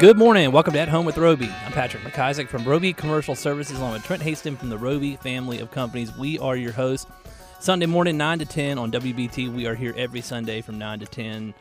Good 0.00 0.16
morning. 0.16 0.44
and 0.44 0.52
Welcome 0.54 0.74
to 0.74 0.78
At 0.78 0.88
Home 0.88 1.04
with 1.04 1.18
Roby. 1.18 1.50
I'm 1.66 1.72
Patrick 1.72 2.04
McIsaac 2.04 2.48
from 2.48 2.64
Roby 2.64 2.92
Commercial 2.92 3.34
Services, 3.34 3.78
along 3.78 3.94
with 3.94 4.04
Trent 4.04 4.22
Haston 4.22 4.56
from 4.56 4.68
the 4.68 4.78
Roby 4.78 5.16
family 5.16 5.58
of 5.58 5.72
companies. 5.72 6.16
We 6.16 6.38
are 6.38 6.56
your 6.56 6.70
hosts. 6.70 7.10
Sunday 7.58 7.86
morning, 7.86 8.16
9 8.16 8.38
to 8.38 8.44
10 8.44 8.78
on 8.78 8.92
WBT. 8.92 9.52
We 9.52 9.66
are 9.66 9.74
here 9.74 9.92
every 9.96 10.20
Sunday 10.20 10.60
from 10.60 10.78
9 10.78 11.00
to 11.00 11.06
10. 11.06 11.52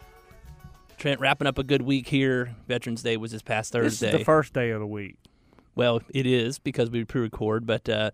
Trent, 1.00 1.20
wrapping 1.20 1.48
up 1.48 1.58
a 1.58 1.64
good 1.64 1.82
week 1.82 2.08
here. 2.08 2.56
Veterans 2.68 3.02
Day 3.02 3.18
was 3.18 3.32
this 3.32 3.42
past 3.42 3.72
Thursday. 3.74 4.06
This 4.08 4.14
is 4.14 4.20
the 4.20 4.26
first 4.26 4.54
day 4.54 4.70
of 4.70 4.80
the 4.82 4.88
week. 4.88 5.16
well, 5.76 6.02
it 6.10 6.28
is 6.28 6.60
because 6.60 6.92
we 6.92 7.04
pre 7.06 7.22
record, 7.22 7.66
but 7.66 7.90
uh, 7.90 8.12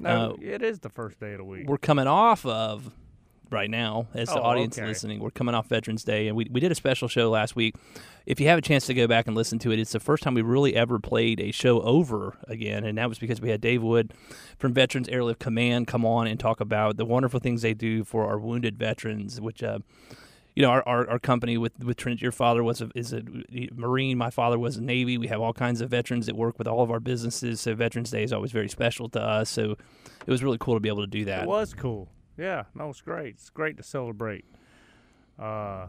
No, 0.00 0.32
Uh, 0.32 0.36
it 0.42 0.62
is 0.62 0.80
the 0.80 0.90
first 0.90 1.20
day 1.20 1.32
of 1.32 1.38
the 1.38 1.44
week. 1.44 1.68
we're 1.68 1.78
coming 1.78 2.08
off 2.08 2.44
of 2.44 2.92
right 3.50 3.70
now 3.70 4.06
as 4.14 4.28
the 4.28 4.40
Oh, 4.40 4.44
audience 4.44 4.78
okay. 4.78 4.86
listening 4.86 5.20
we're 5.20 5.30
coming 5.30 5.54
off 5.54 5.66
veterans 5.68 6.04
day 6.04 6.28
and 6.28 6.36
we, 6.36 6.46
we 6.50 6.60
did 6.60 6.70
a 6.70 6.74
special 6.74 7.08
show 7.08 7.30
last 7.30 7.56
week 7.56 7.74
if 8.26 8.38
you 8.40 8.46
have 8.48 8.58
a 8.58 8.62
chance 8.62 8.86
to 8.86 8.94
go 8.94 9.06
back 9.06 9.26
and 9.26 9.36
listen 9.36 9.58
to 9.60 9.72
it 9.72 9.78
it's 9.78 9.92
the 9.92 10.00
first 10.00 10.22
time 10.22 10.34
we 10.34 10.42
really 10.42 10.76
ever 10.76 10.98
played 10.98 11.40
a 11.40 11.50
show 11.50 11.80
over 11.82 12.36
again 12.48 12.84
and 12.84 12.98
that 12.98 13.08
was 13.08 13.18
because 13.18 13.40
we 13.40 13.48
had 13.50 13.60
dave 13.60 13.82
wood 13.82 14.12
from 14.58 14.72
veterans 14.72 15.08
airlift 15.08 15.40
command 15.40 15.86
come 15.86 16.04
on 16.04 16.26
and 16.26 16.38
talk 16.38 16.60
about 16.60 16.96
the 16.96 17.04
wonderful 17.04 17.40
things 17.40 17.62
they 17.62 17.74
do 17.74 18.04
for 18.04 18.26
our 18.26 18.38
wounded 18.38 18.78
veterans 18.78 19.40
which 19.40 19.62
uh, 19.62 19.78
you 20.56 20.62
know, 20.62 20.70
our, 20.70 20.82
our, 20.86 21.08
our 21.10 21.18
company 21.20 21.56
with 21.56 21.78
with 21.78 21.96
Trent, 21.96 22.20
your 22.20 22.32
father 22.32 22.64
was 22.64 22.80
a, 22.82 22.90
is 22.96 23.12
a 23.12 23.22
Marine. 23.72 24.18
My 24.18 24.30
father 24.30 24.58
was 24.58 24.76
a 24.76 24.82
Navy. 24.82 25.16
We 25.16 25.28
have 25.28 25.40
all 25.40 25.52
kinds 25.52 25.80
of 25.80 25.88
veterans 25.90 26.26
that 26.26 26.34
work 26.34 26.58
with 26.58 26.66
all 26.66 26.82
of 26.82 26.90
our 26.90 26.98
businesses. 26.98 27.60
So 27.60 27.74
Veterans 27.76 28.10
Day 28.10 28.24
is 28.24 28.32
always 28.32 28.50
very 28.50 28.68
special 28.68 29.08
to 29.10 29.22
us. 29.22 29.48
So 29.48 29.76
it 30.26 30.30
was 30.30 30.42
really 30.42 30.58
cool 30.58 30.74
to 30.74 30.80
be 30.80 30.88
able 30.88 31.02
to 31.02 31.06
do 31.06 31.24
that. 31.26 31.44
It 31.44 31.48
was 31.48 31.72
cool. 31.72 32.08
Yeah, 32.40 32.64
no, 32.74 32.88
it's 32.88 33.02
great. 33.02 33.34
It's 33.34 33.50
great 33.50 33.76
to 33.76 33.82
celebrate 33.82 34.46
uh, 35.38 35.88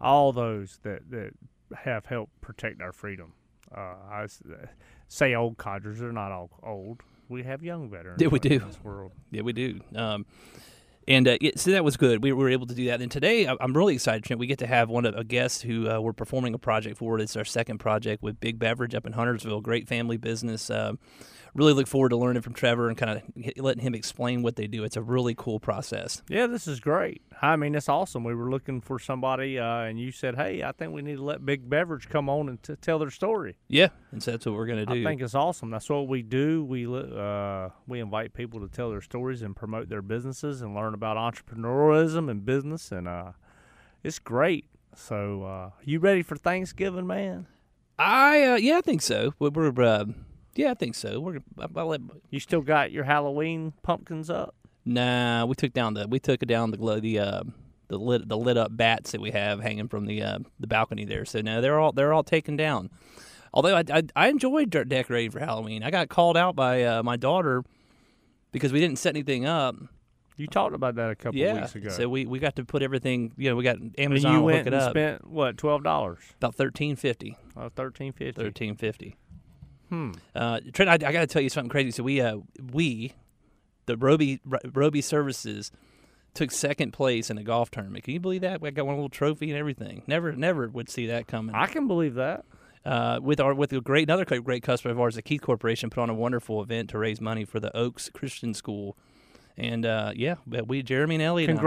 all 0.00 0.32
those 0.32 0.78
that, 0.82 1.10
that 1.10 1.32
have 1.84 2.06
helped 2.06 2.40
protect 2.40 2.80
our 2.80 2.92
freedom. 2.92 3.34
Uh, 3.74 3.94
I 4.10 4.26
say 5.08 5.34
old 5.34 5.58
codgers, 5.58 5.98
they're 5.98 6.12
not 6.12 6.32
all 6.32 6.50
old. 6.62 7.02
We 7.28 7.42
have 7.42 7.62
young 7.62 7.90
veterans 7.90 8.20
Yeah, 8.22 8.28
we 8.28 8.38
in 8.38 8.48
do. 8.48 8.58
this 8.60 8.78
world. 8.82 9.12
Yeah, 9.30 9.42
we 9.42 9.52
do. 9.52 9.80
Um, 9.94 10.24
and 11.06 11.28
uh, 11.28 11.36
it, 11.40 11.58
so 11.58 11.72
that 11.72 11.84
was 11.84 11.96
good. 11.98 12.22
We 12.22 12.32
were 12.32 12.48
able 12.48 12.66
to 12.66 12.74
do 12.74 12.86
that. 12.86 13.02
And 13.02 13.10
today, 13.10 13.46
I'm 13.46 13.76
really 13.76 13.94
excited. 13.94 14.24
Trent. 14.24 14.38
We 14.40 14.46
get 14.46 14.58
to 14.60 14.66
have 14.66 14.88
one 14.88 15.04
of 15.04 15.14
a 15.14 15.24
guest 15.24 15.62
who 15.62 15.90
uh, 15.90 16.00
we're 16.00 16.14
performing 16.14 16.54
a 16.54 16.58
project 16.58 16.96
for. 16.96 17.18
It's 17.18 17.36
our 17.36 17.44
second 17.44 17.78
project 17.78 18.22
with 18.22 18.40
Big 18.40 18.58
Beverage 18.58 18.94
up 18.94 19.04
in 19.06 19.12
Huntersville. 19.12 19.60
Great 19.60 19.86
family 19.88 20.16
business. 20.16 20.70
Um, 20.70 20.98
really 21.54 21.72
look 21.72 21.86
forward 21.86 22.10
to 22.10 22.16
learning 22.16 22.42
from 22.42 22.52
Trevor 22.52 22.88
and 22.88 22.96
kind 22.96 23.22
of 23.22 23.56
letting 23.56 23.82
him 23.82 23.94
explain 23.94 24.42
what 24.42 24.56
they 24.56 24.66
do. 24.66 24.84
It's 24.84 24.96
a 24.96 25.02
really 25.02 25.34
cool 25.34 25.60
process. 25.60 26.22
Yeah, 26.28 26.46
this 26.46 26.66
is 26.66 26.80
great. 26.80 27.22
I 27.40 27.56
mean, 27.56 27.74
it's 27.74 27.88
awesome. 27.88 28.24
We 28.24 28.34
were 28.34 28.50
looking 28.50 28.80
for 28.80 28.98
somebody, 28.98 29.58
uh, 29.58 29.80
and 29.80 29.98
you 29.98 30.10
said, 30.10 30.36
"Hey, 30.36 30.62
I 30.62 30.72
think 30.72 30.92
we 30.92 31.02
need 31.02 31.16
to 31.16 31.24
let 31.24 31.44
Big 31.44 31.68
Beverage 31.68 32.08
come 32.08 32.28
on 32.28 32.48
and 32.48 32.62
t- 32.62 32.76
tell 32.80 32.98
their 32.98 33.10
story." 33.10 33.56
Yeah, 33.68 33.88
and 34.10 34.22
so 34.22 34.32
that's 34.32 34.46
what 34.46 34.54
we're 34.54 34.66
going 34.66 34.84
to 34.84 34.86
do. 34.86 35.00
I 35.00 35.04
think 35.04 35.22
it's 35.22 35.34
awesome. 35.34 35.70
That's 35.70 35.88
what 35.88 36.08
we 36.08 36.22
do. 36.22 36.64
We 36.64 36.86
uh, 36.86 37.70
we 37.86 38.00
invite 38.00 38.34
people 38.34 38.60
to 38.60 38.68
tell 38.68 38.90
their 38.90 39.02
stories 39.02 39.42
and 39.42 39.54
promote 39.54 39.88
their 39.88 40.02
businesses 40.02 40.62
and 40.62 40.74
learn 40.74 40.94
about 40.94 41.16
entrepreneurialism 41.16 42.30
and 42.30 42.44
business, 42.44 42.90
and 42.92 43.08
uh, 43.08 43.32
it's 44.02 44.18
great. 44.18 44.66
So, 44.96 45.42
uh, 45.42 45.70
you 45.84 45.98
ready 45.98 46.22
for 46.22 46.36
Thanksgiving, 46.36 47.06
man? 47.06 47.46
I 47.98 48.42
uh, 48.44 48.56
yeah, 48.56 48.78
I 48.78 48.80
think 48.80 49.02
so. 49.02 49.34
We're, 49.38 49.50
we're 49.50 49.82
uh, 49.82 50.04
yeah, 50.56 50.70
I 50.70 50.74
think 50.74 50.94
so. 50.94 51.20
We're 51.20 51.40
I'll 51.76 51.86
let, 51.86 52.00
You 52.30 52.40
still 52.40 52.60
got 52.62 52.92
your 52.92 53.04
Halloween 53.04 53.72
pumpkins 53.82 54.30
up? 54.30 54.54
nah. 54.84 55.44
We 55.46 55.54
took 55.54 55.72
down 55.72 55.94
the 55.94 56.06
we 56.08 56.18
took 56.18 56.40
down 56.40 56.70
the 56.70 56.76
glo- 56.76 57.00
the 57.00 57.18
uh, 57.18 57.42
the 57.88 57.98
lit 57.98 58.28
the 58.28 58.36
lit 58.36 58.56
up 58.56 58.76
bats 58.76 59.12
that 59.12 59.20
we 59.20 59.30
have 59.30 59.60
hanging 59.60 59.88
from 59.88 60.06
the 60.06 60.22
uh, 60.22 60.38
the 60.60 60.66
balcony 60.66 61.04
there. 61.04 61.24
So 61.24 61.40
no, 61.40 61.60
they're 61.60 61.78
all 61.80 61.92
they're 61.92 62.12
all 62.12 62.24
taken 62.24 62.56
down. 62.56 62.90
Although 63.52 63.76
I 63.76 63.84
I, 63.92 64.02
I 64.16 64.28
enjoyed 64.28 64.70
decorating 64.70 65.30
for 65.30 65.40
Halloween. 65.40 65.82
I 65.82 65.90
got 65.90 66.08
called 66.08 66.36
out 66.36 66.56
by 66.56 66.82
uh, 66.82 67.02
my 67.02 67.16
daughter 67.16 67.62
because 68.52 68.72
we 68.72 68.80
didn't 68.80 68.98
set 68.98 69.14
anything 69.14 69.46
up. 69.46 69.76
You 70.36 70.48
talked 70.48 70.74
about 70.74 70.96
that 70.96 71.10
a 71.10 71.14
couple 71.14 71.38
yeah, 71.38 71.60
weeks 71.60 71.76
ago. 71.76 71.90
so 71.90 72.08
we, 72.08 72.26
we 72.26 72.40
got 72.40 72.56
to 72.56 72.64
put 72.64 72.82
everything. 72.82 73.32
You 73.36 73.50
know, 73.50 73.56
we 73.56 73.62
got 73.62 73.76
and 73.76 73.94
Amazon 73.96 74.32
you 74.34 74.42
went 74.42 74.58
hook 74.58 74.66
it 74.66 74.72
and 74.72 74.82
up 74.82 74.90
spent 74.90 75.28
what 75.28 75.56
twelve 75.56 75.84
dollars? 75.84 76.18
about 76.38 76.56
thirteen 76.56 76.96
fifty. 76.96 77.36
Uh, 77.56 77.68
Thirteen 77.74 78.12
fifty. 78.12 78.42
Thirteen 78.42 78.74
fifty. 78.74 79.16
Hmm. 79.94 80.12
Uh, 80.34 80.60
Trent, 80.72 80.88
I, 80.90 80.94
I 80.94 81.12
got 81.12 81.20
to 81.20 81.26
tell 81.26 81.42
you 81.42 81.48
something 81.48 81.68
crazy. 81.70 81.90
So 81.92 82.02
we, 82.02 82.20
uh, 82.20 82.38
we, 82.72 83.12
the 83.86 83.96
Roby 83.96 84.40
Roby 84.72 85.00
Services, 85.00 85.70
took 86.34 86.50
second 86.50 86.92
place 86.92 87.30
in 87.30 87.38
a 87.38 87.44
golf 87.44 87.70
tournament. 87.70 88.04
Can 88.04 88.14
you 88.14 88.20
believe 88.20 88.40
that? 88.40 88.60
We 88.60 88.70
got 88.72 88.86
one 88.86 88.96
little 88.96 89.08
trophy 89.08 89.50
and 89.50 89.58
everything. 89.58 90.02
Never, 90.06 90.32
never 90.32 90.68
would 90.68 90.88
see 90.88 91.06
that 91.06 91.28
coming. 91.28 91.54
I 91.54 91.66
can 91.66 91.86
believe 91.86 92.14
that. 92.14 92.44
Uh, 92.84 93.18
with 93.22 93.40
our 93.40 93.54
with 93.54 93.72
a 93.72 93.80
great 93.80 94.08
another 94.10 94.24
great 94.26 94.62
customer 94.62 94.92
of 94.92 95.00
ours, 95.00 95.14
the 95.14 95.22
Keith 95.22 95.40
Corporation, 95.40 95.88
put 95.88 96.00
on 96.02 96.10
a 96.10 96.14
wonderful 96.14 96.62
event 96.62 96.90
to 96.90 96.98
raise 96.98 97.18
money 97.18 97.44
for 97.46 97.58
the 97.58 97.74
Oaks 97.74 98.10
Christian 98.12 98.52
School. 98.52 98.96
And 99.56 99.86
uh, 99.86 100.12
yeah, 100.14 100.34
but 100.46 100.66
we 100.68 100.82
Jeremy 100.82 101.14
and 101.14 101.22
Elliot. 101.22 101.48
and 101.48 101.58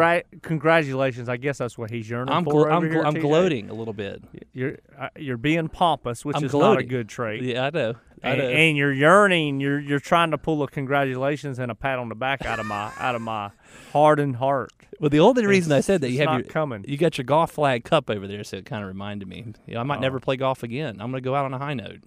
congratulations. 0.43 1.29
I 1.29 1.37
guess 1.37 1.57
that's 1.57 1.77
what 1.77 1.89
he's 1.89 2.07
yearning 2.09 2.33
I'm 2.33 2.43
for. 2.43 2.67
gl- 2.67 2.71
I'm, 2.71 2.83
gl- 2.83 3.05
I'm 3.05 3.13
gloating 3.15 3.69
a 3.69 3.73
little 3.73 3.93
bit. 3.93 4.21
You're 4.53 4.77
uh, 4.99 5.07
you're 5.17 5.37
being 5.37 5.69
pompous, 5.69 6.23
which 6.25 6.35
I'm 6.35 6.43
is 6.43 6.53
not 6.53 6.57
a 6.59 6.61
gloating. 6.61 6.87
good 6.89 7.09
trait. 7.09 7.41
Yeah, 7.43 7.65
I 7.65 7.69
know. 7.71 7.93
And, 8.23 8.41
and 8.41 8.75
you're 8.77 8.91
yearning. 8.93 9.59
You're 9.59 9.79
you're 9.79 9.99
trying 9.99 10.31
to 10.31 10.37
pull 10.37 10.63
a 10.63 10.67
congratulations 10.67 11.59
and 11.59 11.69
a 11.71 11.75
pat 11.75 11.99
on 11.99 12.09
the 12.09 12.15
back 12.15 12.45
out 12.45 12.59
of 12.59 12.65
my 12.65 12.91
out 12.99 13.15
of 13.15 13.21
my 13.21 13.51
hardened 13.93 14.37
heart. 14.37 14.71
Well, 14.99 15.09
the 15.11 15.19
only 15.19 15.45
reason 15.45 15.71
I 15.71 15.81
said 15.81 16.01
that 16.01 16.09
you 16.09 16.19
have 16.25 16.39
your 16.39 16.43
coming. 16.43 16.83
you 16.87 16.97
got 16.97 17.17
your 17.19 17.25
golf 17.25 17.51
flag 17.51 17.83
cup 17.83 18.09
over 18.09 18.27
there, 18.27 18.43
so 18.43 18.57
it 18.57 18.65
kind 18.65 18.81
of 18.81 18.87
reminded 18.87 19.27
me. 19.27 19.53
You 19.67 19.75
know, 19.75 19.79
I 19.81 19.83
might 19.83 19.97
Oh. 19.99 20.01
never 20.01 20.19
play 20.19 20.37
golf 20.37 20.63
again. 20.63 20.93
I'm 20.99 21.11
going 21.11 21.21
to 21.21 21.27
go 21.27 21.35
out 21.35 21.45
on 21.45 21.53
a 21.53 21.59
high 21.59 21.75
note. 21.75 21.99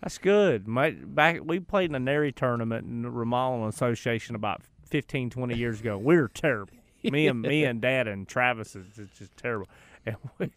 That's 0.00 0.18
good. 0.18 0.68
My, 0.68 0.90
back 0.90 1.40
we 1.44 1.58
played 1.58 1.90
in 1.90 1.96
a 1.96 1.98
NARI 1.98 2.30
tournament 2.30 2.86
in 2.86 3.02
the 3.02 3.10
Remodeling 3.10 3.68
Association 3.68 4.36
about 4.36 4.62
15, 4.88 5.30
20 5.30 5.56
years 5.56 5.80
ago. 5.80 5.98
We 5.98 6.16
were 6.16 6.28
terrible. 6.28 6.74
Me 7.02 7.26
and 7.28 7.40
me 7.42 7.64
and 7.64 7.80
Dad 7.80 8.06
and 8.08 8.26
Travis 8.28 8.74
is 8.76 8.86
it's 8.98 9.18
just 9.18 9.36
terrible. 9.36 9.68
And 10.06 10.16
we, 10.38 10.50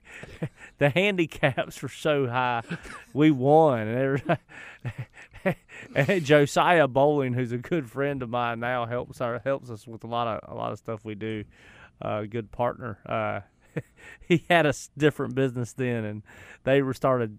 the 0.78 0.90
handicaps 0.90 1.82
were 1.82 1.90
so 1.90 2.28
high, 2.28 2.62
we 3.14 3.32
won. 3.32 3.88
And, 3.88 4.38
and 5.96 6.24
Josiah 6.24 6.88
Bowling, 6.88 7.34
who's 7.34 7.52
a 7.52 7.58
good 7.58 7.90
friend 7.90 8.22
of 8.22 8.30
mine 8.30 8.60
now, 8.60 8.86
helps 8.86 9.22
our 9.22 9.40
helps 9.40 9.70
us 9.70 9.88
with 9.88 10.04
a 10.04 10.08
lot 10.08 10.28
of 10.28 10.52
a 10.52 10.56
lot 10.56 10.72
of 10.72 10.78
stuff 10.78 11.04
we 11.04 11.16
do. 11.16 11.44
Uh, 12.02 12.24
good 12.24 12.52
partner. 12.52 13.00
Uh, 13.06 13.42
he 14.28 14.46
had 14.50 14.66
a 14.66 14.74
different 14.98 15.36
business 15.36 15.74
then, 15.74 16.06
and 16.06 16.24
they 16.64 16.82
were 16.82 16.94
started 16.94 17.38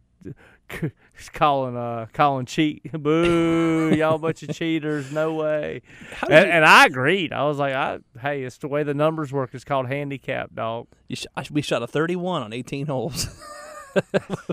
calling 1.33 1.77
uh 1.77 2.07
calling 2.13 2.47
cheat. 2.47 2.91
Boo 3.03 3.93
y'all 3.95 4.19
bunch 4.19 4.43
of 4.43 4.55
cheaters. 4.55 5.13
No 5.13 5.35
way. 5.35 5.83
And, 6.23 6.31
you, 6.31 6.37
and 6.37 6.65
i 6.65 6.87
agreed. 6.87 7.33
I 7.33 7.45
was 7.45 7.59
like 7.59 7.75
I, 7.75 7.99
hey 8.21 8.43
it's 8.43 8.59
the 8.59 8.69
way 8.69 8.83
the 8.83 8.95
numbers 8.95 9.33
work. 9.33 9.51
It's 9.53 9.65
called 9.65 9.87
handicap 9.87 10.55
dog. 10.55 10.87
You 11.09 11.17
sh- 11.17 11.51
we 11.51 11.63
shot 11.63 11.83
a 11.83 11.87
31 11.87 12.43
on 12.43 12.53
18 12.53 12.87
holes. 12.87 13.29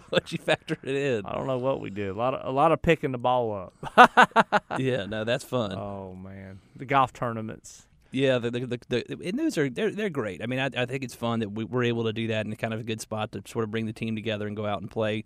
What 0.10 0.32
you 0.32 0.40
factor 0.40 0.78
it 0.82 0.96
in? 0.96 1.26
i 1.26 1.36
don't 1.36 1.46
know 1.46 1.60
what 1.60 1.80
we 1.80 1.92
did. 1.92 2.10
A 2.10 2.14
lot 2.14 2.34
of 2.34 2.48
a 2.48 2.52
lot 2.52 2.72
of 2.72 2.82
picking 2.82 3.12
the 3.12 3.20
ball 3.20 3.72
up. 3.96 4.64
Yeah, 4.80 5.06
no, 5.06 5.24
that's 5.24 5.44
fun. 5.44 5.74
oh 5.74 6.16
man. 6.16 6.60
The 6.76 6.86
golf 6.86 7.14
tournaments 7.14 7.87
Yeah, 8.12 8.38
the, 8.38 8.50
the, 8.52 8.60
the, 8.66 8.80
the 8.90 9.18
and 9.26 9.38
those 9.38 9.58
are 9.58 9.70
they're 9.70 9.92
they're 9.92 10.10
great. 10.10 10.42
I 10.42 10.46
mean, 10.46 10.60
I, 10.60 10.70
I 10.76 10.86
think 10.86 11.04
it's 11.04 11.14
fun 11.16 11.40
that 11.42 11.50
we, 11.50 11.64
we're 11.66 11.84
able 11.84 12.06
to 12.06 12.14
do 12.14 12.28
that 12.28 12.46
in 12.46 12.56
kind 12.56 12.74
of 12.74 12.80
a 12.80 12.84
good 12.84 13.02
spot 13.02 13.32
to 13.34 13.42
sort 13.46 13.64
of 13.66 13.72
bring 13.72 13.86
the 13.86 13.94
team 13.94 14.16
together 14.16 14.48
and 14.48 14.56
go 14.56 14.66
out 14.66 14.82
and 14.82 14.90
play. 14.90 15.24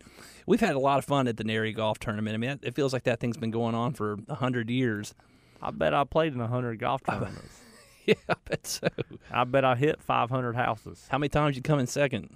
We've 0.47 0.59
had 0.59 0.75
a 0.75 0.79
lot 0.79 0.97
of 0.99 1.05
fun 1.05 1.27
at 1.27 1.37
the 1.37 1.43
NARI 1.43 1.73
Golf 1.75 1.99
Tournament. 1.99 2.33
I 2.33 2.37
mean, 2.37 2.59
it 2.63 2.73
feels 2.75 2.91
like 2.93 3.03
that 3.03 3.19
thing's 3.19 3.37
been 3.37 3.51
going 3.51 3.75
on 3.75 3.93
for 3.93 4.17
a 4.27 4.35
hundred 4.35 4.69
years. 4.69 5.13
i 5.61 5.69
bet 5.71 5.93
i 5.93 6.03
played 6.03 6.33
in 6.33 6.39
a 6.39 6.43
100 6.49 6.79
golf 6.79 7.03
tournaments 7.03 7.59
Yeah, 8.07 8.15
I 8.27 8.33
bet 8.45 8.65
so. 8.65 8.87
i 9.31 9.43
bet 9.43 9.63
i 9.63 9.75
hit 9.75 10.01
500 10.01 10.55
houses 10.55 11.05
How 11.11 11.19
many 11.19 11.29
times 11.29 11.55
you 11.55 11.61
come 11.61 11.77
in 11.79 11.85
second? 11.85 12.35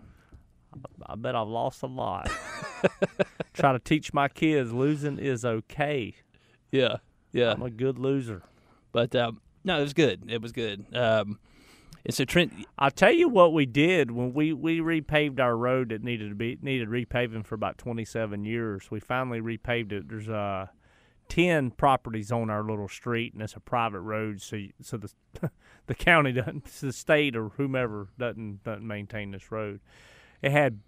i 1.08 1.16
bet 1.16 1.34
i've 1.36 1.48
lost 1.48 1.82
a 1.82 1.88
lot 1.88 2.30
try 3.54 3.72
to 3.72 3.80
teach 3.80 4.14
my 4.14 4.28
kids 4.28 4.72
losing 4.72 5.18
is 5.18 5.44
okay 5.44 6.14
Yeah, 6.72 6.98
yeah. 7.32 7.52
i'm 7.54 7.64
a 7.64 7.70
good 7.72 7.98
loser 7.98 8.44
But 8.92 9.16
um, 9.16 9.42
no, 9.66 9.80
it 9.80 9.82
was 9.82 9.94
good. 9.94 10.24
It 10.30 10.42
was 10.42 10.52
good. 10.54 10.86
Um, 10.96 11.40
And 12.06 12.14
so 12.14 12.24
Trent, 12.24 12.54
I'll 12.78 12.92
tell 12.92 13.12
you 13.12 13.28
what 13.28 13.52
we 13.52 13.66
did 13.66 14.12
when 14.12 14.32
we, 14.34 14.54
we 14.54 14.80
repaved 14.80 15.40
our 15.40 15.58
road 15.58 15.90
that 15.90 16.04
needed 16.04 16.30
to 16.30 16.36
be 16.36 16.58
needed 16.62 16.88
repaving 16.88 17.46
for 17.46 17.56
about 17.56 17.78
27 17.80 18.46
years. 18.46 18.92
We 18.92 19.00
finally 19.00 19.42
repaved 19.42 19.92
it. 19.92 20.08
There's 20.08 20.30
uh 20.30 20.68
10 21.30 21.72
properties 21.72 22.32
on 22.32 22.52
our 22.52 22.64
little 22.64 22.88
street 22.88 23.34
and 23.34 23.42
it's 23.42 23.56
a 23.56 23.60
private 23.60 24.02
road 24.02 24.40
so 24.40 24.58
you, 24.58 24.72
so 24.80 24.98
the 24.98 25.12
the 25.88 25.96
county 25.96 26.32
doesn't 26.32 26.66
the 26.66 26.94
state 26.94 27.36
or 27.36 27.50
whomever 27.50 28.10
doesn't 28.20 28.64
doesn't 28.64 28.86
maintain 28.86 29.32
this 29.32 29.52
road. 29.52 29.80
It 30.44 30.52
had 30.52 30.82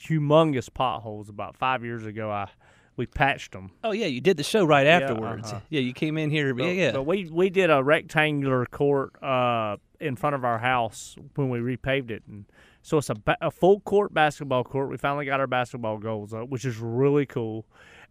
humongous 0.00 0.68
potholes 0.72 1.28
about 1.28 1.56
5 1.56 1.84
years 1.84 2.04
ago. 2.04 2.30
I 2.32 2.48
we 2.96 3.06
patched 3.06 3.52
them. 3.52 3.70
oh 3.84 3.92
yeah, 3.92 4.06
you 4.06 4.20
did 4.20 4.36
the 4.36 4.42
show 4.42 4.64
right 4.64 4.86
afterwards. 4.86 5.48
uh-huh. 5.50 5.60
Yeah, 5.68 5.80
you 5.80 5.92
came 5.92 6.16
in 6.18 6.30
here. 6.30 6.54
But, 6.54 6.64
yeah, 6.64 6.70
yeah. 6.70 6.92
but 6.92 7.02
we 7.04 7.28
we 7.30 7.50
did 7.50 7.70
a 7.70 7.82
rectangular 7.82 8.66
court 8.66 9.22
uh, 9.22 9.76
in 10.00 10.16
front 10.16 10.34
of 10.34 10.44
our 10.44 10.58
house 10.58 11.16
when 11.34 11.48
we 11.50 11.58
repaved 11.58 12.10
it, 12.10 12.22
and 12.28 12.46
so 12.82 12.98
it's 12.98 13.10
a, 13.10 13.14
ba- 13.14 13.36
a 13.40 13.50
full 13.50 13.80
court 13.80 14.14
basketball 14.14 14.64
court. 14.64 14.88
We 14.90 14.96
finally 14.96 15.26
got 15.26 15.40
our 15.40 15.46
basketball 15.46 15.98
goals 15.98 16.32
up, 16.32 16.48
which 16.48 16.64
is 16.64 16.78
really 16.78 17.26
cool, 17.26 17.66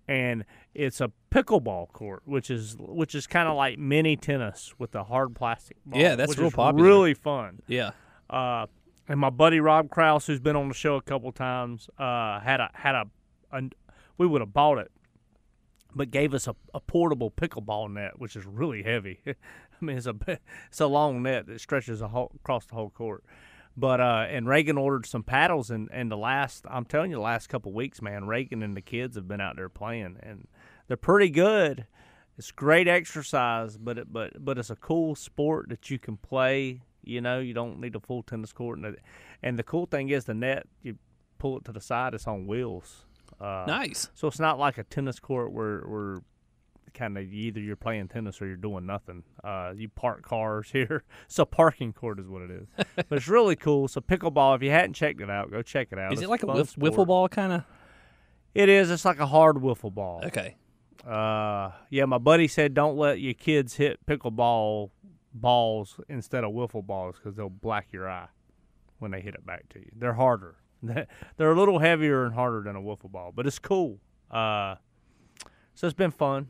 and 0.08 0.46
it's 0.74 1.02
a 1.02 1.12
pickleball 1.32 1.92
court, 1.94 2.22
which 2.26 2.50
is 2.52 2.76
which 2.80 3.16
is 3.16 3.26
kind 3.28 3.48
of 3.48 3.56
like 3.56 3.80
mini 3.80 4.16
tennis 4.18 4.74
with 4.78 4.94
a 4.96 5.04
hard 5.04 5.34
plastic 5.36 5.78
ball. 5.86 6.00
Yeah, 6.00 6.16
that's 6.16 6.38
real 6.38 6.52
popular. 6.52 6.88
Really 6.88 7.14
fun. 7.14 7.62
yeah. 7.68 7.92
Uh, 8.30 8.66
and 9.08 9.20
my 9.20 9.30
buddy 9.30 9.60
Rob 9.60 9.90
Kraus, 9.90 10.26
who's 10.26 10.40
been 10.40 10.56
on 10.56 10.68
the 10.68 10.74
show 10.74 10.96
a 10.96 11.02
couple 11.02 11.32
times, 11.32 11.90
uh, 12.00 12.40
had 12.40 12.60
a 12.60 12.70
had 12.74 12.96
a, 12.96 13.06
a 13.52 13.62
we 14.18 14.28
would 14.28 14.42
have 14.42 14.54
bought 14.54 14.78
it, 14.78 14.92
but 15.94 16.12
gave 16.12 16.34
us 16.34 16.48
a, 16.48 16.56
a 16.74 16.80
portable 16.80 17.32
pickleball 17.32 17.92
net, 17.92 18.20
which 18.20 18.36
is 18.36 18.46
really 18.46 18.84
heavy. 18.84 19.20
I 19.28 19.34
mean, 19.82 19.98
it's 19.98 20.08
a 20.08 20.16
it's 20.68 20.80
a 20.80 20.88
long 20.88 21.24
net 21.24 21.48
that 21.48 21.60
stretches 21.62 22.02
whole, 22.02 22.32
across 22.36 22.66
the 22.66 22.76
whole 22.76 22.90
court. 22.90 23.24
But 23.78 24.00
uh, 24.00 24.26
and 24.30 24.48
Reagan 24.48 24.78
ordered 24.78 25.06
some 25.06 25.24
paddles, 25.24 25.70
and 25.70 25.90
and 25.92 26.10
the 26.10 26.18
last 26.18 26.66
I'm 26.70 26.86
telling 26.86 27.12
you, 27.12 27.18
the 27.18 27.24
last 27.24 27.48
couple 27.48 27.74
weeks, 27.74 28.02
man, 28.02 28.26
Reagan 28.26 28.64
and 28.64 28.76
the 28.76 28.82
kids 28.82 29.16
have 29.16 29.28
been 29.28 29.42
out 29.42 29.58
there 29.58 29.70
playing, 29.70 30.18
and 30.22 30.48
they're 30.88 30.98
pretty 30.98 31.30
good. 31.30 31.86
It's 32.38 32.52
great 32.52 32.88
exercise, 32.88 33.78
but 33.78 33.98
it, 33.98 34.14
but 34.14 34.44
but 34.44 34.58
it's 34.58 34.70
a 34.70 34.76
cool 34.76 35.16
sport 35.16 35.70
that 35.70 35.90
you 35.90 36.00
can 36.00 36.18
play. 36.18 36.82
You 37.04 37.22
know, 37.22 37.40
you 37.40 37.54
don't 37.54 37.80
need 37.80 37.96
a 37.96 38.00
full 38.00 38.24
tennis 38.24 38.54
court, 38.54 38.78
and 38.78 38.86
the, 38.86 38.98
and 39.44 39.60
the 39.60 39.64
cool 39.64 39.86
thing 39.86 40.10
is 40.10 40.26
the 40.26 40.34
net. 40.34 40.68
You 40.82 40.98
pull 41.38 41.58
it 41.58 41.66
to 41.66 41.74
the 41.74 41.82
side; 41.82 42.14
it's 42.14 42.28
on 42.28 42.48
wheels. 42.48 43.06
Uh, 43.40 43.66
Nice. 43.68 44.10
so 44.14 44.28
it's 44.28 44.40
not 44.40 44.58
like 44.60 44.78
a 44.78 44.84
tennis 44.84 45.20
court 45.20 45.52
where 45.52 45.80
where 45.82 46.20
kind 46.94 47.18
of 47.18 47.26
either 47.26 47.60
you're 47.60 47.76
playing 47.76 48.08
tennis 48.08 48.42
or 48.42 48.48
you're 48.48 48.56
doing 48.56 48.86
nothing. 48.86 49.24
Uh, 49.44 49.74
you 49.76 49.90
park 49.90 50.22
cars 50.24 50.70
here. 50.74 51.04
It's 51.26 51.38
a 51.40 51.46
parking 51.46 51.92
court, 51.94 52.20
is 52.20 52.28
what 52.28 52.42
it 52.44 52.52
is. 52.52 52.68
but 52.96 53.18
it's 53.18 53.28
really 53.28 53.56
cool. 53.58 53.88
So 53.90 54.00
pickleball. 54.02 54.56
If 54.56 54.64
you 54.64 54.72
hadn't 54.72 54.94
checked 54.94 55.20
it 55.20 55.30
out, 55.30 55.52
go 55.52 55.62
check 55.62 55.90
it 55.92 56.00
out. 56.00 56.14
Is 56.14 56.20
It's 56.20 56.28
it 56.28 56.30
like 56.30 56.44
a 56.44 56.48
fun 56.48 56.56
whiff, 56.58 56.76
wiffle 56.76 57.06
ball 57.06 57.28
kind 57.28 57.52
of? 57.52 57.64
It 58.54 58.70
is. 58.70 58.90
It's 58.90 59.04
like 59.04 59.20
a 59.20 59.28
hard 59.28 59.58
wiffle 59.58 59.94
ball. 59.94 60.22
Okay. 60.26 60.56
Uh, 61.06 61.72
yeah, 61.90 62.06
my 62.06 62.18
buddy 62.18 62.48
said 62.48 62.74
don't 62.74 62.96
let 62.98 63.20
your 63.20 63.34
kids 63.34 63.76
hit 63.76 64.04
pickleball 64.06 64.90
balls 65.34 66.00
instead 66.08 66.44
of 66.46 66.52
wiffle 66.54 66.84
balls 66.86 67.18
because 67.18 67.36
they'll 67.36 67.50
black 67.50 67.88
your 67.92 68.10
eye 68.10 68.28
when 69.00 69.12
they 69.12 69.20
hit 69.20 69.36
it 69.36 69.46
back 69.46 69.68
to 69.70 69.80
you. 69.80 69.92
They're 69.96 70.14
harder. 70.14 70.56
They're 71.38 71.52
a 71.52 71.56
little 71.56 71.80
heavier 71.80 72.26
and 72.26 72.34
harder 72.34 72.62
than 72.62 72.76
a 72.76 72.82
wiffle 72.82 73.12
ball, 73.12 73.32
but 73.36 73.48
it's 73.48 73.60
cool. 73.60 74.00
Uh, 74.30 74.76
so 75.74 75.88
it's 75.88 75.94
been 75.94 76.12
fun 76.12 76.48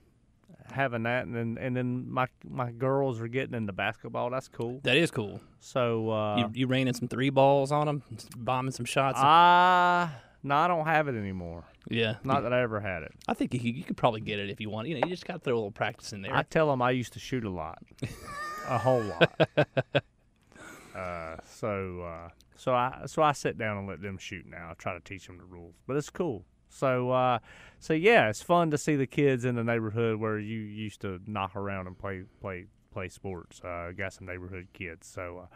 having 0.72 1.04
that, 1.04 1.25
and 1.25 1.36
then 1.36 1.57
and 1.60 1.75
then 1.75 2.10
my 2.10 2.27
my 2.48 2.72
girls 2.72 3.19
are 3.22 3.27
getting 3.27 3.56
into 3.56 3.74
basketball. 3.74 4.30
That's 4.30 4.48
cool. 4.48 4.80
That 4.83 4.98
is 4.98 5.12
cool. 5.12 5.39
So 5.60 6.12
uh, 6.12 6.38
you, 6.38 6.51
you 6.54 6.68
raining 6.68 6.94
some 6.94 7.07
three 7.07 7.30
balls 7.30 7.72
on 7.72 7.88
them, 7.88 8.04
bombing 8.38 8.72
some 8.72 8.86
shots. 8.86 9.19
ah, 9.22 10.13
no, 10.44 10.56
I 10.56 10.68
don't 10.68 10.86
have 10.86 11.07
it 11.07 11.16
anymore. 11.16 11.63
yeah. 11.89 12.16
Not 12.24 12.44
that 12.44 12.54
I 12.54 12.62
ever 12.62 12.80
had 12.80 13.04
it. 13.04 13.12
I 13.28 13.33
think 13.33 13.54
you, 13.54 13.60
you 13.60 13.83
could 13.83 13.98
probably 13.98 14.21
get 14.21 14.39
it 14.39 14.50
if 14.50 14.62
you 14.62 14.69
want. 14.69 14.88
You 14.88 15.00
know, 15.00 15.07
you 15.07 15.12
just 15.12 15.25
got 15.25 15.33
to 15.36 15.39
throw 15.39 15.54
a 15.54 15.57
little 15.57 15.71
practice 15.71 16.13
in 16.13 16.21
there. 16.21 16.36
I 16.36 16.44
tell 16.44 16.69
them 16.69 16.81
I 16.81 16.92
used 16.92 17.13
to 17.13 17.19
shoot 17.19 17.44
a 17.44 17.50
lot, 17.50 17.80
a 18.68 18.78
whole 18.78 19.01
lot. 19.01 19.48
uh, 20.95 21.38
so 21.45 22.01
uh, 22.01 22.30
so 22.56 22.74
I 22.74 23.04
so 23.06 23.22
I 23.22 23.31
sit 23.34 23.57
down 23.57 23.78
and 23.78 23.88
let 23.88 24.02
them 24.02 24.18
shoot 24.18 24.46
now. 24.48 24.69
I 24.72 24.74
try 24.75 24.94
to 24.94 25.00
teach 25.00 25.28
them 25.28 25.38
the 25.38 25.46
rules, 25.46 25.75
but 25.88 25.96
it's 25.98 26.10
cool. 26.10 26.46
So 26.69 27.12
uh, 27.12 27.40
so 27.80 27.94
yeah, 27.94 28.30
it's 28.30 28.42
fun 28.42 28.72
to 28.72 28.78
see 28.78 28.96
the 28.96 29.07
kids 29.07 29.46
in 29.46 29.56
the 29.56 29.63
neighborhood 29.63 30.18
where 30.19 30.40
you 30.40 30.60
used 30.60 31.02
to 31.02 31.19
knock 31.28 31.56
around 31.56 31.88
and 31.88 31.98
play 31.98 32.24
play 32.42 32.66
play 32.92 33.10
sports. 33.10 33.62
Uh, 33.62 33.92
got 33.98 34.13
some 34.13 34.25
neighborhood 34.28 34.68
kids. 34.74 35.07
So 35.07 35.44
uh, 35.44 35.56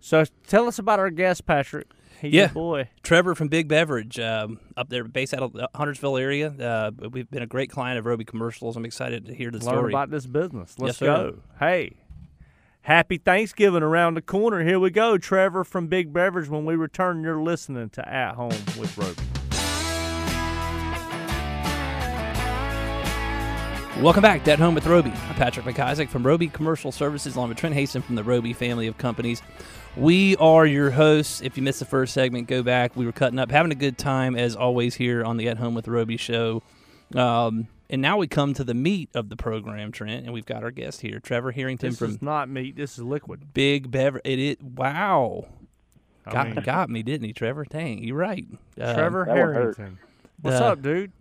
so 0.00 0.24
tell 0.46 0.66
us 0.66 0.78
about 0.78 0.98
our 0.98 1.10
guest, 1.10 1.46
Patrick. 1.46 1.86
He's 2.20 2.32
Yeah. 2.34 2.48
boy. 2.48 2.88
Trevor 3.02 3.34
from 3.34 3.48
Big 3.48 3.68
Beverage, 3.68 4.18
um, 4.18 4.60
up 4.76 4.88
there, 4.88 5.04
based 5.04 5.32
out 5.34 5.42
of 5.42 5.52
the 5.52 5.68
Huntersville 5.74 6.16
area. 6.16 6.48
Uh, 6.48 6.90
we've 7.10 7.30
been 7.30 7.42
a 7.42 7.46
great 7.46 7.70
client 7.70 7.98
of 7.98 8.04
Roby 8.06 8.24
Commercials. 8.24 8.76
I'm 8.76 8.84
excited 8.84 9.26
to 9.26 9.34
hear 9.34 9.50
the 9.50 9.58
learn 9.58 9.62
story. 9.76 9.92
about 9.92 10.10
this 10.10 10.26
business. 10.26 10.74
Let's 10.78 11.00
Yes, 11.00 11.06
go. 11.06 11.38
Hey, 11.58 11.96
happy 12.82 13.18
Thanksgiving 13.18 13.82
around 13.82 14.14
the 14.14 14.22
corner. 14.22 14.64
Here 14.64 14.78
we 14.78 14.90
go. 14.90 15.18
Trevor 15.18 15.64
from 15.64 15.88
Big 15.88 16.12
Beverage. 16.12 16.48
When 16.48 16.64
we 16.64 16.76
return, 16.76 17.22
you're 17.22 17.42
listening 17.42 17.90
to 17.90 18.08
At 18.08 18.34
Home 18.34 18.50
with 18.78 18.96
Roby. 18.96 19.22
Welcome 24.02 24.22
back 24.22 24.44
to 24.44 24.52
At 24.52 24.58
Home 24.58 24.74
with 24.74 24.86
Roby. 24.86 25.10
I'm 25.10 25.34
Patrick 25.34 25.66
McIsaac 25.66 26.08
from 26.08 26.26
Roby 26.26 26.48
Commercial 26.48 26.90
Services, 26.90 27.36
along 27.36 27.50
with 27.50 27.58
Trent 27.58 27.74
Haston 27.74 28.02
from 28.02 28.14
the 28.14 28.24
Roby 28.24 28.54
family 28.54 28.86
of 28.86 28.96
companies. 28.96 29.42
We 29.94 30.36
are 30.36 30.64
your 30.64 30.90
hosts. 30.90 31.42
If 31.42 31.58
you 31.58 31.62
missed 31.62 31.80
the 31.80 31.84
first 31.84 32.14
segment, 32.14 32.48
go 32.48 32.62
back. 32.62 32.96
We 32.96 33.04
were 33.04 33.12
cutting 33.12 33.38
up, 33.38 33.50
having 33.50 33.72
a 33.72 33.76
good 33.76 33.98
time 33.98 34.36
as 34.36 34.56
always 34.56 34.94
here 34.94 35.22
on 35.22 35.36
the 35.36 35.48
At 35.48 35.58
Home 35.58 35.74
with 35.74 35.86
Roby 35.86 36.16
show. 36.16 36.62
Um, 37.14 37.66
and 37.90 38.00
now 38.00 38.16
we 38.16 38.26
come 38.26 38.54
to 38.54 38.64
the 38.64 38.72
meat 38.74 39.10
of 39.14 39.28
the 39.28 39.36
program, 39.36 39.92
Trent, 39.92 40.24
and 40.24 40.32
we've 40.32 40.46
got 40.46 40.62
our 40.62 40.70
guest 40.70 41.00
here, 41.02 41.20
Trevor 41.20 41.50
Harrington 41.52 41.90
This 41.90 41.98
from 41.98 42.10
is 42.10 42.22
not 42.22 42.48
meat. 42.48 42.76
This 42.76 42.92
is 42.96 43.04
liquid. 43.04 43.52
Big 43.52 43.90
Beverage. 43.90 44.22
It 44.24 44.38
is 44.38 44.56
wow. 44.62 45.46
I 46.26 46.32
Got, 46.32 46.46
mean, 46.48 46.64
got 46.64 46.88
me, 46.90 47.02
didn't 47.02 47.26
he, 47.26 47.32
Trevor? 47.32 47.64
Dang, 47.64 48.02
you're 48.04 48.16
right. 48.16 48.46
Um, 48.80 48.94
Trevor 48.94 49.24
that. 49.26 49.36
Harrington. 49.36 49.98
What's 50.40 50.60
Uh, 50.60 50.66
up, 50.66 50.82
dude? 50.82 51.12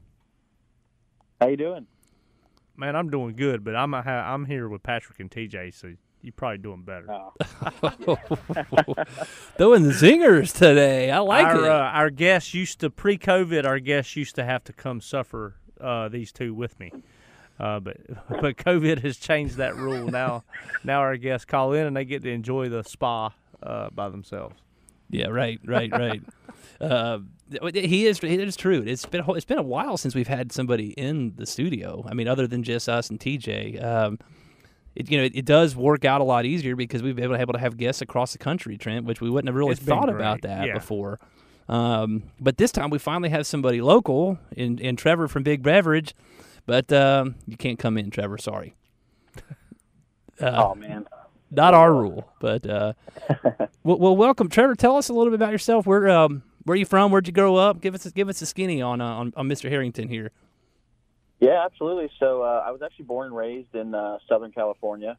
How 1.41 1.47
you 1.47 1.57
doing? 1.57 1.87
Man, 2.77 2.95
I'm 2.95 3.09
doing 3.09 3.35
good, 3.35 3.63
but 3.63 3.75
I'm 3.75 3.93
a 3.93 4.01
ha- 4.01 4.33
I'm 4.33 4.45
here 4.45 4.69
with 4.69 4.83
Patrick 4.83 5.19
and 5.19 5.29
TJ, 5.31 5.73
so 5.73 5.93
you're 6.21 6.33
probably 6.33 6.57
doing 6.59 6.83
better. 6.83 7.07
Oh, 7.09 7.33
Throwing 9.57 9.83
zingers 9.85 10.53
today. 10.53 11.11
I 11.11 11.19
like 11.19 11.45
our 11.45 11.65
it. 11.65 11.69
Uh, 11.69 11.73
our 11.93 12.09
guests 12.09 12.53
used 12.53 12.79
to 12.81 12.89
pre-COVID. 12.89 13.65
Our 13.65 13.79
guests 13.79 14.15
used 14.15 14.35
to 14.35 14.43
have 14.45 14.63
to 14.65 14.73
come 14.73 15.01
suffer 15.01 15.55
uh, 15.81 16.09
these 16.09 16.31
two 16.31 16.53
with 16.53 16.79
me, 16.79 16.91
uh, 17.59 17.79
but 17.79 17.97
but 18.41 18.57
COVID 18.57 19.01
has 19.01 19.17
changed 19.17 19.57
that 19.57 19.75
rule. 19.75 20.07
Now 20.07 20.43
now 20.83 20.99
our 20.99 21.17
guests 21.17 21.45
call 21.45 21.73
in 21.73 21.85
and 21.85 21.95
they 21.95 22.05
get 22.05 22.23
to 22.23 22.29
enjoy 22.29 22.69
the 22.69 22.83
spa 22.83 23.33
uh, 23.61 23.89
by 23.89 24.09
themselves. 24.09 24.55
Yeah, 25.09 25.27
right, 25.27 25.59
right, 25.65 25.91
right. 25.91 26.21
uh, 26.81 27.19
he 27.73 28.05
is. 28.05 28.19
It 28.19 28.39
is 28.39 28.55
true. 28.55 28.83
It's 28.85 29.05
been 29.05 29.21
a 29.21 29.33
it's 29.33 29.45
been 29.45 29.57
a 29.57 29.63
while 29.63 29.97
since 29.97 30.13
we've 30.13 30.27
had 30.27 30.51
somebody 30.51 30.89
in 30.91 31.33
the 31.35 31.45
studio. 31.45 32.05
I 32.07 32.13
mean, 32.13 32.27
other 32.27 32.47
than 32.47 32.63
just 32.63 32.87
us 32.87 33.09
and 33.09 33.19
TJ. 33.19 33.83
Um, 33.83 34.19
it, 34.95 35.09
you 35.09 35.17
know, 35.17 35.23
it, 35.23 35.35
it 35.35 35.45
does 35.45 35.75
work 35.75 36.03
out 36.03 36.19
a 36.19 36.23
lot 36.23 36.45
easier 36.45 36.75
because 36.75 37.03
we've 37.03 37.15
been 37.15 37.33
able 37.33 37.53
to 37.53 37.59
have 37.59 37.77
guests 37.77 38.01
across 38.01 38.31
the 38.31 38.37
country, 38.37 38.77
Trent, 38.77 39.05
which 39.05 39.21
we 39.21 39.29
wouldn't 39.29 39.47
have 39.47 39.55
really 39.55 39.71
It's 39.71 39.81
thought 39.81 40.09
about 40.09 40.41
that 40.41 40.67
yeah. 40.67 40.73
before. 40.73 41.19
Um, 41.69 42.23
but 42.39 42.57
this 42.57 42.71
time 42.71 42.89
we 42.89 42.97
finally 42.97 43.29
have 43.29 43.45
somebody 43.45 43.79
local 43.79 44.39
in, 44.57 44.79
in 44.79 44.95
Trevor 44.95 45.27
from 45.27 45.43
Big 45.43 45.61
Beverage, 45.61 46.15
but 46.65 46.91
um, 46.91 47.35
you 47.45 47.57
can't 47.57 47.77
come 47.77 47.95
in, 47.95 48.09
Trevor. 48.09 48.39
Sorry. 48.39 48.75
Uh, 50.41 50.63
oh 50.71 50.75
man. 50.75 51.07
not 51.51 51.75
our 51.75 51.93
rule, 51.93 52.27
but 52.39 52.67
uh, 52.67 52.93
well, 53.83 53.99
well, 53.99 54.17
welcome, 54.17 54.49
Trevor. 54.49 54.73
Tell 54.73 54.97
us 54.97 55.09
a 55.09 55.13
little 55.13 55.29
bit 55.29 55.35
about 55.35 55.51
yourself. 55.51 55.85
Where 55.85 56.09
um, 56.09 56.41
where 56.63 56.73
are 56.73 56.77
you 56.77 56.85
from? 56.85 57.11
Where'd 57.11 57.27
you 57.27 57.33
grow 57.33 57.55
up? 57.55 57.81
Give 57.81 57.93
us 57.93 58.05
a, 58.07 58.11
give 58.11 58.29
us 58.29 58.41
a 58.41 58.47
skinny 58.47 58.81
on 58.81 58.99
uh, 58.99 59.05
on, 59.05 59.33
on 59.37 59.47
Mr. 59.47 59.69
Harrington 59.69 60.09
here. 60.09 60.31
Yeah, 61.39 61.63
absolutely. 61.63 62.09
So 62.19 62.41
uh, 62.41 62.63
I 62.65 62.71
was 62.71 62.81
actually 62.81 63.05
born 63.05 63.27
and 63.27 63.35
raised 63.35 63.75
in 63.75 63.93
uh, 63.93 64.17
Southern 64.27 64.51
California. 64.51 65.17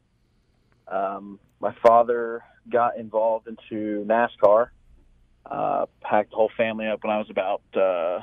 Um, 0.87 1.39
my 1.61 1.73
father 1.81 2.43
got 2.69 2.97
involved 2.97 3.47
into 3.47 4.05
NASCAR. 4.05 4.67
Uh, 5.45 5.85
packed 6.01 6.29
the 6.29 6.35
whole 6.35 6.51
family 6.55 6.87
up 6.87 7.03
when 7.03 7.11
I 7.11 7.17
was 7.17 7.29
about 7.29 7.61
uh, 7.75 8.21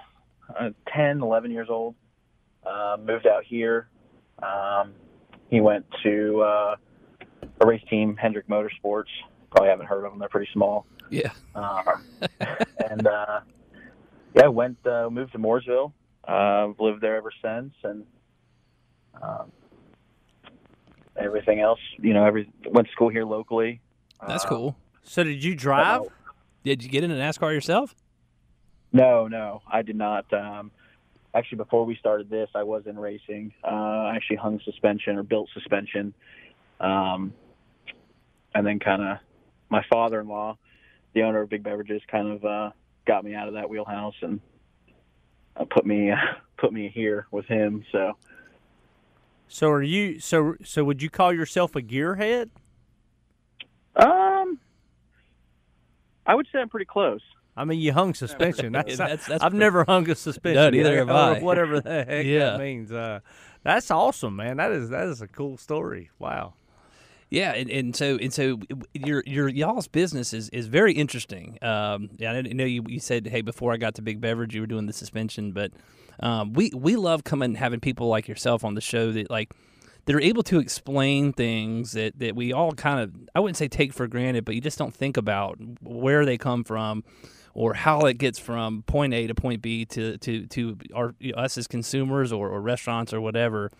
uh, 0.59 0.71
10, 0.95 1.21
11 1.21 1.51
years 1.51 1.69
old. 1.71 1.95
Uh, 2.65 2.97
moved 3.03 3.27
out 3.27 3.45
here. 3.45 3.89
Um, 4.43 4.93
he 5.51 5.61
went 5.61 5.85
to 6.03 6.41
uh, 6.43 6.77
a 7.61 7.67
race 7.67 7.83
team, 7.91 8.17
Hendrick 8.17 8.47
Motorsports. 8.49 9.05
Probably 9.51 9.69
haven't 9.71 9.87
heard 9.87 10.05
of 10.05 10.13
them. 10.13 10.19
They're 10.21 10.29
pretty 10.29 10.51
small. 10.53 10.87
Yeah, 11.11 11.31
Uh, 11.55 11.83
and 12.91 13.07
uh, 13.07 13.41
yeah, 14.35 14.47
went 14.49 14.77
uh, 14.87 15.09
moved 15.11 15.33
to 15.33 15.39
Mooresville. 15.39 15.93
Uh, 16.27 16.73
lived 16.79 17.01
there 17.01 17.17
ever 17.17 17.33
since, 17.43 17.73
and 17.83 18.05
um, 19.23 19.51
everything 21.17 21.61
else. 21.61 21.81
You 21.99 22.13
know, 22.13 22.25
every 22.27 22.51
went 22.67 22.87
to 22.89 22.93
school 22.93 23.09
here 23.09 23.25
locally. 23.25 23.81
that's 24.27 24.45
Uh, 24.45 24.49
cool. 24.49 24.77
So 25.03 25.25
did 25.25 25.43
you 25.43 25.55
drive? 25.55 26.03
Uh, 26.03 26.05
Did 26.69 26.83
you 26.83 26.91
get 26.91 27.03
in 27.03 27.11
a 27.11 27.15
NASCAR 27.15 27.51
yourself? 27.55 27.95
No, 28.93 29.27
no, 29.27 29.63
I 29.67 29.81
did 29.81 29.97
not. 29.97 30.31
Um, 30.35 30.71
actually, 31.35 31.57
before 31.57 31.87
we 31.87 31.97
started 31.97 32.29
this, 32.29 32.51
I 32.55 32.63
was 32.63 32.83
in 32.87 32.99
racing. 32.99 33.55
Uh, 33.65 33.69
I 33.69 34.17
actually 34.17 34.37
hung 34.37 34.61
suspension 34.67 35.17
or 35.17 35.23
built 35.23 35.49
suspension, 35.55 36.13
um, 36.81 37.33
and 38.55 38.67
then 38.67 38.79
kind 38.79 39.03
of 39.03 39.19
my 39.71 39.83
father-in-law, 39.91 40.59
the 41.15 41.23
owner 41.23 41.41
of 41.41 41.49
Big 41.49 41.63
Beverages, 41.63 42.03
kind 42.11 42.33
of 42.33 42.45
uh, 42.45 42.71
got 43.07 43.25
me 43.25 43.35
out 43.35 43.49
of 43.49 43.55
that 43.55 43.71
wheelhouse 43.71 44.17
and 44.21 44.39
uh, 45.57 45.65
put 45.71 45.87
me 45.87 46.13
put 46.59 46.71
me 46.71 46.91
here 46.95 47.27
with 47.31 47.47
him. 47.47 47.83
So 47.93 48.13
So 49.49 49.71
are 49.71 49.83
you? 49.83 50.21
So 50.21 50.57
so 50.63 50.85
would 50.85 51.03
you 51.03 51.09
call 51.09 51.33
yourself 51.33 51.75
a 51.77 51.81
gearhead? 51.81 52.51
Um, 53.97 54.59
I 56.29 56.35
would 56.37 56.47
say 56.53 56.61
I'm 56.61 56.69
pretty 56.69 56.85
close. 56.87 57.23
I 57.57 57.65
mean, 57.65 57.81
you 57.81 57.93
hung 57.93 58.15
suspension. 58.15 58.73
That's, 58.75 58.97
That's- 58.99 59.27
that's 59.27 59.43
I've 59.43 59.51
pretty- 59.51 59.59
never 59.59 59.85
hung 59.85 60.09
a 60.09 60.15
suspension. 60.15 60.63
No, 60.63 60.71
neither 60.71 60.97
have 60.99 61.11
I. 61.11 61.39
Whatever 61.43 61.81
the 61.81 62.05
heck 62.09 62.25
Yeah. 62.25 62.51
that 62.51 62.61
means. 62.61 62.93
Uh, 62.93 63.19
that's 63.65 63.91
awesome, 63.91 64.37
man. 64.37 64.59
That 64.59 64.71
is 64.71 64.91
that 64.91 65.09
is 65.09 65.21
a 65.21 65.27
cool 65.27 65.57
story. 65.57 66.11
Wow. 66.21 66.55
Yeah, 67.31 67.53
and, 67.53 67.69
and 67.69 67.95
so 67.97 68.17
and 68.17 68.33
so 68.33 68.59
your 68.95 69.23
your 69.27 69.49
y'all's 69.49 69.89
business 69.89 70.33
is, 70.33 70.49
is 70.51 70.69
very 70.69 70.93
interesting. 70.95 71.59
Um, 71.61 72.09
yeah, 72.19 72.33
I 72.33 72.41
know 72.43 72.65
you, 72.65 72.85
you 72.87 73.01
said 73.01 73.27
hey 73.27 73.41
before 73.43 73.73
I 73.73 73.77
got 73.77 73.97
to 73.97 74.03
Big 74.03 74.21
Beverage 74.21 74.55
you 74.55 74.61
were 74.63 74.67
doing 74.69 74.87
the 74.87 74.93
suspension, 74.93 75.51
but 75.53 75.73
um, 76.21 76.53
we 76.55 76.71
we 76.75 76.95
love 76.97 77.25
coming 77.25 77.57
having 77.57 77.81
people 77.81 78.07
like 78.07 78.29
yourself 78.29 78.65
on 78.65 78.75
the 78.75 78.81
show 78.81 79.11
that 79.13 79.29
like 79.31 79.53
that 80.09 80.15
are 80.15 80.23
able 80.23 80.43
to 80.43 80.59
explain 80.59 81.35
things 81.35 81.93
that, 81.93 82.19
that 82.19 82.35
we 82.35 82.51
all 82.51 82.73
kind 82.73 82.99
of 82.99 83.13
I 83.35 83.41
wouldn't 83.41 83.59
say 83.59 83.69
take 83.69 83.93
for 83.93 84.07
granted, 84.07 84.47
but 84.47 84.55
you 84.55 84.61
just 84.63 84.79
don't 84.79 84.95
think 84.95 85.19
about 85.19 85.59
where 85.83 86.25
they 86.25 86.39
come 86.39 86.65
from 86.65 87.05
or 87.53 87.75
how 87.75 88.01
it 88.07 88.17
gets 88.17 88.39
from 88.39 88.85
point 88.85 89.13
A 89.13 89.27
to 89.27 89.35
point 89.35 89.61
B 89.61 89.85
to 89.85 90.17
to 90.17 90.47
to 90.47 90.79
our 90.95 91.15
us 91.37 91.59
as 91.59 91.67
consumers 91.67 92.33
or, 92.33 92.49
or 92.49 92.63
restaurants 92.63 93.13
or 93.13 93.21
whatever. 93.21 93.71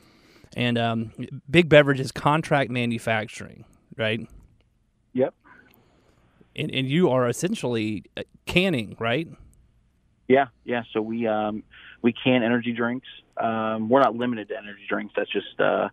And 0.55 0.77
um, 0.77 1.13
Big 1.49 1.71
Beverage 1.71 1.99
is 1.99 2.13
contract 2.13 2.71
manufacturing, 2.71 3.65
right? 3.97 4.21
Yep. 5.15 5.33
And, 6.57 6.71
and 6.75 6.91
you 6.91 7.09
are 7.09 7.27
essentially 7.27 8.05
uh, 8.19 8.25
canning, 8.45 8.97
right? 8.99 9.29
Yeah, 10.29 10.49
yeah. 10.67 10.83
So 10.93 11.01
we 11.01 11.27
um, 11.27 11.63
we 12.03 12.13
can 12.13 12.43
energy 12.43 12.73
drinks. 12.73 13.09
Um, 13.39 13.89
we're 13.89 14.03
not 14.03 14.15
limited 14.15 14.49
to 14.49 14.59
energy 14.59 14.83
drinks. 14.87 15.15
That's 15.17 15.33
just 15.33 15.59
uh, 15.59 15.89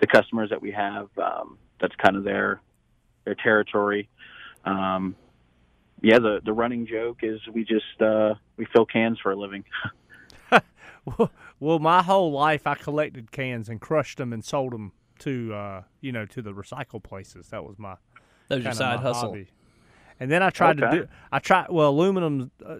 the 0.00 0.06
customers 0.06 0.50
that 0.50 0.60
we 0.60 0.70
have. 0.72 1.08
Um, 1.18 1.58
that's 1.80 1.94
kind 1.96 2.16
of 2.16 2.24
their 2.24 2.60
their 3.24 3.34
territory. 3.34 4.08
Um, 4.64 5.14
yeah, 6.02 6.18
the 6.18 6.40
the 6.44 6.52
running 6.52 6.86
joke 6.86 7.18
is 7.22 7.40
we 7.52 7.64
just 7.64 8.00
uh, 8.00 8.34
we 8.56 8.66
fill 8.72 8.86
cans 8.86 9.18
for 9.22 9.32
a 9.32 9.36
living. 9.36 9.64
Well, 11.58 11.78
my 11.78 12.02
whole 12.02 12.32
life 12.32 12.66
I 12.66 12.74
collected 12.74 13.32
cans 13.32 13.68
and 13.70 13.80
crushed 13.80 14.18
them 14.18 14.32
and 14.34 14.44
sold 14.44 14.72
them 14.72 14.92
to 15.20 15.54
uh, 15.54 15.82
you 16.02 16.12
know 16.12 16.26
to 16.26 16.42
the 16.42 16.52
recycle 16.52 17.02
places. 17.02 17.48
That 17.48 17.64
was 17.64 17.78
my 17.78 17.96
That 18.48 18.56
was 18.56 18.64
your 18.64 18.72
side 18.74 19.00
hustle. 19.00 19.28
hobby. 19.30 19.48
And 20.20 20.30
then 20.30 20.42
I 20.42 20.50
tried 20.50 20.78
to 20.78 20.90
do. 20.90 21.08
I 21.32 21.38
tried. 21.38 21.68
Well, 21.70 21.90
aluminum. 21.90 22.50
Uh, 22.64 22.76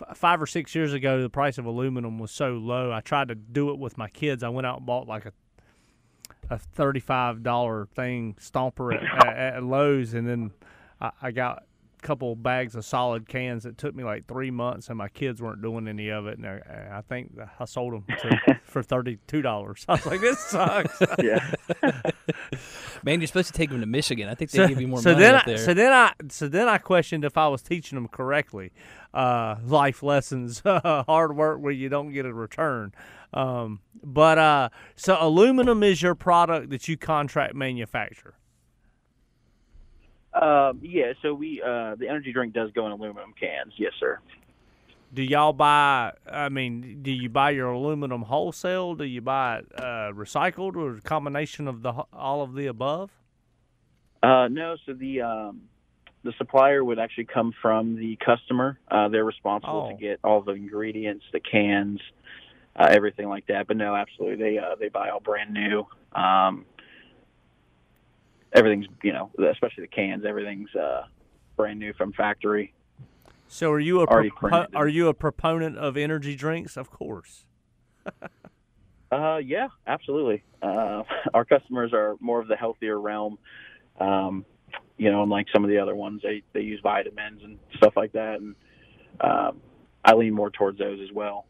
f- 0.00 0.16
five 0.16 0.40
or 0.40 0.46
six 0.46 0.74
years 0.74 0.92
ago, 0.92 1.20
the 1.22 1.30
price 1.30 1.58
of 1.58 1.64
aluminum 1.64 2.18
was 2.18 2.30
so 2.30 2.52
low. 2.52 2.92
I 2.92 3.00
tried 3.00 3.28
to 3.28 3.34
do 3.34 3.70
it 3.70 3.78
with 3.78 3.98
my 3.98 4.08
kids. 4.08 4.42
I 4.44 4.48
went 4.48 4.66
out 4.66 4.78
and 4.78 4.86
bought 4.86 5.08
like 5.08 5.26
a 5.26 5.32
a 6.50 6.58
thirty 6.58 7.00
five 7.00 7.42
dollar 7.42 7.86
thing 7.94 8.36
stomper 8.40 8.94
at, 8.94 9.26
at, 9.26 9.54
at 9.56 9.62
Lowe's, 9.62 10.14
and 10.14 10.26
then 10.28 10.50
I, 11.00 11.10
I 11.22 11.30
got 11.30 11.64
a 11.98 12.02
couple 12.02 12.34
bags 12.36 12.74
of 12.74 12.84
solid 12.84 13.28
cans. 13.28 13.64
It 13.66 13.78
took 13.78 13.94
me 13.94 14.04
like 14.04 14.26
three 14.26 14.50
months, 14.50 14.88
and 14.88 14.98
my 14.98 15.08
kids 15.08 15.40
weren't 15.40 15.62
doing 15.62 15.88
any 15.88 16.08
of 16.08 16.26
it. 16.26 16.38
And 16.38 16.46
I, 16.46 16.98
I 16.98 17.00
think 17.02 17.32
I 17.58 17.64
sold 17.64 17.94
them 17.94 18.04
to, 18.18 18.60
for 18.64 18.82
thirty 18.82 19.18
two 19.26 19.42
dollars. 19.42 19.84
I 19.88 19.92
was 19.92 20.06
like, 20.06 20.20
this 20.20 20.38
sucks. 20.38 21.00
yeah, 21.22 21.52
Man, 23.04 23.20
you're 23.20 23.26
supposed 23.26 23.48
to 23.48 23.52
take 23.52 23.70
them 23.70 23.80
to 23.80 23.86
Michigan. 23.86 24.28
I 24.28 24.34
think 24.34 24.50
they 24.50 24.66
give 24.68 24.80
you 24.80 24.88
more 24.88 25.00
so 25.00 25.10
money 25.10 25.22
then 25.24 25.34
up 25.34 25.42
I, 25.42 25.50
there. 25.50 25.58
So 25.58 25.74
then 25.74 25.92
I 25.92 26.12
so 26.28 26.48
then 26.48 26.68
I 26.68 26.78
questioned 26.78 27.24
if 27.24 27.36
I 27.36 27.48
was 27.48 27.62
teaching 27.62 27.96
them 27.96 28.08
correctly, 28.08 28.72
uh, 29.12 29.56
life 29.64 30.02
lessons, 30.02 30.62
hard 30.66 31.36
work 31.36 31.60
where 31.60 31.72
you 31.72 31.88
don't 31.88 32.12
get 32.12 32.26
a 32.26 32.32
return. 32.32 32.92
Um, 33.34 33.80
but 34.02 34.38
uh, 34.38 34.68
so 34.94 35.16
aluminum 35.18 35.82
is 35.82 36.02
your 36.02 36.14
product 36.14 36.70
that 36.70 36.88
you 36.88 36.96
contract 36.96 37.54
manufacture. 37.54 38.34
um, 40.34 40.80
yeah. 40.82 41.12
So 41.22 41.34
we 41.34 41.60
uh, 41.62 41.96
the 41.96 42.08
energy 42.08 42.32
drink 42.32 42.54
does 42.54 42.70
go 42.72 42.86
in 42.86 42.92
aluminum 42.92 43.34
cans. 43.38 43.72
Yes, 43.76 43.92
sir. 43.98 44.18
Do 45.14 45.22
y'all 45.22 45.52
buy? 45.52 46.12
I 46.26 46.48
mean, 46.48 47.00
do 47.02 47.10
you 47.10 47.28
buy 47.28 47.50
your 47.50 47.68
aluminum 47.68 48.22
wholesale? 48.22 48.94
Do 48.94 49.04
you 49.04 49.20
buy 49.20 49.58
it 49.58 49.66
uh, 49.76 50.10
recycled, 50.14 50.74
or 50.76 50.96
a 50.96 51.00
combination 51.02 51.68
of 51.68 51.82
the 51.82 51.92
all 52.12 52.42
of 52.42 52.54
the 52.54 52.66
above? 52.66 53.10
Uh, 54.22 54.48
no, 54.48 54.76
so 54.86 54.94
the 54.94 55.20
um, 55.20 55.62
the 56.24 56.32
supplier 56.38 56.82
would 56.82 56.98
actually 56.98 57.26
come 57.26 57.52
from 57.60 57.96
the 57.96 58.16
customer. 58.24 58.78
Uh, 58.90 59.08
they're 59.08 59.24
responsible 59.24 59.88
to 59.88 59.94
Oh. 59.94 59.98
get 59.98 60.20
all 60.24 60.40
the 60.40 60.52
ingredients, 60.52 61.24
the 61.32 61.40
cans, 61.40 62.00
uh, 62.76 62.86
everything 62.90 63.28
like 63.28 63.46
that. 63.48 63.66
But 63.66 63.76
no, 63.76 63.94
absolutely, 63.94 64.36
they 64.42 64.58
uh, 64.58 64.76
they 64.80 64.88
buy 64.88 65.10
all 65.10 65.20
brand 65.20 65.52
new. 65.52 65.86
Um, 66.14 66.64
everything's 68.54 68.86
you 69.02 69.12
know, 69.12 69.30
especially 69.50 69.84
the 69.84 69.88
cans, 69.88 70.24
everything's 70.26 70.74
uh, 70.74 71.02
brand 71.56 71.78
new 71.78 71.92
from 71.92 72.14
factory. 72.14 72.72
So 73.52 73.70
are 73.70 73.78
you 73.78 74.00
a 74.00 74.06
Already 74.06 74.30
propo- 74.30 74.68
are 74.74 74.88
you 74.88 75.08
a 75.08 75.14
proponent 75.14 75.76
of 75.76 75.98
energy 75.98 76.34
drinks? 76.34 76.76
Of 76.76 76.90
course. 76.90 77.44
Uh, 79.12 79.36
yeah, 79.36 79.68
absolutely. 79.86 80.42
Uh, 80.62 81.02
our 81.34 81.44
customers 81.44 81.92
are 81.92 82.16
more 82.18 82.40
of 82.40 82.48
the 82.48 82.56
healthier 82.56 82.98
realm. 82.98 83.36
Um, 84.00 84.46
you 84.96 85.12
know, 85.12 85.22
unlike 85.22 85.48
some 85.52 85.64
of 85.64 85.68
the 85.68 85.76
other 85.76 85.94
ones, 85.94 86.22
they 86.22 86.42
they 86.54 86.62
use 86.62 86.80
vitamins 86.82 87.42
and 87.44 87.58
stuff 87.76 87.92
like 87.94 88.12
that, 88.12 88.40
and 88.40 88.54
um, 89.20 89.60
I 90.02 90.14
lean 90.14 90.32
more 90.32 90.48
towards 90.50 90.78
those 90.78 90.98
as 90.98 91.12
well. 91.14 91.44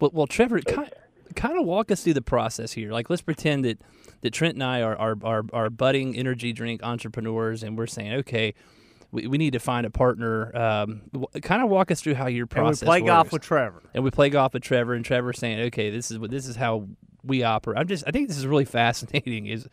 Well, 0.00 0.10
well 0.12 0.26
Trevor, 0.26 0.58
kind, 0.62 0.90
kind 1.36 1.56
of 1.60 1.64
walk 1.64 1.92
us 1.92 2.02
through 2.02 2.14
the 2.14 2.22
process 2.22 2.72
here. 2.72 2.90
Like, 2.90 3.08
let's 3.08 3.22
pretend 3.22 3.64
that, 3.66 3.80
that 4.22 4.32
Trent 4.32 4.54
and 4.54 4.64
I 4.64 4.82
are, 4.82 4.96
are, 4.96 5.16
are, 5.22 5.44
are 5.52 5.70
budding 5.70 6.16
energy 6.16 6.52
drink 6.52 6.82
entrepreneurs, 6.82 7.62
and 7.62 7.78
we're 7.78 7.86
saying, 7.86 8.14
okay, 8.14 8.52
we, 9.12 9.26
we 9.26 9.38
need 9.38 9.52
to 9.52 9.58
find 9.60 9.86
a 9.86 9.90
partner. 9.90 10.54
Um, 10.56 11.02
kind 11.42 11.62
of 11.62 11.68
walk 11.68 11.90
us 11.90 12.00
through 12.00 12.14
how 12.14 12.26
your 12.26 12.44
And 12.44 12.64
we 12.64 12.68
process 12.68 12.86
play 12.86 13.00
golf 13.00 13.32
with 13.32 13.42
Trevor. 13.42 13.82
and 13.94 14.04
we 14.04 14.10
play 14.10 14.30
golf 14.30 14.54
with 14.54 14.62
Trevor, 14.62 14.94
and 14.94 15.04
Trevor 15.04 15.32
saying, 15.32 15.60
okay, 15.66 15.90
this 15.90 16.10
is 16.10 16.18
what 16.18 16.30
this 16.30 16.46
is 16.46 16.56
how 16.56 16.88
we 17.22 17.42
operate. 17.42 17.78
I'm 17.78 17.86
just, 17.86 18.04
I 18.06 18.10
think 18.10 18.28
this 18.28 18.38
is 18.38 18.46
really 18.46 18.64
fascinating. 18.80 19.46
Is, 19.46 19.68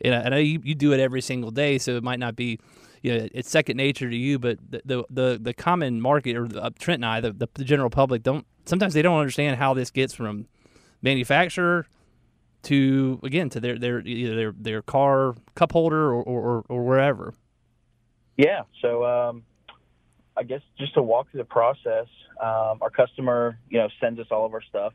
and 0.00 0.14
I, 0.14 0.22
I 0.22 0.28
know 0.28 0.36
you, 0.36 0.60
you 0.62 0.74
do 0.74 0.92
it 0.92 1.00
every 1.00 1.20
single 1.20 1.50
day, 1.50 1.78
so 1.78 1.96
it 1.96 2.02
might 2.02 2.18
not 2.18 2.36
be, 2.36 2.58
you 3.02 3.18
know, 3.18 3.28
it's 3.32 3.50
second 3.50 3.76
nature 3.76 4.08
to 4.08 4.16
you, 4.16 4.38
but 4.38 4.58
the 4.70 4.82
the 4.84 5.04
the, 5.10 5.38
the 5.40 5.54
common 5.54 6.00
market 6.00 6.36
or 6.36 6.48
the, 6.48 6.62
uh, 6.62 6.70
Trent 6.78 6.98
and 6.98 7.06
I, 7.06 7.20
the, 7.20 7.32
the 7.32 7.48
the 7.54 7.64
general 7.64 7.90
public 7.90 8.22
don't 8.22 8.46
sometimes 8.64 8.94
they 8.94 9.02
don't 9.02 9.18
understand 9.18 9.56
how 9.56 9.74
this 9.74 9.90
gets 9.90 10.14
from 10.14 10.46
manufacturer 11.02 11.86
to 12.62 13.18
again 13.24 13.48
to 13.50 13.60
their 13.60 13.78
their 13.78 14.00
either 14.00 14.36
their 14.36 14.52
their 14.52 14.82
car 14.82 15.34
cup 15.54 15.72
holder 15.72 16.12
or 16.12 16.22
or, 16.22 16.64
or 16.68 16.84
wherever. 16.84 17.34
Yeah. 18.36 18.62
So 18.80 19.04
um, 19.04 19.44
I 20.36 20.42
guess 20.42 20.60
just 20.78 20.94
to 20.94 21.02
walk 21.02 21.30
through 21.30 21.38
the 21.38 21.44
process, 21.44 22.06
um, 22.40 22.78
our 22.80 22.90
customer, 22.90 23.58
you 23.68 23.78
know, 23.78 23.88
sends 24.00 24.18
us 24.18 24.26
all 24.30 24.46
of 24.46 24.54
our 24.54 24.62
stuff. 24.62 24.92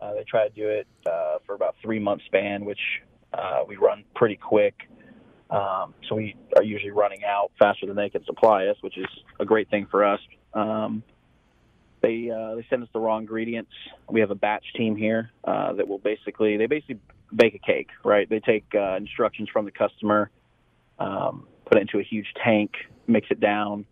Uh, 0.00 0.14
they 0.14 0.24
try 0.24 0.48
to 0.48 0.54
do 0.54 0.68
it 0.68 0.86
uh, 1.10 1.38
for 1.44 1.54
about 1.54 1.74
three 1.82 1.98
month 1.98 2.22
span, 2.26 2.64
which 2.64 2.78
uh, 3.34 3.62
we 3.66 3.76
run 3.76 4.04
pretty 4.14 4.36
quick. 4.36 4.74
Um, 5.50 5.94
so 6.08 6.14
we 6.14 6.36
are 6.56 6.62
usually 6.62 6.90
running 6.90 7.24
out 7.24 7.50
faster 7.58 7.86
than 7.86 7.96
they 7.96 8.10
can 8.10 8.24
supply 8.24 8.66
us, 8.66 8.76
which 8.80 8.98
is 8.98 9.06
a 9.40 9.44
great 9.44 9.70
thing 9.70 9.86
for 9.90 10.04
us. 10.04 10.20
Um, 10.54 11.02
they 12.00 12.30
uh, 12.30 12.54
they 12.54 12.66
send 12.70 12.82
us 12.82 12.88
the 12.92 13.00
raw 13.00 13.18
ingredients. 13.18 13.72
We 14.08 14.20
have 14.20 14.30
a 14.30 14.36
batch 14.36 14.64
team 14.76 14.94
here 14.94 15.30
uh, 15.44 15.72
that 15.74 15.88
will 15.88 15.98
basically 15.98 16.56
they 16.56 16.66
basically 16.66 17.00
bake 17.34 17.54
a 17.54 17.58
cake, 17.58 17.88
right? 18.04 18.28
They 18.28 18.40
take 18.40 18.66
uh, 18.74 18.96
instructions 18.96 19.48
from 19.52 19.64
the 19.64 19.70
customer, 19.72 20.30
um, 20.98 21.48
put 21.68 21.78
it 21.78 21.82
into 21.82 21.98
a 21.98 22.02
huge 22.02 22.32
tank, 22.42 22.72
mix 23.06 23.28
it 23.30 23.40
down, 23.40 23.86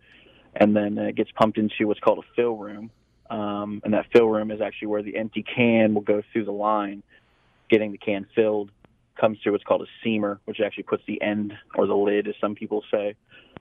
and 0.55 0.75
then 0.75 0.97
it 0.97 1.15
gets 1.15 1.31
pumped 1.31 1.57
into 1.57 1.87
what's 1.87 1.99
called 1.99 2.19
a 2.19 2.35
fill 2.35 2.57
room. 2.57 2.91
Um, 3.29 3.81
and 3.83 3.93
that 3.93 4.05
fill 4.13 4.27
room 4.27 4.51
is 4.51 4.61
actually 4.61 4.87
where 4.87 5.03
the 5.03 5.17
empty 5.17 5.43
can 5.43 5.93
will 5.93 6.01
go 6.01 6.21
through 6.31 6.45
the 6.45 6.51
line, 6.51 7.03
getting 7.69 7.91
the 7.91 7.97
can 7.97 8.25
filled, 8.33 8.71
comes 9.19 9.37
through 9.41 9.51
what's 9.51 9.63
called 9.63 9.81
a 9.81 10.07
seamer, 10.07 10.39
which 10.45 10.59
actually 10.61 10.83
puts 10.83 11.03
the 11.07 11.21
end 11.21 11.53
or 11.75 11.87
the 11.87 11.95
lid, 11.95 12.27
as 12.27 12.35
some 12.39 12.55
people 12.55 12.83
say, 12.91 13.15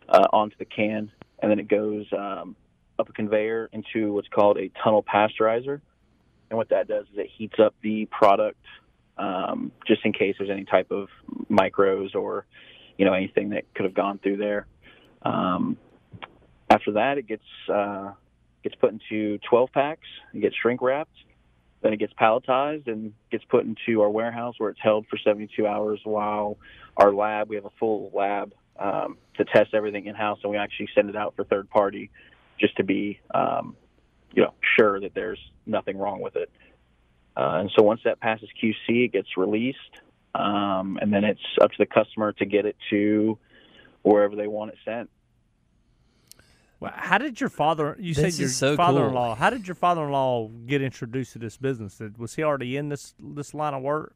uh, 0.09 0.27
onto 0.33 0.57
the 0.59 0.65
can, 0.65 1.11
and 1.41 1.51
then 1.51 1.59
it 1.59 1.69
goes 1.69 2.07
um, 2.17 2.55
up 2.99 3.09
a 3.09 3.13
conveyor 3.13 3.69
into 3.73 4.13
what's 4.13 4.29
called 4.29 4.57
a 4.59 4.71
tunnel 4.83 5.03
pasteurizer. 5.03 5.81
And 6.49 6.57
what 6.57 6.69
that 6.69 6.87
does 6.87 7.07
is 7.13 7.19
it 7.19 7.29
heats 7.37 7.59
up 7.59 7.75
the 7.83 8.07
product 8.07 8.65
um, 9.19 9.73
just 9.87 10.05
in 10.05 10.13
case 10.13 10.37
there's 10.39 10.51
any 10.51 10.65
type 10.65 10.91
of 10.91 11.09
micros 11.51 12.15
or 12.15 12.47
you 12.99 13.05
know 13.05 13.13
anything 13.13 13.51
that 13.51 13.65
could 13.75 13.85
have 13.85 13.95
gone 13.95 14.19
through 14.19 14.39
there. 14.39 14.67
Um, 15.23 15.77
after 16.71 16.93
that, 16.93 17.19
it 17.19 17.27
gets 17.27 17.45
uh, 17.73 18.13
gets 18.63 18.75
put 18.77 18.93
into 18.93 19.39
12 19.49 19.73
packs. 19.73 20.07
It 20.35 20.41
gets 20.41 20.57
shrink 20.57 20.83
wrapped. 20.83 21.17
Then 21.83 21.93
it 21.93 21.99
gets 21.99 22.13
palletized 22.15 22.89
and 22.89 23.13
gets 23.31 23.45
put 23.45 23.65
into 23.65 24.03
our 24.03 24.11
warehouse 24.11 24.55
where 24.59 24.71
it's 24.71 24.81
held 24.83 25.07
for 25.09 25.19
72 25.19 25.67
hours. 25.67 26.01
While 26.05 26.59
our 26.97 27.13
lab, 27.13 27.49
we 27.49 27.57
have 27.57 27.67
a 27.67 27.71
full 27.79 28.11
lab 28.15 28.53
um, 28.79 29.19
to 29.37 29.45
test 29.45 29.75
everything 29.75 30.07
in 30.07 30.15
house, 30.15 30.39
and 30.43 30.51
we 30.51 30.59
actually 30.59 30.89
send 30.95 31.11
it 31.11 31.17
out 31.17 31.35
for 31.37 31.45
third 31.45 31.71
party 31.71 32.11
just 32.59 32.77
to 32.79 32.85
be, 32.85 33.21
um, 33.35 33.77
you 34.33 34.43
know, 34.43 34.55
sure 34.77 35.01
that 35.01 35.15
there's 35.15 35.39
nothing 35.67 35.99
wrong 35.99 36.21
with 36.21 36.37
it. 36.37 36.51
Uh, 37.37 37.59
and 37.61 37.71
so 37.77 37.83
once 37.83 38.01
that 38.05 38.19
passes 38.19 38.49
QC, 38.63 39.05
it 39.05 39.13
gets 39.13 39.37
released, 39.37 40.01
um, 40.39 40.99
and 41.01 41.13
then 41.13 41.25
it's 41.25 41.41
up 41.61 41.71
to 41.71 41.77
the 41.79 41.87
customer 41.87 42.33
to 42.33 42.45
get 42.45 42.67
it 42.67 42.77
to 42.91 43.39
wherever 44.03 44.37
they 44.37 44.47
want 44.47 44.71
it 44.71 44.79
sent. 44.85 45.11
Well, 46.79 46.93
how 46.95 47.19
did 47.19 47.41
your 47.41 47.49
father? 47.49 47.97
You 47.99 48.15
this 48.15 48.37
said 48.37 48.41
your 48.41 48.51
so 48.51 48.77
father-in-law. 48.77 49.37
How 49.37 49.49
did 49.49 49.67
your 49.67 49.75
father-in-law 49.75 50.51
get 50.67 50.83
introduced 50.83 51.33
to 51.33 51.39
this 51.39 51.57
business? 51.57 52.01
Was 52.19 52.35
he 52.35 52.43
already 52.43 52.77
in 52.77 52.91
this 52.91 53.15
this 53.19 53.55
line 53.55 53.73
of 53.73 53.83
work? 53.83 54.15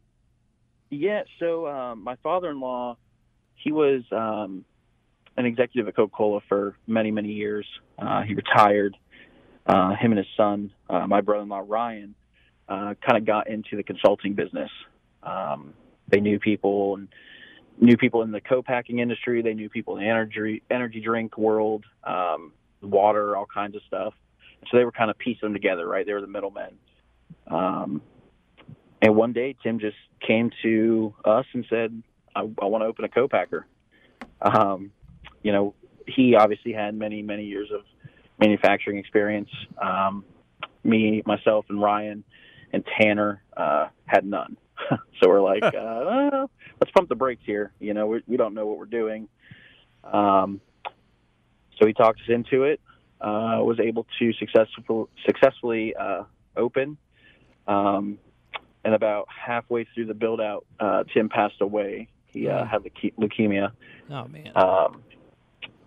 Yeah, 0.90 1.22
so 1.38 1.68
um, 1.68 2.04
my 2.04 2.16
father-in-law, 2.16 2.96
he 3.54 3.72
was 3.72 4.02
um, 4.10 4.64
an 5.36 5.46
executive 5.46 5.86
at 5.88 5.94
Coca-Cola 5.94 6.40
for 6.48 6.76
many, 6.86 7.10
many 7.12 7.28
years. 7.28 7.66
Uh, 7.98 8.22
he 8.22 8.34
retired. 8.34 8.96
Uh, 9.66 9.94
him 9.94 10.10
and 10.10 10.18
his 10.18 10.26
son, 10.36 10.72
uh, 10.88 11.06
my 11.06 11.20
brother-in-law 11.20 11.62
Ryan, 11.66 12.14
uh, 12.68 12.94
kind 13.06 13.16
of 13.16 13.24
got 13.24 13.48
into 13.48 13.76
the 13.76 13.84
consulting 13.84 14.34
business. 14.34 14.70
Um, 15.22 15.74
they 16.10 16.20
knew 16.20 16.38
people 16.38 16.96
and 16.96 17.08
knew 17.80 17.96
people 17.96 18.22
in 18.22 18.30
the 18.30 18.40
co-packing 18.40 18.98
industry. 18.98 19.42
They 19.42 19.54
knew 19.54 19.68
people 19.68 19.96
in 19.96 20.04
the 20.04 20.08
energy 20.08 20.62
energy 20.70 21.00
drink 21.00 21.38
world, 21.38 21.84
um, 22.04 22.52
water, 22.82 23.36
all 23.36 23.46
kinds 23.46 23.76
of 23.76 23.82
stuff. 23.86 24.14
So 24.70 24.76
they 24.76 24.84
were 24.84 24.92
kind 24.92 25.10
of 25.10 25.18
piecing 25.18 25.40
them 25.42 25.52
together, 25.54 25.86
right? 25.86 26.04
They 26.04 26.12
were 26.12 26.20
the 26.20 26.26
middlemen. 26.26 26.76
Um, 27.46 28.02
and 29.02 29.16
one 29.16 29.32
day, 29.32 29.56
Tim 29.62 29.78
just 29.78 29.96
came 30.26 30.50
to 30.62 31.14
us 31.24 31.46
and 31.54 31.64
said, 31.70 32.02
"I, 32.34 32.40
I 32.40 32.64
want 32.66 32.82
to 32.82 32.86
open 32.86 33.04
a 33.04 33.08
co-packer." 33.08 33.66
Um, 34.42 34.92
you 35.42 35.52
know, 35.52 35.74
he 36.06 36.34
obviously 36.34 36.72
had 36.72 36.94
many, 36.94 37.22
many 37.22 37.44
years 37.44 37.70
of 37.72 37.82
manufacturing 38.38 38.98
experience. 38.98 39.50
Um, 39.80 40.24
me, 40.84 41.22
myself, 41.26 41.66
and 41.68 41.80
Ryan 41.80 42.24
and 42.72 42.84
Tanner 42.98 43.42
uh, 43.56 43.88
had 44.06 44.24
none. 44.24 44.56
so 45.22 45.28
we're 45.28 45.40
like, 45.40 45.62
uh, 45.62 46.46
let's 46.80 46.90
pump 46.94 47.08
the 47.08 47.14
brakes 47.14 47.42
here. 47.44 47.72
You 47.80 47.94
know, 47.94 48.06
we, 48.06 48.22
we 48.26 48.36
don't 48.36 48.54
know 48.54 48.66
what 48.66 48.78
we're 48.78 48.84
doing. 48.86 49.28
Um, 50.04 50.60
so 51.78 51.86
he 51.86 51.92
talked 51.92 52.20
us 52.20 52.28
into 52.28 52.64
it. 52.64 52.80
Uh, 53.20 53.60
was 53.60 53.78
able 53.80 54.06
to 54.18 54.32
successful, 54.34 55.08
successfully 55.26 55.94
uh, 55.94 56.22
open. 56.56 56.96
Um, 57.66 58.18
and 58.84 58.94
about 58.94 59.28
halfway 59.28 59.86
through 59.94 60.06
the 60.06 60.14
build 60.14 60.40
out, 60.40 60.64
uh, 60.78 61.04
Tim 61.12 61.28
passed 61.28 61.60
away. 61.60 62.08
He 62.26 62.48
uh, 62.48 62.64
had 62.64 62.82
leuke- 62.82 63.14
leukemia, 63.16 63.72
Oh 64.10 64.24
man. 64.26 64.52
um, 64.56 65.02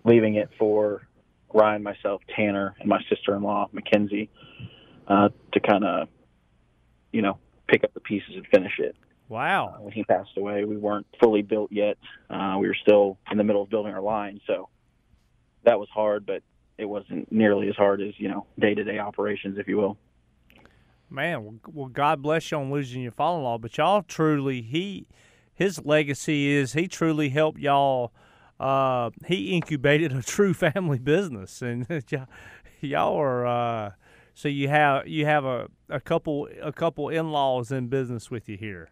leaving 0.04 0.36
it 0.36 0.50
for 0.60 1.08
Ryan, 1.54 1.82
myself, 1.84 2.22
Tanner, 2.36 2.76
and 2.80 2.88
my 2.90 3.02
sister 3.10 3.36
in 3.36 3.42
law, 3.44 3.68
Mackenzie, 3.72 4.30
uh, 5.08 5.30
to 5.54 5.60
kind 5.60 5.84
of, 5.86 6.08
you 7.12 7.22
know, 7.22 7.38
pick 7.68 7.84
up 7.84 7.94
the 7.94 8.00
pieces 8.00 8.36
and 8.36 8.46
finish 8.48 8.74
it. 8.80 8.96
Wow. 9.30 9.78
When 9.80 9.94
he 9.94 10.04
passed 10.04 10.38
away, 10.38 10.66
we 10.66 10.78
weren't 10.78 11.08
fully 11.20 11.42
built 11.42 11.72
yet. 11.72 11.98
Uh, 12.30 12.58
we 12.60 12.68
were 12.68 12.76
still 12.82 13.18
in 13.32 13.38
the 13.38 13.44
middle 13.44 13.64
of 13.64 13.70
building 13.70 13.94
our 13.94 14.02
line, 14.02 14.40
so 14.46 14.70
that 15.64 15.80
was 15.80 15.88
hard, 15.94 16.26
but 16.26 16.44
it 16.78 16.86
wasn't 16.86 17.32
nearly 17.32 17.70
as 17.70 17.76
hard 17.76 18.02
as 18.02 18.14
you 18.18 18.30
know 18.30 18.46
day 18.60 18.74
to 18.74 18.84
day 18.84 19.00
operations, 19.00 19.58
if 19.58 19.68
you 19.68 19.78
will. 19.78 19.98
Man, 21.10 21.44
well, 21.44 21.56
well, 21.72 21.88
God 21.88 22.22
bless 22.22 22.52
you 22.52 22.58
on 22.58 22.72
losing 22.72 23.02
your 23.02 23.12
father-in-law, 23.12 23.60
but 23.60 23.78
y'all 23.78 24.02
truly 24.02 24.62
he 24.62 25.08
his 25.54 25.84
legacy 25.86 26.52
is 26.52 26.74
he 26.74 26.88
truly 26.88 27.30
helped 27.30 27.60
y'all. 27.60 28.12
Uh, 28.60 29.12
he 29.28 29.56
incubated 29.56 30.12
a 30.12 30.22
true 30.22 30.54
family 30.54 31.00
business, 31.00 31.62
and 31.62 31.88
y'all, 32.10 32.28
y'all 32.82 33.20
are. 33.20 33.46
Uh, 33.46 33.92
so 34.34 34.48
you 34.48 34.68
have 34.68 35.08
you 35.08 35.26
have 35.26 35.46
a, 35.46 35.68
a 35.90 36.00
couple 36.00 36.48
a 36.62 36.72
couple 36.72 37.10
in-laws 37.10 37.72
in 37.72 37.88
business 37.88 38.32
with 38.32 38.50
you 38.50 38.58
here. 38.58 38.90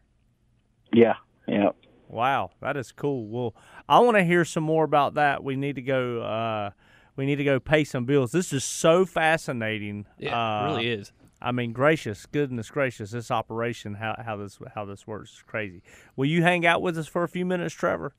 Yeah, 0.94 1.16
yeah. 1.48 1.70
Wow, 2.08 2.52
that 2.62 2.76
is 2.76 2.92
cool. 2.92 3.28
Well, 3.28 3.56
I 3.88 4.00
want 4.00 4.18
to 4.18 4.24
hear 4.24 4.44
some 4.44 4.64
more 4.64 4.84
about 4.84 5.14
that. 5.16 5.44
We 5.44 5.56
need 5.56 5.76
to 5.76 5.82
go. 5.82 6.22
Uh, 6.22 6.72
we 7.16 7.26
need 7.26 7.38
to 7.38 7.44
go 7.44 7.60
pay 7.60 7.84
some 7.84 8.06
bills. 8.06 8.32
This 8.32 8.54
is 8.54 8.64
so 8.64 9.06
fascinating. 9.06 10.06
yeah, 10.18 10.38
uh, 10.38 10.64
it 10.64 10.74
really 10.74 10.90
is. 10.90 11.12
I 11.42 11.52
mean, 11.52 11.74
gracious, 11.74 12.28
goodness 12.28 12.70
gracious, 12.70 13.12
this 13.12 13.32
operation, 13.32 13.96
how 13.96 14.16
how 14.24 14.38
this 14.38 14.60
how 14.76 14.86
this 14.86 15.08
works 15.08 15.32
is 15.32 15.44
crazy. 15.46 15.82
Will 16.16 16.28
you 16.28 16.44
hang 16.44 16.66
out 16.66 16.82
with 16.82 16.98
us 16.98 17.08
for 17.08 17.24
a 17.24 17.28
few 17.28 17.46
minutes, 17.46 17.74
Trevor? 17.74 18.14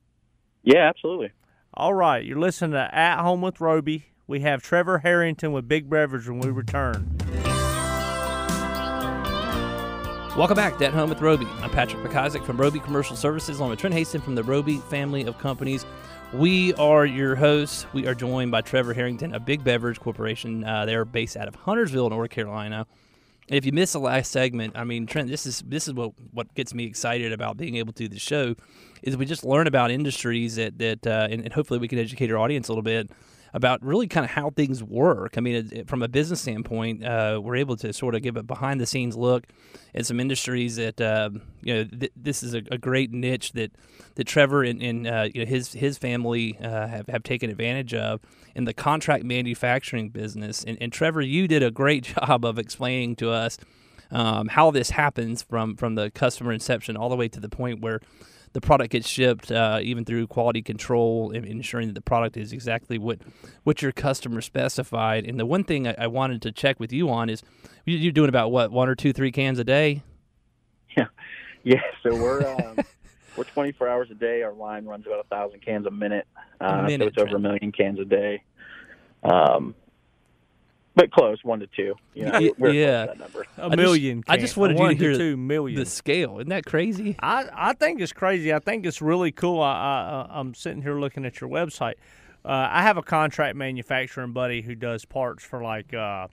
Yeah, 0.64 0.88
absolutely. 0.88 1.30
All 1.74 1.94
right, 1.94 2.24
you're 2.24 2.38
listening 2.38 2.72
to 2.72 2.94
At 2.94 3.20
Home 3.20 3.40
with 3.40 3.60
Roby. 3.60 4.11
We 4.32 4.40
have 4.40 4.62
Trevor 4.62 5.00
Harrington 5.00 5.52
with 5.52 5.68
Big 5.68 5.90
Beverage 5.90 6.26
when 6.26 6.40
we 6.40 6.48
return. 6.48 7.18
Welcome 10.38 10.56
back 10.56 10.78
to 10.78 10.86
At 10.86 10.94
Home 10.94 11.10
with 11.10 11.20
Roby. 11.20 11.46
I'm 11.60 11.68
Patrick 11.68 12.02
McIsaac 12.02 12.42
from 12.46 12.56
Roby 12.56 12.80
Commercial 12.80 13.14
Services, 13.14 13.58
along 13.58 13.68
with 13.68 13.80
Trent 13.80 13.94
Haston 13.94 14.22
from 14.22 14.34
the 14.34 14.42
Roby 14.42 14.78
family 14.88 15.24
of 15.24 15.36
companies. 15.36 15.84
We 16.32 16.72
are 16.76 17.04
your 17.04 17.36
hosts. 17.36 17.84
We 17.92 18.06
are 18.06 18.14
joined 18.14 18.50
by 18.50 18.62
Trevor 18.62 18.94
Harrington 18.94 19.34
of 19.34 19.44
Big 19.44 19.62
Beverage 19.64 20.00
Corporation. 20.00 20.64
Uh, 20.64 20.86
they're 20.86 21.04
based 21.04 21.36
out 21.36 21.46
of 21.46 21.54
Huntersville, 21.54 22.08
North 22.08 22.30
Carolina. 22.30 22.86
And 23.50 23.58
if 23.58 23.66
you 23.66 23.72
missed 23.72 23.92
the 23.92 24.00
last 24.00 24.32
segment, 24.32 24.72
I 24.78 24.84
mean, 24.84 25.04
Trent, 25.04 25.28
this 25.28 25.44
is 25.44 25.62
this 25.66 25.86
is 25.86 25.92
what 25.92 26.12
what 26.32 26.54
gets 26.54 26.72
me 26.72 26.86
excited 26.86 27.34
about 27.34 27.58
being 27.58 27.76
able 27.76 27.92
to 27.92 28.04
do 28.04 28.08
the 28.08 28.18
show, 28.18 28.54
is 29.02 29.14
we 29.14 29.26
just 29.26 29.44
learn 29.44 29.66
about 29.66 29.90
industries 29.90 30.56
that 30.56 30.78
that 30.78 31.06
uh, 31.06 31.28
and, 31.30 31.42
and 31.42 31.52
hopefully 31.52 31.78
we 31.78 31.86
can 31.86 31.98
educate 31.98 32.30
our 32.30 32.38
audience 32.38 32.68
a 32.68 32.72
little 32.72 32.82
bit 32.82 33.10
about 33.54 33.82
really 33.82 34.06
kind 34.06 34.24
of 34.24 34.30
how 34.30 34.50
things 34.50 34.82
work. 34.82 35.34
I 35.36 35.40
mean, 35.40 35.54
it, 35.56 35.72
it- 35.72 35.88
from 35.88 36.02
a 36.02 36.08
business 36.08 36.40
standpoint, 36.40 37.04
uh, 37.04 37.40
we're 37.42 37.56
able 37.56 37.76
to 37.76 37.92
sort 37.92 38.14
of 38.14 38.22
give 38.22 38.36
a 38.36 38.42
behind 38.42 38.80
the 38.80 38.86
scenes 38.86 39.16
look 39.16 39.44
at 39.94 40.06
some 40.06 40.18
industries 40.20 40.76
that 40.76 41.00
uh, 41.00 41.30
you 41.62 41.74
know 41.74 41.84
th- 41.84 42.12
this 42.16 42.42
is 42.42 42.54
a, 42.54 42.62
a 42.70 42.78
great 42.78 43.12
niche 43.12 43.52
that 43.52 43.72
that 44.14 44.24
Trevor 44.26 44.62
and, 44.64 44.82
and 44.82 45.06
uh, 45.06 45.28
you 45.34 45.40
know, 45.44 45.46
his 45.48 45.72
his 45.72 45.98
family 45.98 46.58
uh, 46.58 46.86
have 46.86 47.06
have 47.08 47.22
taken 47.22 47.50
advantage 47.50 47.92
of 47.94 48.20
in 48.54 48.64
the 48.64 48.74
contract 48.74 49.24
manufacturing 49.24 50.10
business. 50.10 50.64
And, 50.64 50.78
and 50.80 50.92
Trevor, 50.92 51.20
you 51.22 51.46
did 51.48 51.62
a 51.62 51.70
great 51.70 52.04
job 52.14 52.44
of 52.44 52.58
explaining 52.58 53.16
to 53.16 53.30
us 53.30 53.58
um, 54.10 54.48
how 54.48 54.70
this 54.70 54.90
happens 54.90 55.42
from 55.42 55.76
from 55.76 55.94
the 55.94 56.10
customer 56.10 56.52
inception 56.52 56.96
all 56.96 57.08
the 57.08 57.16
way 57.16 57.28
to 57.28 57.40
the 57.40 57.48
point 57.48 57.80
where 57.80 58.00
the 58.52 58.60
product 58.60 58.90
gets 58.92 59.08
shipped, 59.08 59.50
uh, 59.50 59.78
even 59.82 60.04
through 60.04 60.26
quality 60.26 60.62
control, 60.62 61.32
and 61.32 61.44
ensuring 61.46 61.88
that 61.88 61.94
the 61.94 62.00
product 62.02 62.36
is 62.36 62.52
exactly 62.52 62.98
what 62.98 63.18
what 63.64 63.82
your 63.82 63.92
customer 63.92 64.40
specified. 64.40 65.24
And 65.26 65.38
the 65.40 65.46
one 65.46 65.64
thing 65.64 65.88
I, 65.88 65.94
I 65.98 66.06
wanted 66.06 66.42
to 66.42 66.52
check 66.52 66.78
with 66.80 66.92
you 66.92 67.08
on 67.10 67.30
is 67.30 67.42
you- 67.86 67.96
you're 67.98 68.12
doing 68.12 68.28
about 68.28 68.50
what 68.52 68.70
one 68.70 68.88
or 68.88 68.94
two, 68.94 69.12
three 69.12 69.32
cans 69.32 69.58
a 69.58 69.64
day. 69.64 70.02
Yeah, 70.96 71.06
yeah. 71.64 71.80
so 72.02 72.14
we're 72.14 72.46
um, 72.46 72.76
we're 73.36 73.44
24 73.44 73.88
hours 73.88 74.08
a 74.10 74.14
day. 74.14 74.42
Our 74.42 74.52
line 74.52 74.84
runs 74.84 75.06
about 75.06 75.20
a 75.20 75.28
thousand 75.28 75.60
cans 75.60 75.86
a 75.86 75.90
minute, 75.90 76.26
uh, 76.60 76.82
minute, 76.82 77.14
so 77.16 77.22
it's 77.22 77.28
over 77.30 77.36
a 77.36 77.40
million 77.40 77.72
cans 77.72 77.98
a 77.98 78.04
day. 78.04 78.42
Um, 79.22 79.74
but 80.94 81.10
close, 81.10 81.38
one 81.42 81.60
to 81.60 81.66
two. 81.66 81.94
You 82.14 82.26
know, 82.26 82.50
we're 82.58 82.70
yeah. 82.72 83.06
close 83.06 83.16
to 83.16 83.18
that 83.18 83.18
number. 83.18 83.46
A 83.58 83.62
I 83.64 83.68
just- 83.68 83.76
million. 83.76 84.24
I 84.28 84.36
just 84.36 84.54
cans. 84.54 84.56
wanted 84.58 84.72
you 84.74 84.78
to 84.78 84.82
One 84.84 84.96
hear 84.96 85.14
two 85.16 85.36
million. 85.36 85.78
The 85.80 85.86
scale 85.86 86.38
isn't 86.38 86.48
that 86.50 86.64
crazy? 86.66 87.16
I, 87.20 87.48
I 87.52 87.72
think 87.74 88.00
it's 88.00 88.12
crazy. 88.12 88.52
I 88.52 88.58
think 88.58 88.84
it's 88.86 89.00
really 89.02 89.32
cool. 89.32 89.60
I, 89.62 90.26
I 90.30 90.38
I'm 90.40 90.54
sitting 90.54 90.82
here 90.82 90.98
looking 90.98 91.24
at 91.24 91.40
your 91.40 91.48
website. 91.50 91.94
Uh, 92.44 92.68
I 92.70 92.82
have 92.82 92.96
a 92.96 93.02
contract 93.02 93.56
manufacturing 93.56 94.32
buddy 94.32 94.62
who 94.62 94.74
does 94.74 95.04
parts 95.04 95.44
for 95.44 95.62
like 95.62 95.94
uh, 95.94 96.26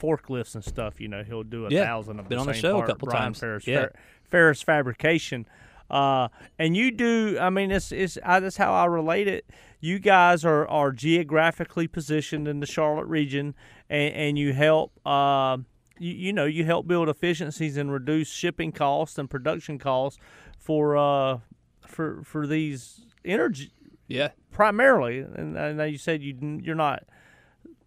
forklifts 0.00 0.54
and 0.54 0.64
stuff. 0.64 1.00
You 1.00 1.08
know, 1.08 1.22
he'll 1.22 1.42
do 1.42 1.66
a 1.66 1.70
Yeah, 1.70 1.84
thousand 1.84 2.18
of 2.20 2.28
been 2.28 2.36
the 2.36 2.40
on 2.42 2.46
the 2.46 2.54
same 2.54 2.62
show 2.62 2.82
a 2.82 2.86
couple 2.86 3.06
Brian 3.06 3.22
times. 3.24 3.40
Ferris, 3.40 3.66
Yeah. 3.66 3.82
Fer- 3.82 3.92
Ferris 4.24 4.62
Fabrication. 4.62 5.46
Uh, 5.90 6.28
and 6.58 6.76
you 6.76 6.90
do. 6.90 7.38
I 7.40 7.50
mean, 7.50 7.70
it's 7.70 7.92
it's 7.92 8.18
I, 8.24 8.40
that's 8.40 8.56
how 8.56 8.72
I 8.72 8.86
relate 8.86 9.28
it. 9.28 9.46
You 9.80 9.98
guys 9.98 10.44
are 10.44 10.66
are 10.68 10.92
geographically 10.92 11.86
positioned 11.86 12.48
in 12.48 12.60
the 12.60 12.66
Charlotte 12.66 13.06
region, 13.06 13.54
and, 13.88 14.14
and 14.14 14.38
you 14.38 14.52
help. 14.52 14.92
Uh, 15.06 15.58
you, 15.98 16.12
you 16.12 16.32
know, 16.32 16.44
you 16.44 16.64
help 16.64 16.86
build 16.86 17.08
efficiencies 17.08 17.76
and 17.76 17.92
reduce 17.92 18.28
shipping 18.28 18.72
costs 18.72 19.18
and 19.18 19.30
production 19.30 19.78
costs 19.78 20.18
for 20.58 20.96
uh 20.96 21.38
for 21.86 22.22
for 22.22 22.46
these 22.46 23.06
energy 23.24 23.72
Yeah, 24.08 24.30
primarily. 24.52 25.20
And 25.20 25.58
I 25.58 25.72
know 25.72 25.84
you 25.84 25.98
said 25.98 26.22
you 26.22 26.60
you're 26.62 26.74
not 26.74 27.04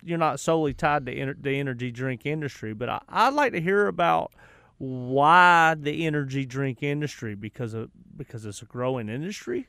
you're 0.02 0.18
not 0.18 0.40
solely 0.40 0.74
tied 0.74 1.06
to 1.06 1.16
ener- 1.16 1.42
the 1.42 1.60
energy 1.60 1.92
drink 1.92 2.26
industry, 2.26 2.74
but 2.74 2.90
I, 2.90 3.02
I'd 3.10 3.34
like 3.34 3.52
to 3.54 3.62
hear 3.62 3.88
about 3.88 4.32
why 4.78 5.76
the 5.78 6.06
energy 6.06 6.46
drink 6.46 6.82
industry 6.82 7.36
because 7.36 7.74
of 7.74 7.90
because 8.16 8.46
it's 8.46 8.62
a 8.62 8.66
growing 8.66 9.10
industry. 9.10 9.68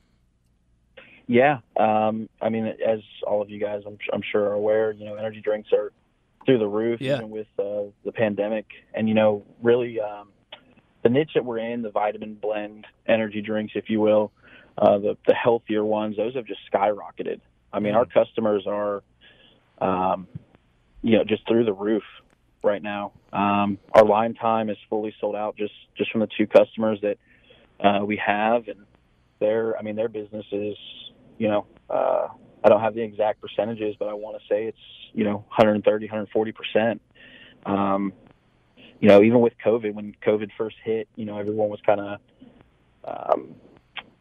Yeah, 1.30 1.58
um, 1.76 2.28
I 2.42 2.48
mean, 2.48 2.66
as 2.66 2.98
all 3.24 3.40
of 3.40 3.50
you 3.50 3.60
guys, 3.60 3.82
I'm, 3.86 3.96
I'm 4.12 4.20
sure 4.32 4.46
are 4.48 4.54
aware, 4.54 4.90
you 4.90 5.04
know, 5.04 5.14
energy 5.14 5.40
drinks 5.40 5.68
are 5.72 5.92
through 6.44 6.58
the 6.58 6.66
roof, 6.66 7.00
Yeah. 7.00 7.18
even 7.18 7.30
with 7.30 7.46
uh, 7.56 7.84
the 8.04 8.10
pandemic. 8.10 8.66
And 8.94 9.08
you 9.08 9.14
know, 9.14 9.44
really, 9.62 10.00
um, 10.00 10.30
the 11.04 11.08
niche 11.08 11.30
that 11.36 11.44
we're 11.44 11.58
in, 11.58 11.82
the 11.82 11.90
vitamin 11.90 12.34
blend 12.34 12.84
energy 13.06 13.42
drinks, 13.42 13.74
if 13.76 13.88
you 13.88 14.00
will, 14.00 14.32
uh, 14.76 14.98
the 14.98 15.16
the 15.28 15.34
healthier 15.34 15.84
ones, 15.84 16.16
those 16.16 16.34
have 16.34 16.46
just 16.46 16.62
skyrocketed. 16.72 17.40
I 17.72 17.78
mean, 17.78 17.94
our 17.94 18.06
customers 18.06 18.64
are, 18.66 19.04
um, 19.80 20.26
you 21.00 21.16
know, 21.16 21.22
just 21.22 21.46
through 21.46 21.64
the 21.64 21.72
roof 21.72 22.02
right 22.64 22.82
now. 22.82 23.12
Um, 23.32 23.78
our 23.92 24.04
line 24.04 24.34
time 24.34 24.68
is 24.68 24.78
fully 24.88 25.14
sold 25.20 25.36
out 25.36 25.56
just 25.56 25.74
just 25.96 26.10
from 26.10 26.22
the 26.22 26.28
two 26.36 26.48
customers 26.48 26.98
that 27.02 27.18
uh, 27.78 28.04
we 28.04 28.16
have, 28.16 28.66
and 28.66 28.80
their, 29.38 29.78
I 29.78 29.82
mean, 29.82 29.94
their 29.94 30.08
business 30.08 30.44
is, 30.50 30.76
you 31.40 31.48
know, 31.48 31.66
uh, 31.88 32.28
I 32.62 32.68
don't 32.68 32.82
have 32.82 32.94
the 32.94 33.00
exact 33.00 33.40
percentages, 33.40 33.96
but 33.98 34.08
I 34.08 34.12
want 34.12 34.40
to 34.40 34.46
say 34.46 34.64
it's, 34.66 34.78
you 35.14 35.24
know, 35.24 35.36
130, 35.56 36.04
140 36.04 36.52
percent. 36.52 37.00
Um, 37.64 38.12
you 39.00 39.08
know, 39.08 39.22
even 39.22 39.40
with 39.40 39.54
COVID, 39.64 39.94
when 39.94 40.14
COVID 40.24 40.50
first 40.58 40.76
hit, 40.84 41.08
you 41.16 41.24
know, 41.24 41.38
everyone 41.38 41.70
was 41.70 41.80
kind 41.84 42.00
of 42.00 42.20
um, 43.04 43.54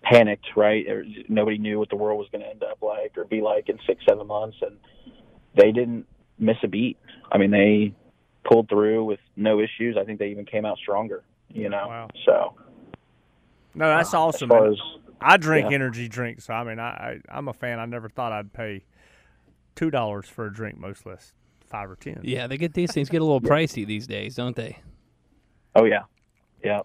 panicked, 0.02 0.48
right? 0.56 0.86
Nobody 1.28 1.58
knew 1.58 1.78
what 1.78 1.90
the 1.90 1.98
world 1.98 2.20
was 2.20 2.30
going 2.32 2.42
to 2.42 2.50
end 2.50 2.64
up 2.64 2.82
like 2.82 3.18
or 3.18 3.26
be 3.26 3.42
like 3.42 3.68
in 3.68 3.78
six, 3.86 4.02
seven 4.08 4.26
months, 4.26 4.56
and 4.62 4.78
they 5.56 5.74
didn't 5.74 6.08
miss 6.40 6.58
a 6.64 6.70
beat. 6.70 6.98
I 7.30 7.38
mean, 7.38 7.52
they 7.52 7.94
pulled 8.50 8.70
through 8.70 9.04
with 9.04 9.20
no 9.36 9.60
issues. 9.60 9.98
I 10.00 10.06
think 10.06 10.20
they 10.20 10.30
even 10.30 10.46
came 10.46 10.66
out 10.66 10.78
stronger. 10.78 11.24
You 11.50 11.68
know, 11.68 11.88
Wow. 11.88 12.08
so 12.26 12.54
No, 13.76 13.90
that's 13.90 14.14
uh, 14.14 14.22
awesome. 14.22 14.50
As 14.52 14.58
far 14.58 14.72
as 14.72 14.78
I 15.22 15.38
drink 15.38 15.70
yeah. 15.70 15.76
energy 15.76 16.08
drinks. 16.08 16.46
So 16.46 16.54
I 16.54 16.64
mean, 16.64 16.80
I, 16.80 16.90
I 16.90 17.20
I'm 17.30 17.48
a 17.48 17.54
fan. 17.54 17.80
I 17.80 17.86
never 17.86 18.10
thought 18.10 18.32
I'd 18.32 18.54
pay 18.54 18.86
two 19.76 19.92
dollars 19.92 20.28
for 20.28 20.46
a 20.46 20.54
drink, 20.54 20.80
much 20.80 21.06
less 21.06 21.34
five 21.70 21.90
or 21.90 21.96
ten. 21.96 22.22
Yeah, 22.24 22.48
they 22.48 22.58
get 22.58 22.74
these 22.74 22.92
things 22.92 23.10
get 23.10 23.22
a 23.22 23.26
little 23.26 23.42
pricey 23.42 23.86
these 23.86 24.08
days, 24.08 24.36
don't 24.36 24.56
they? 24.56 24.80
oh 25.76 25.86
yeah, 25.86 26.04
yeah. 26.64 26.82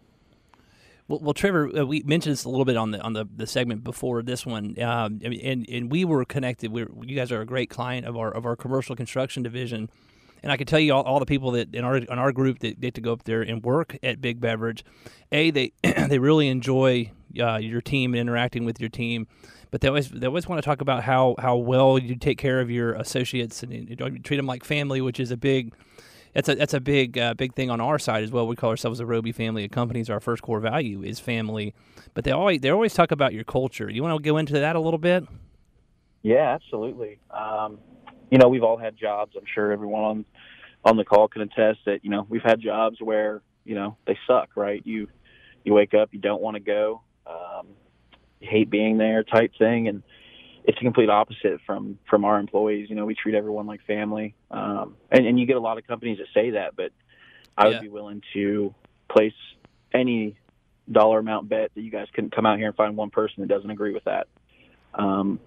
Well, 1.09 1.21
well 1.21 1.35
Trevor, 1.35 1.71
uh, 1.77 1.85
we 1.85 2.03
mentioned 2.03 2.33
this 2.33 2.45
a 2.45 2.49
little 2.49 2.65
bit 2.65 2.77
on 2.77 2.91
the 2.93 3.01
on 3.01 3.13
the, 3.13 3.27
the 3.37 3.47
segment 3.47 3.85
before 3.85 4.23
this 4.23 4.47
one, 4.47 4.81
um, 4.81 5.21
and 5.25 5.67
and 5.69 5.91
we 5.91 6.05
were 6.05 6.25
connected. 6.25 6.73
We 6.73 6.83
are 6.83 6.91
you 7.03 7.17
guys 7.17 7.33
are 7.33 7.41
a 7.41 7.47
great 7.47 7.71
client 7.71 8.07
of 8.07 8.17
our 8.17 8.31
of 8.31 8.47
our 8.47 8.57
commercial 8.57 8.97
construction 8.97 9.43
division, 9.43 9.91
and 10.43 10.51
I 10.51 10.57
can 10.57 10.67
tell 10.67 10.81
you 10.81 10.95
all, 10.95 11.03
all 11.03 11.21
the 11.21 11.27
people 11.27 11.53
that 11.53 11.75
in 11.75 11.85
our 11.85 11.97
in 11.97 12.19
our 12.19 12.33
group 12.33 12.61
that 12.61 12.81
get 12.81 12.95
to 12.95 13.01
go 13.01 13.13
up 13.13 13.25
there 13.25 13.43
and 13.43 13.63
work 13.63 13.97
at 14.03 14.21
Big 14.21 14.41
Beverage, 14.41 14.85
a 15.33 15.51
they 15.51 15.73
they 15.83 16.19
really 16.19 16.49
enjoy 16.49 17.11
uh, 17.41 17.57
your 17.57 17.81
team 17.81 18.15
and 18.15 18.21
interacting 18.21 18.65
with 18.65 18.81
your 18.81 18.91
team. 18.91 19.27
But 19.71 19.81
they 19.81 19.89
always 19.89 20.11
they 20.11 20.27
always 20.27 20.49
want 20.49 20.63
to 20.63 20.65
talk 20.65 20.81
about 20.81 21.03
how, 21.03 21.35
how 21.39 21.57
well 21.57 21.99
you 21.99 22.17
take 22.17 22.39
care 22.39 22.61
of 22.61 22.71
your 22.71 22.95
associates 22.95 23.63
and 23.63 23.73
you, 23.73 23.97
treat 24.21 24.37
them 24.37 24.47
like 24.47 24.65
family, 24.65 25.01
which 25.01 25.19
is 25.19 25.31
a 25.31 25.37
big 25.37 25.75
that's 26.35 26.49
a 26.49 26.55
that's 26.57 26.75
a 26.75 26.81
big 26.81 27.17
uh, 27.17 27.35
big 27.35 27.55
thing 27.55 27.71
on 27.71 27.81
our 27.81 27.99
side 27.99 28.25
as 28.25 28.31
well. 28.31 28.47
We 28.47 28.57
call 28.57 28.71
ourselves 28.71 29.01
a 29.01 29.07
Roby 29.07 29.33
family 29.33 29.65
of 29.65 29.71
companies. 29.71 30.11
Our 30.11 30.21
first 30.21 30.43
core 30.43 30.61
value 30.61 31.03
is 31.03 31.21
family, 31.21 31.75
but 32.13 32.25
they 32.25 32.33
always 32.33 32.61
they 32.61 32.71
always 32.71 32.93
talk 32.93 33.13
about 33.13 33.33
your 33.33 33.45
culture. 33.45 33.89
You 33.89 34.03
want 34.03 34.17
to 34.17 34.23
go 34.23 34.37
into 34.37 34.55
that 34.55 34.75
a 34.75 34.81
little 34.81 34.99
bit? 34.99 35.25
Yeah, 36.23 36.55
absolutely. 36.55 37.21
Um, 37.31 37.79
you 38.31 38.39
know, 38.39 38.49
we've 38.49 38.65
all 38.65 38.77
had 38.77 38.97
jobs. 38.97 39.37
I'm 39.37 39.47
sure 39.55 39.71
everyone 39.71 40.03
on 40.03 40.25
on 40.85 40.97
the 40.97 41.05
call 41.05 41.29
can 41.29 41.43
attest 41.43 41.81
that 41.87 42.05
you 42.05 42.11
know 42.11 42.27
we've 42.29 42.43
had 42.43 42.61
jobs 42.61 42.99
where 43.01 43.41
you 43.65 43.77
know 43.77 43.97
they 44.07 44.19
suck. 44.27 44.51
Right? 44.57 44.83
You 44.85 45.07
you 45.63 45.73
wake 45.73 45.95
up, 45.95 46.09
you 46.13 46.19
don't 46.19 46.43
want 46.43 46.57
to 46.57 46.61
go, 46.61 47.03
um, 47.27 47.69
hate 48.41 48.71
being 48.71 48.99
there, 48.99 49.23
type 49.23 49.53
thing, 49.59 49.89
and 49.89 50.03
it's 50.65 50.79
the 50.79 50.85
complete 50.85 51.11
opposite 51.11 51.61
from 51.67 51.99
from 52.09 52.25
our 52.25 52.39
employees. 52.39 52.89
You 52.89 52.97
know, 52.97 53.05
we 53.05 53.15
treat 53.15 53.35
everyone 53.35 53.67
like 53.67 53.81
family, 53.87 54.35
um, 54.51 54.97
and 55.11 55.27
and 55.27 55.39
you 55.39 55.47
get 55.47 55.57
a 55.57 55.61
lot 55.61 55.79
of 55.79 55.87
companies 55.87 56.19
that 56.19 56.29
say 56.35 56.51
that, 56.51 56.77
but 56.77 56.93
I 57.57 57.69
would 57.69 57.75
Yeah. 57.75 57.81
be 57.81 57.89
willing 57.89 58.23
to 58.35 58.75
place 59.11 59.35
any 59.93 60.39
dollar 60.91 61.19
amount 61.19 61.49
bet 61.49 61.71
that 61.75 61.81
you 61.81 61.91
guys 61.91 62.09
couldn't 62.15 62.35
come 62.35 62.47
out 62.47 62.59
here 62.59 62.69
and 62.69 62.77
find 62.77 62.97
one 62.97 63.11
person 63.11 63.37
that 63.39 63.49
doesn't 63.49 63.71
agree 63.71 63.93
with 63.95 64.05
that. 64.05 64.27
Um, 64.95 65.41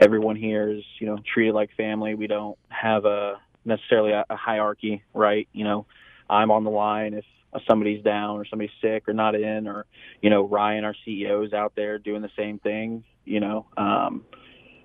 everyone 0.00 0.36
here 0.36 0.70
is 0.70 0.82
you 0.98 1.06
know 1.06 1.18
treated 1.32 1.54
like 1.54 1.70
family. 1.76 2.14
We 2.14 2.26
don't 2.26 2.58
have 2.68 3.04
a 3.04 3.40
necessarily 3.64 4.12
a, 4.12 4.24
a 4.28 4.36
hierarchy, 4.36 5.02
right? 5.14 5.48
You 5.52 5.64
know, 5.64 5.86
I'm 6.28 6.50
on 6.50 6.64
the 6.64 6.70
line 6.70 7.14
if 7.14 7.24
somebody's 7.66 8.02
down 8.02 8.38
or 8.38 8.44
somebody's 8.44 8.74
sick 8.80 9.08
or 9.08 9.12
not 9.12 9.34
in, 9.34 9.66
or 9.66 9.86
you 10.20 10.30
know 10.30 10.46
Ryan, 10.46 10.84
our 10.84 10.94
CEO, 11.06 11.46
is 11.46 11.52
out 11.52 11.74
there 11.76 11.98
doing 11.98 12.22
the 12.22 12.30
same 12.36 12.58
thing. 12.58 13.04
You 13.24 13.40
know, 13.40 13.66
um, 13.76 14.24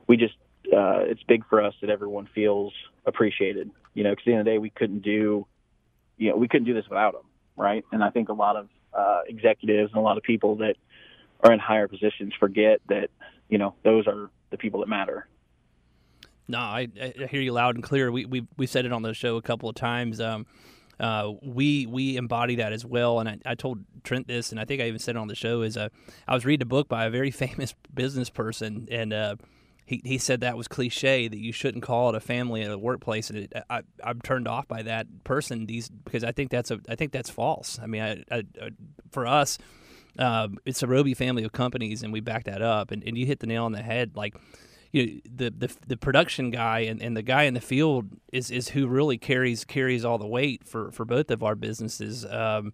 we 0.08 0.18
just 0.18 0.36
uh, 0.66 1.00
it's 1.02 1.24
big 1.24 1.44
for 1.50 1.62
us 1.62 1.74
that 1.82 1.90
everyone 1.90 2.28
feels 2.34 2.74
appreciated. 3.06 3.70
You 3.94 4.04
know, 4.04 4.12
because 4.12 4.24
at 4.24 4.26
the 4.26 4.32
end 4.32 4.40
of 4.42 4.46
the 4.46 4.52
day, 4.52 4.58
we 4.58 4.70
couldn't 4.70 5.02
do 5.02 5.46
you 6.18 6.30
know 6.30 6.36
we 6.36 6.48
couldn't 6.48 6.66
do 6.66 6.74
this 6.74 6.86
without 6.90 7.14
them, 7.14 7.26
right? 7.56 7.86
And 7.92 8.04
I 8.04 8.10
think 8.10 8.30
a 8.30 8.34
lot 8.34 8.56
of 8.56 8.70
uh, 8.94 9.22
executives 9.28 9.92
and 9.94 10.00
a 10.00 10.04
lot 10.04 10.18
of 10.18 10.24
people 10.24 10.58
that 10.58 10.76
are 11.42 11.54
in 11.54 11.60
higher 11.60 11.88
positions 11.88 12.34
forget 12.40 12.82
that 12.90 13.10
you 13.50 13.58
know 13.58 13.76
those 13.84 14.08
are 14.08 14.30
the 14.50 14.58
people 14.58 14.82
that 14.82 14.90
matter. 14.90 15.28
No, 16.50 16.60
I, 16.60 16.88
I 17.02 17.28
hear 17.30 17.42
you 17.42 17.52
loud 17.52 17.76
and 17.76 17.84
clear. 17.84 18.12
We 18.12 18.26
we 18.26 18.48
we 18.58 18.68
said 18.68 18.86
it 18.86 18.92
on 18.92 19.02
the 19.02 19.14
show 19.14 19.38
a 19.38 19.42
couple 19.42 19.70
of 19.70 19.76
times. 19.76 20.20
Um, 20.20 20.46
uh, 21.00 21.32
we 21.42 21.86
we 21.86 22.18
embody 22.18 22.56
that 22.56 22.74
as 22.74 22.86
well. 22.86 23.20
And 23.20 23.30
I, 23.30 23.38
I 23.46 23.56
told 23.56 23.84
Trent 24.04 24.28
this, 24.28 24.52
and 24.52 24.60
I 24.60 24.66
think 24.66 24.82
I 24.82 24.88
even 24.88 25.00
said 25.00 25.16
it 25.16 25.20
on 25.20 25.28
the 25.28 25.36
show. 25.36 25.62
Is 25.62 25.78
uh, 25.78 25.90
I 26.28 26.34
was 26.34 26.46
reading 26.46 26.64
a 26.64 26.66
book 26.68 26.88
by 26.88 27.06
a 27.06 27.10
very 27.10 27.32
famous 27.46 27.74
business 27.94 28.30
person, 28.30 28.88
and 28.92 29.14
uh, 29.14 29.36
he 29.86 30.02
he 30.04 30.18
said 30.18 30.42
that 30.42 30.58
was 30.58 30.68
cliche 30.68 31.28
that 31.28 31.38
you 31.38 31.52
shouldn't 31.52 31.84
call 31.84 32.10
it 32.10 32.16
a 32.16 32.20
family 32.20 32.64
at 32.64 32.72
a 32.72 32.78
workplace, 32.78 33.30
and 33.30 33.40
it, 33.40 33.54
I 33.70 33.82
I'm 34.04 34.22
turned 34.22 34.48
off 34.48 34.68
by 34.68 34.82
that 34.84 35.24
person 35.24 35.66
these 35.66 35.90
because 35.90 36.24
I 36.24 36.32
think 36.32 36.52
that's 36.52 36.72
a 36.72 36.80
I 36.90 36.96
think 36.96 37.12
that's 37.12 37.30
false. 37.30 37.80
I 37.82 37.86
mean, 37.88 38.02
I, 38.02 38.24
I, 38.32 38.44
I, 38.62 38.70
for 39.12 39.26
us. 39.26 39.58
Um, 40.20 40.58
it's 40.66 40.82
a 40.82 40.88
Roby 40.88 41.14
family 41.14 41.44
of 41.44 41.52
companies, 41.52 42.02
and 42.02 42.12
we 42.12 42.22
back 42.22 42.46
that 42.46 42.64
up. 42.64 42.90
And, 42.90 43.04
and 43.04 43.16
you 43.16 43.28
hit 43.28 43.40
the 43.40 43.46
nail 43.46 43.66
on 43.66 43.72
the 43.72 43.84
head. 43.84 44.16
Like, 44.16 44.36
you 44.98 45.22
the, 45.26 45.50
the 45.50 45.76
the 45.88 45.98
production 45.98 46.50
guy 46.52 46.80
and, 46.80 47.02
and 47.02 47.16
the 47.16 47.22
guy 47.22 47.44
in 47.44 47.54
the 47.54 47.62
field 47.62 48.10
is, 48.32 48.52
is 48.52 48.70
who 48.70 48.88
really 48.88 49.18
carries 49.18 49.66
carries 49.66 50.04
all 50.06 50.18
the 50.18 50.28
weight 50.28 50.68
for, 50.68 50.92
for 50.92 51.06
both 51.06 51.32
of 51.32 51.44
our 51.44 51.56
businesses, 51.56 52.26
um, 52.26 52.74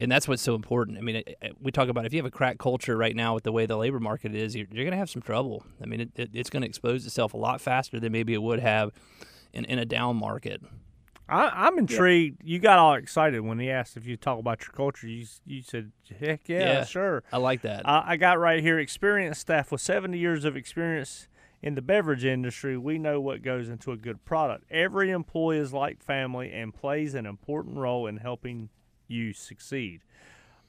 and 0.00 0.10
that's 0.10 0.26
what's 0.26 0.42
so 0.42 0.54
important. 0.54 0.98
I 0.98 1.00
mean, 1.02 1.16
it, 1.16 1.36
it- 1.42 1.56
we 1.60 1.70
talk 1.72 1.88
about 1.88 2.04
if 2.06 2.12
you 2.12 2.18
have 2.18 2.26
a 2.26 2.30
crack 2.30 2.58
culture 2.58 2.96
right 2.96 3.14
now 3.14 3.34
with 3.34 3.44
the 3.44 3.52
way 3.52 3.66
the 3.66 3.76
labor 3.76 4.00
market 4.00 4.34
is, 4.34 4.54
you're, 4.56 4.66
you're 4.70 4.84
going 4.84 4.92
to 4.92 4.98
have 4.98 5.10
some 5.10 5.22
trouble. 5.22 5.64
I 5.82 5.86
mean, 5.86 6.00
it, 6.00 6.10
it, 6.16 6.30
it's 6.32 6.50
going 6.50 6.62
to 6.62 6.68
expose 6.68 7.04
itself 7.06 7.34
a 7.34 7.36
lot 7.36 7.60
faster 7.60 8.00
than 8.00 8.10
maybe 8.12 8.34
it 8.34 8.42
would 8.42 8.60
have 8.60 8.92
in, 9.52 9.64
in 9.66 9.78
a 9.78 9.84
down 9.84 10.16
market. 10.16 10.60
I, 11.26 11.66
I'm 11.66 11.78
intrigued. 11.78 12.42
You 12.44 12.58
got 12.58 12.78
all 12.78 12.94
excited 12.94 13.40
when 13.40 13.58
he 13.58 13.70
asked 13.70 13.96
if 13.96 14.04
you 14.04 14.16
talk 14.18 14.38
about 14.38 14.60
your 14.62 14.72
culture. 14.72 15.06
You 15.08 15.24
you 15.46 15.62
said, 15.62 15.90
"Heck 16.20 16.48
yeah, 16.50 16.58
Yeah. 16.66 16.84
sure." 16.84 17.22
I 17.32 17.38
like 17.38 17.62
that. 17.62 17.88
I, 17.88 18.02
I 18.12 18.16
got 18.18 18.38
right 18.38 18.60
here 18.62 18.78
experienced 18.78 19.40
staff 19.40 19.72
with 19.72 19.80
70 19.80 20.18
years 20.18 20.44
of 20.44 20.54
experience 20.54 21.28
in 21.64 21.74
the 21.74 21.82
beverage 21.82 22.26
industry. 22.26 22.76
We 22.76 22.98
know 22.98 23.22
what 23.22 23.40
goes 23.40 23.70
into 23.70 23.90
a 23.90 23.96
good 23.96 24.22
product. 24.26 24.64
Every 24.70 25.10
employee 25.10 25.56
is 25.56 25.72
like 25.72 26.02
family 26.02 26.52
and 26.52 26.74
plays 26.74 27.14
an 27.14 27.24
important 27.24 27.78
role 27.78 28.06
in 28.06 28.18
helping 28.18 28.68
you 29.08 29.32
succeed. 29.32 30.02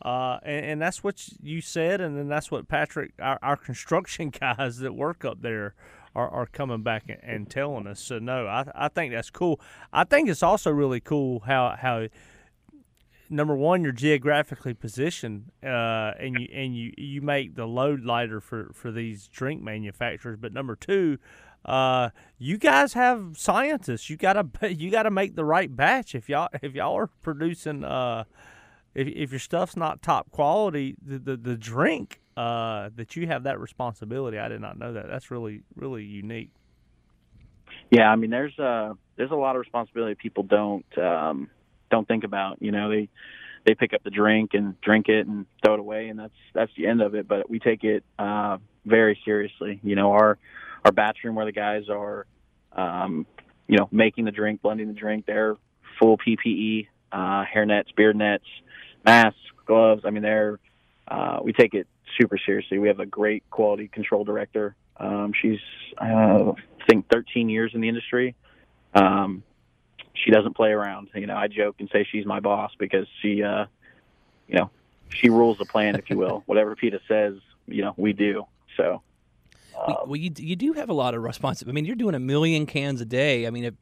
Uh, 0.02 0.40
and, 0.44 0.66
and 0.66 0.82
that's 0.82 1.04
what 1.04 1.28
you 1.44 1.60
said, 1.60 2.00
and 2.00 2.18
then 2.18 2.30
that's 2.30 2.50
what 2.50 2.70
Patrick, 2.70 3.12
our, 3.20 3.38
our 3.42 3.58
construction 3.70 4.30
guys 4.30 4.78
that 4.78 4.94
work 4.94 5.26
up 5.26 5.42
there, 5.42 5.76
are, 6.16 6.30
are 6.30 6.46
coming 6.46 6.82
back 6.82 7.12
and, 7.24 7.50
telling 7.50 7.88
us. 7.88 8.00
So 8.00 8.18
no, 8.20 8.48
I, 8.48 8.64
I 8.74 8.88
think 8.88 9.14
that's 9.14 9.30
cool. 9.30 9.60
I 9.92 10.06
think 10.06 10.30
it's 10.30 10.44
also 10.44 10.72
really 10.72 11.02
cool 11.02 11.42
how 11.42 11.76
how 11.78 12.08
number 13.30 13.56
one, 13.56 13.84
you're 13.84 13.92
geographically 13.92 14.74
positioned, 14.74 15.52
uh, 15.64 16.14
and 16.20 16.40
you 16.40 16.48
and 16.54 16.76
you 16.76 16.94
you 16.98 17.22
make 17.22 17.56
the 17.56 17.66
load 17.66 18.04
lighter 18.04 18.40
for 18.40 18.72
for 18.74 18.92
these 18.92 19.28
drink 19.28 19.62
manufacturers. 19.62 20.38
But 20.40 20.54
number 20.54 20.76
two, 20.76 21.18
uh, 21.66 22.10
you 22.38 22.58
guys 22.58 22.94
have 22.94 23.38
scientists. 23.38 24.10
You 24.10 24.18
gotta 24.18 24.48
you 24.72 24.92
gotta 24.92 25.12
make 25.12 25.36
the 25.36 25.46
right 25.46 25.74
batch. 25.74 26.16
If 26.16 26.30
y'all 26.30 26.50
if 26.62 26.74
y'all 26.74 26.96
are 26.96 27.08
producing, 27.08 27.84
uh, 27.84 28.26
if 28.94 29.08
if 29.08 29.32
your 29.32 29.40
stuff's 29.40 29.76
not 29.76 30.02
top 30.02 30.32
quality, 30.32 30.96
the 31.06 31.20
the, 31.20 31.38
the 31.38 31.56
drink. 31.56 32.22
Uh, 32.38 32.90
that 32.98 33.16
you 33.16 33.28
have 33.28 33.44
that 33.44 33.62
responsibility. 33.62 34.38
I 34.38 34.50
did 34.50 34.60
not 34.60 34.78
know 34.78 34.92
that. 34.92 35.08
That's 35.08 35.32
really, 35.32 35.62
really 35.78 36.04
unique. 36.04 36.50
Yeah, 37.92 38.12
I 38.12 38.18
mean, 38.18 38.30
there's 38.30 38.58
uh 38.60 38.94
there's 39.16 39.32
a 39.32 39.36
lot 39.36 39.56
of 39.56 39.62
responsibility 39.62 40.16
people 40.16 40.44
don't 40.44 40.86
um, 40.98 41.50
don't 41.90 42.08
think 42.08 42.24
about. 42.24 42.62
You 42.62 42.72
know, 42.72 42.90
they 42.90 43.10
they 43.66 43.76
pick 43.76 43.94
up 43.94 44.04
the 44.04 44.12
drink 44.12 44.54
and 44.54 44.80
drink 44.82 45.10
it 45.10 45.28
and 45.28 45.46
throw 45.64 45.76
it 45.76 45.80
away, 45.80 46.10
and 46.10 46.20
that's 46.20 46.34
that's 46.54 46.72
the 46.78 46.88
end 46.88 47.02
of 47.02 47.16
it. 47.16 47.28
But 47.28 47.50
we 47.50 47.60
take 47.60 47.84
it 47.84 48.04
uh, 48.20 48.58
very 48.86 49.20
seriously. 49.26 49.80
You 49.84 49.96
know, 49.96 50.12
our 50.12 50.38
our 50.84 50.92
batch 50.92 51.18
room 51.24 51.36
where 51.36 51.46
the 51.46 51.52
guys 51.52 51.90
are, 51.90 52.28
um, 52.74 53.26
you 53.68 53.78
know, 53.78 53.90
making 53.92 54.26
the 54.26 54.32
drink, 54.32 54.62
blending 54.62 54.88
the 54.88 54.94
drink, 54.94 55.26
they're 55.26 55.56
full 56.00 56.18
PPE, 56.18 56.88
uh, 57.12 57.44
hair 57.46 57.66
nets, 57.66 57.90
beard 57.96 58.16
nets, 58.16 58.46
masks, 59.04 59.40
gloves. 59.66 60.04
I 60.06 60.12
mean, 60.12 60.24
they're 60.24 60.60
uh, 61.08 61.40
we 61.44 61.54
take 61.54 61.74
it 61.74 61.88
super 62.20 62.38
seriously. 62.38 62.78
We 62.78 62.88
have 62.88 63.00
a 63.00 63.06
great 63.06 63.44
quality 63.50 63.88
control 63.88 64.24
director 64.24 64.76
Um, 64.98 65.34
she's 65.40 65.60
uh, 66.00 66.52
I 66.52 66.86
think 66.88 67.10
13 67.12 67.50
years 67.50 67.72
in 67.74 67.82
the 67.82 67.90
industry. 67.90 68.36
Um, 68.94 69.44
she 70.16 70.32
doesn't 70.32 70.56
play 70.56 70.72
around. 70.72 71.10
You 71.14 71.28
know, 71.28 71.36
I 71.36 71.48
joke 71.48 71.76
and 71.80 71.90
say 71.92 72.08
she's 72.10 72.26
my 72.26 72.40
boss 72.40 72.72
because 72.78 73.08
she, 73.22 73.44
uh, 73.44 73.66
you 74.48 74.58
know, 74.58 74.70
she 75.10 75.30
rules 75.30 75.58
the 75.58 75.66
plan, 75.66 75.96
if 75.96 76.10
you 76.10 76.18
will. 76.18 76.44
Whatever 76.46 76.76
Peta 76.76 77.00
says, 77.08 77.36
you 77.68 77.82
know, 77.82 77.94
we 77.98 78.14
do. 78.14 78.46
So. 78.78 79.02
well, 79.76 80.04
well, 80.08 80.16
you 80.16 80.32
you 80.38 80.56
do 80.56 80.74
have 80.74 80.90
a 80.90 80.94
lot 80.94 81.14
of 81.14 81.24
responsibility. 81.24 81.74
I 81.74 81.76
mean, 81.76 81.86
you're 81.86 81.96
doing 81.96 82.16
a 82.16 82.20
million 82.20 82.66
cans 82.66 83.02
a 83.02 83.06
day. 83.06 83.48
I 83.48 83.50
mean, 83.50 83.66
if 83.66 83.74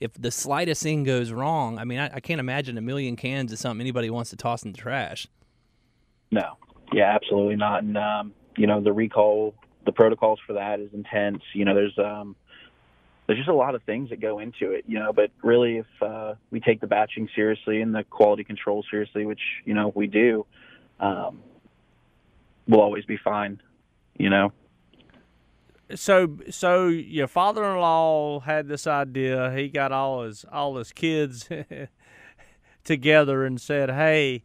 if 0.00 0.14
the 0.14 0.30
slightest 0.30 0.82
thing 0.82 1.04
goes 1.04 1.30
wrong, 1.30 1.78
I 1.78 1.84
mean, 1.84 1.98
I, 1.98 2.10
I 2.14 2.20
can't 2.20 2.40
imagine 2.40 2.78
a 2.78 2.80
million 2.80 3.16
cans 3.16 3.52
is 3.52 3.60
something 3.60 3.80
anybody 3.80 4.10
wants 4.10 4.30
to 4.30 4.36
toss 4.36 4.62
in 4.62 4.72
the 4.72 4.78
trash. 4.78 5.26
No, 6.30 6.56
yeah, 6.92 7.14
absolutely 7.14 7.56
not. 7.56 7.82
And 7.82 7.96
um, 7.98 8.32
you 8.56 8.66
know, 8.66 8.80
the 8.80 8.92
recall, 8.92 9.54
the 9.84 9.92
protocols 9.92 10.40
for 10.46 10.54
that 10.54 10.80
is 10.80 10.92
intense. 10.92 11.42
You 11.52 11.64
know, 11.64 11.74
there's 11.74 11.98
um, 11.98 12.36
there's 13.30 13.38
just 13.38 13.48
a 13.48 13.54
lot 13.54 13.76
of 13.76 13.82
things 13.84 14.10
that 14.10 14.20
go 14.20 14.40
into 14.40 14.72
it. 14.72 14.84
You 14.88 14.98
know, 14.98 15.12
but 15.12 15.30
really, 15.40 15.78
if 15.78 15.86
uh, 16.02 16.34
we 16.50 16.58
take 16.58 16.80
the 16.80 16.88
batching 16.88 17.28
seriously 17.32 17.80
and 17.80 17.94
the 17.94 18.02
quality 18.02 18.42
control 18.42 18.84
seriously, 18.90 19.24
which 19.24 19.38
you 19.64 19.72
know 19.72 19.92
we 19.94 20.08
do, 20.08 20.44
um, 20.98 21.40
we'll 22.66 22.80
always 22.80 23.04
be 23.04 23.16
fine. 23.16 23.62
You 24.18 24.30
know. 24.30 24.52
So, 25.94 26.38
so 26.50 26.88
your 26.88 27.28
father-in-law 27.28 28.40
had 28.40 28.66
this 28.66 28.88
idea. 28.88 29.52
He 29.52 29.68
got 29.68 29.92
all 29.92 30.24
his 30.24 30.44
all 30.50 30.76
his 30.76 30.92
kids 30.92 31.48
together 32.84 33.44
and 33.44 33.60
said, 33.60 33.90
"Hey, 33.90 34.42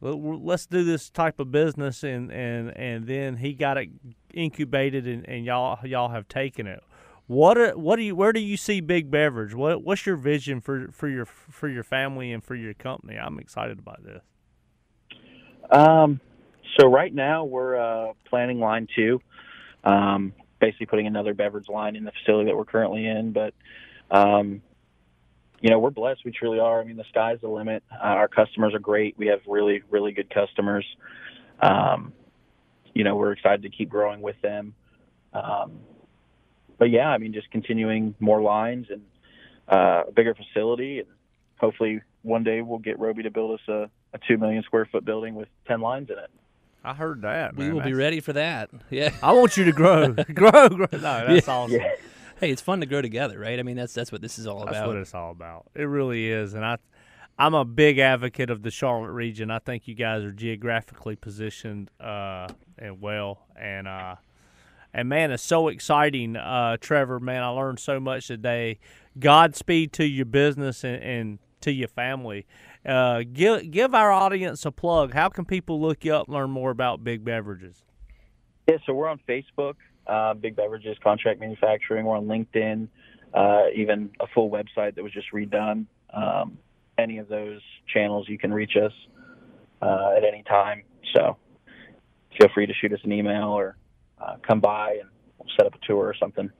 let's 0.00 0.64
do 0.64 0.82
this 0.82 1.10
type 1.10 1.38
of 1.38 1.52
business," 1.52 2.02
and 2.02 2.32
and 2.32 2.74
and 2.74 3.06
then 3.06 3.36
he 3.36 3.52
got 3.52 3.76
it 3.76 3.90
incubated, 4.32 5.06
and, 5.06 5.28
and 5.28 5.44
y'all 5.44 5.86
y'all 5.86 6.08
have 6.08 6.26
taken 6.26 6.66
it. 6.66 6.82
What 7.26 7.56
are, 7.56 7.76
what 7.76 7.96
do 7.96 8.02
you 8.02 8.14
where 8.14 8.32
do 8.32 8.40
you 8.40 8.56
see 8.56 8.80
Big 8.80 9.10
Beverage? 9.10 9.54
What 9.54 9.82
what's 9.82 10.04
your 10.04 10.16
vision 10.16 10.60
for 10.60 10.88
for 10.92 11.08
your 11.08 11.24
for 11.24 11.68
your 11.68 11.82
family 11.82 12.32
and 12.32 12.44
for 12.44 12.54
your 12.54 12.74
company? 12.74 13.16
I'm 13.16 13.38
excited 13.38 13.78
about 13.78 14.04
this. 14.04 14.22
Um, 15.70 16.20
so 16.78 16.88
right 16.88 17.14
now 17.14 17.44
we're 17.44 17.76
uh, 17.76 18.12
planning 18.28 18.60
line 18.60 18.86
two. 18.94 19.20
Um, 19.84 20.34
basically 20.64 20.86
putting 20.86 21.06
another 21.06 21.34
beverage 21.34 21.68
line 21.68 21.96
in 21.96 22.04
the 22.04 22.12
facility 22.12 22.50
that 22.50 22.56
we're 22.56 22.64
currently 22.64 23.06
in. 23.06 23.32
But, 23.32 23.54
um, 24.10 24.62
you 25.60 25.70
know, 25.70 25.78
we're 25.78 25.90
blessed. 25.90 26.22
We 26.24 26.32
truly 26.32 26.58
are. 26.58 26.80
I 26.80 26.84
mean, 26.84 26.96
the 26.96 27.04
sky's 27.10 27.38
the 27.42 27.48
limit. 27.48 27.82
Uh, 27.92 28.06
our 28.06 28.28
customers 28.28 28.74
are 28.74 28.78
great. 28.78 29.16
We 29.18 29.26
have 29.26 29.40
really, 29.46 29.82
really 29.90 30.12
good 30.12 30.32
customers. 30.32 30.86
Um, 31.60 32.12
you 32.94 33.04
know, 33.04 33.16
we're 33.16 33.32
excited 33.32 33.62
to 33.62 33.70
keep 33.70 33.88
growing 33.88 34.22
with 34.22 34.40
them. 34.42 34.74
Um, 35.32 35.72
but 36.84 36.90
yeah, 36.90 37.08
I 37.08 37.16
mean, 37.16 37.32
just 37.32 37.50
continuing 37.50 38.14
more 38.20 38.42
lines 38.42 38.88
and 38.90 39.00
uh, 39.72 40.02
a 40.06 40.12
bigger 40.12 40.34
facility, 40.34 40.98
and 40.98 41.08
hopefully 41.56 42.02
one 42.20 42.44
day 42.44 42.60
we'll 42.60 42.78
get 42.78 42.98
Roby 42.98 43.22
to 43.22 43.30
build 43.30 43.58
us 43.58 43.66
a, 43.68 43.88
a 44.12 44.18
two 44.28 44.36
million 44.36 44.62
square 44.64 44.84
foot 44.84 45.02
building 45.02 45.34
with 45.34 45.48
ten 45.66 45.80
lines 45.80 46.10
in 46.10 46.18
it. 46.18 46.28
I 46.84 46.92
heard 46.92 47.22
that. 47.22 47.56
We 47.56 47.64
man. 47.64 47.74
will 47.74 47.80
be 47.80 47.94
ready 47.94 48.20
for 48.20 48.34
that. 48.34 48.68
Yeah. 48.90 49.14
I 49.22 49.32
want 49.32 49.56
you 49.56 49.64
to 49.64 49.72
grow, 49.72 50.12
grow, 50.34 50.68
grow. 50.68 50.86
No, 50.92 50.98
that's 51.26 51.48
awesome. 51.48 51.80
Yeah. 51.80 51.90
Hey, 52.38 52.50
it's 52.50 52.60
fun 52.60 52.80
to 52.80 52.86
grow 52.86 53.00
together, 53.00 53.38
right? 53.38 53.58
I 53.58 53.62
mean, 53.62 53.76
that's 53.76 53.94
that's 53.94 54.12
what 54.12 54.20
this 54.20 54.38
is 54.38 54.46
all 54.46 54.58
That's 54.58 54.72
about. 54.72 54.80
That's 54.80 54.86
what 54.88 54.96
it's 54.98 55.14
all 55.14 55.30
about. 55.30 55.64
It 55.74 55.84
really 55.84 56.30
is, 56.30 56.52
and 56.52 56.66
I, 56.66 56.76
I'm 57.38 57.54
a 57.54 57.64
big 57.64 57.98
advocate 57.98 58.50
of 58.50 58.60
the 58.60 58.70
Charlotte 58.70 59.12
region. 59.12 59.50
I 59.50 59.58
think 59.58 59.88
you 59.88 59.94
guys 59.94 60.22
are 60.22 60.32
geographically 60.32 61.16
positioned 61.16 61.90
uh, 61.98 62.48
and 62.78 63.00
well, 63.00 63.46
and 63.56 63.88
uh, 63.88 64.16
and 64.94 65.08
man, 65.08 65.32
it's 65.32 65.42
so 65.42 65.66
exciting, 65.66 66.36
uh, 66.36 66.76
Trevor. 66.80 67.18
Man, 67.18 67.42
I 67.42 67.48
learned 67.48 67.80
so 67.80 67.98
much 67.98 68.28
today. 68.28 68.78
Godspeed 69.18 69.92
to 69.94 70.06
your 70.06 70.24
business 70.24 70.84
and, 70.84 71.02
and 71.02 71.38
to 71.62 71.72
your 71.72 71.88
family. 71.88 72.46
Uh, 72.86 73.24
give 73.32 73.70
give 73.72 73.94
our 73.94 74.12
audience 74.12 74.64
a 74.64 74.70
plug. 74.70 75.12
How 75.12 75.28
can 75.28 75.44
people 75.44 75.80
look 75.80 76.04
you 76.04 76.14
up, 76.14 76.28
learn 76.28 76.50
more 76.50 76.70
about 76.70 77.02
Big 77.02 77.24
Beverages? 77.24 77.82
Yeah, 78.68 78.76
so 78.86 78.94
we're 78.94 79.08
on 79.08 79.20
Facebook, 79.28 79.74
uh, 80.06 80.34
Big 80.34 80.54
Beverages 80.54 80.96
Contract 81.02 81.40
Manufacturing. 81.40 82.06
We're 82.06 82.16
on 82.16 82.26
LinkedIn, 82.26 82.86
uh, 83.34 83.64
even 83.74 84.10
a 84.20 84.26
full 84.28 84.48
website 84.48 84.94
that 84.94 85.02
was 85.02 85.12
just 85.12 85.32
redone. 85.32 85.86
Um, 86.12 86.56
any 86.96 87.18
of 87.18 87.28
those 87.28 87.60
channels, 87.92 88.28
you 88.28 88.38
can 88.38 88.54
reach 88.54 88.76
us 88.76 88.92
uh, 89.82 90.12
at 90.16 90.22
any 90.22 90.44
time. 90.44 90.84
So 91.14 91.36
feel 92.38 92.48
free 92.54 92.66
to 92.66 92.74
shoot 92.74 92.92
us 92.92 93.00
an 93.02 93.12
email 93.12 93.48
or 93.48 93.76
uh, 94.24 94.36
come 94.46 94.60
by 94.60 94.98
and 95.00 95.08
we'll 95.38 95.48
set 95.56 95.66
up 95.66 95.74
a 95.74 95.86
tour 95.86 96.06
or 96.06 96.14
something. 96.14 96.50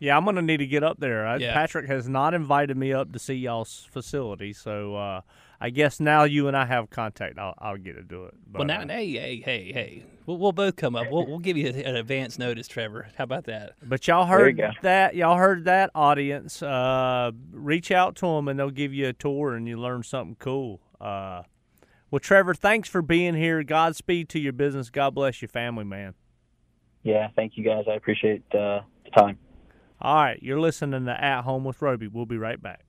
Yeah, 0.00 0.16
I'm 0.16 0.24
gonna 0.24 0.42
need 0.42 0.58
to 0.58 0.66
get 0.66 0.82
up 0.82 0.98
there. 0.98 1.26
I, 1.26 1.36
Yeah. 1.36 1.54
Patrick 1.54 1.86
has 1.86 2.08
not 2.08 2.34
invited 2.34 2.76
me 2.76 2.92
up 2.92 3.12
to 3.12 3.18
see 3.18 3.34
y'all's 3.34 3.88
facility, 3.90 4.52
so 4.52 4.96
uh, 4.96 5.20
I 5.60 5.70
guess 5.70 6.00
now 6.00 6.24
you 6.24 6.46
and 6.48 6.56
I 6.56 6.66
have 6.66 6.90
contact. 6.90 7.38
I'll, 7.38 7.54
I'll 7.58 7.78
get 7.78 7.94
to 7.94 8.02
do 8.02 8.24
it. 8.24 8.34
But, 8.46 8.58
well, 8.58 8.66
now, 8.66 8.80
uh, 8.82 8.88
hey, 8.88 9.12
hey, 9.12 9.40
hey, 9.42 9.72
hey. 9.72 10.04
We'll, 10.26 10.36
we'll 10.38 10.52
both 10.52 10.76
come 10.76 10.96
up. 10.96 11.10
We'll, 11.10 11.26
we'll 11.26 11.38
give 11.38 11.56
you 11.56 11.68
an 11.68 11.96
advance 11.96 12.38
notice, 12.38 12.66
Trevor. 12.66 13.08
How 13.16 13.24
about 13.24 13.44
that? 13.44 13.72
but 13.82 14.06
y'all 14.06 14.26
heard 14.26 14.60
that. 14.82 15.14
Y'all 15.14 15.36
heard 15.36 15.64
that, 15.64 15.90
audience. 15.94 16.62
Uh, 16.62 17.30
reach 17.52 17.90
out 17.90 18.16
to 18.16 18.26
them, 18.26 18.48
and 18.48 18.58
they'll 18.58 18.70
give 18.70 18.92
you 18.92 19.08
a 19.08 19.12
tour, 19.12 19.54
and 19.54 19.68
you 19.68 19.78
learn 19.78 20.02
something 20.02 20.36
cool. 20.38 20.80
Uh, 21.00 21.42
well, 22.10 22.20
Trevor, 22.20 22.54
thanks 22.54 22.88
for 22.88 23.00
being 23.00 23.34
here. 23.34 23.62
Godspeed 23.62 24.28
to 24.30 24.38
your 24.38 24.52
business. 24.52 24.90
God 24.90 25.14
bless 25.14 25.40
your 25.40 25.48
family, 25.48 25.84
man. 25.84 26.14
Yeah, 27.04 27.28
thank 27.36 27.56
you 27.56 27.64
guys. 27.64 27.84
I 27.88 27.94
appreciate 27.94 28.42
uh, 28.52 28.80
the 29.04 29.10
time. 29.16 29.38
All 30.00 30.16
right, 30.16 30.42
you're 30.42 30.58
listening 30.60 31.04
to 31.06 31.12
At 31.24 31.42
Home 31.42 31.62
with 31.64 31.80
Roby. 31.80 32.08
We'll 32.08 32.26
be 32.26 32.38
right 32.38 32.60
back. 32.60 32.80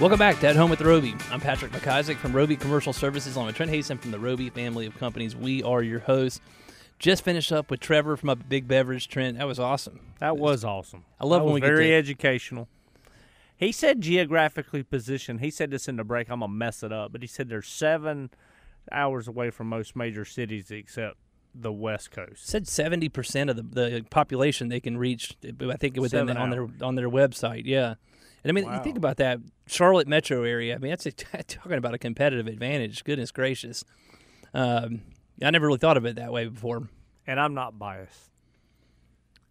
Welcome 0.00 0.18
back 0.20 0.38
to 0.40 0.46
At 0.48 0.54
Home 0.54 0.70
with 0.70 0.80
Roby. 0.80 1.16
I'm 1.32 1.40
Patrick 1.40 1.72
McIsaac 1.72 2.16
from 2.18 2.32
Roby 2.32 2.54
Commercial 2.56 2.92
Services, 2.92 3.34
along 3.34 3.48
with 3.48 3.56
Trent 3.56 3.72
Haston 3.72 3.98
from 4.00 4.12
the 4.12 4.18
Roby 4.20 4.48
family 4.50 4.86
of 4.86 4.96
companies. 4.96 5.34
We 5.34 5.60
are 5.64 5.82
your 5.82 5.98
hosts. 5.98 6.40
Just 7.00 7.24
finished 7.24 7.50
up 7.50 7.68
with 7.70 7.80
Trevor 7.80 8.16
from 8.16 8.28
a 8.28 8.36
Big 8.36 8.68
Beverage. 8.68 9.08
Trent, 9.08 9.38
that 9.38 9.46
was 9.48 9.58
awesome. 9.58 9.98
That 10.20 10.36
was 10.36 10.64
awesome. 10.64 11.04
I 11.20 11.26
love 11.26 11.40
That 11.40 11.44
when 11.46 11.54
was 11.54 11.62
we 11.62 11.68
get 11.68 11.74
very 11.74 11.86
to- 11.88 11.94
educational. 11.94 12.68
He 13.56 13.72
said 13.72 14.00
geographically 14.00 14.84
positioned. 14.84 15.40
He 15.40 15.50
said 15.50 15.72
this 15.72 15.88
in 15.88 15.96
the 15.96 16.04
break. 16.04 16.30
I'm 16.30 16.40
gonna 16.40 16.52
mess 16.52 16.84
it 16.84 16.92
up, 16.92 17.10
but 17.10 17.22
he 17.22 17.26
said 17.26 17.48
they're 17.48 17.60
seven 17.60 18.30
hours 18.92 19.28
away 19.28 19.50
from 19.50 19.68
most 19.68 19.96
major 19.96 20.24
cities 20.24 20.70
except 20.70 21.16
the 21.54 21.72
West 21.72 22.10
Coast. 22.10 22.46
said 22.46 22.68
seventy 22.68 23.08
percent 23.08 23.50
of 23.50 23.56
the, 23.56 23.62
the 23.62 24.04
population 24.10 24.68
they 24.68 24.80
can 24.80 24.96
reach. 24.98 25.36
I 25.44 25.76
think 25.76 25.96
within 25.96 26.26
Seven 26.28 26.36
on 26.36 26.50
their 26.50 26.68
on 26.82 26.94
their 26.94 27.08
website. 27.08 27.62
Yeah, 27.64 27.94
and 28.44 28.50
I 28.50 28.52
mean, 28.52 28.72
you 28.72 28.82
think 28.82 28.96
about 28.98 29.16
that 29.16 29.38
Charlotte 29.66 30.06
metro 30.08 30.44
area. 30.44 30.74
I 30.74 30.78
mean, 30.78 30.90
that's 30.90 31.06
a, 31.06 31.12
talking 31.12 31.72
about 31.72 31.94
a 31.94 31.98
competitive 31.98 32.46
advantage. 32.46 33.02
Goodness 33.04 33.30
gracious, 33.32 33.84
um, 34.54 35.02
I 35.42 35.50
never 35.50 35.66
really 35.66 35.78
thought 35.78 35.96
of 35.96 36.04
it 36.04 36.16
that 36.16 36.32
way 36.32 36.46
before. 36.46 36.88
And 37.26 37.38
I'm 37.38 37.54
not 37.54 37.78
biased. 37.78 38.30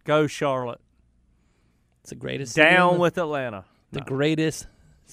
Go 0.04 0.26
Charlotte. 0.26 0.80
It's 2.00 2.10
the 2.10 2.16
greatest 2.16 2.56
Down 2.56 2.98
with 2.98 3.18
Atlanta. 3.18 3.64
the 3.92 4.00
greatest, 4.00 4.62
ci- 4.62 4.68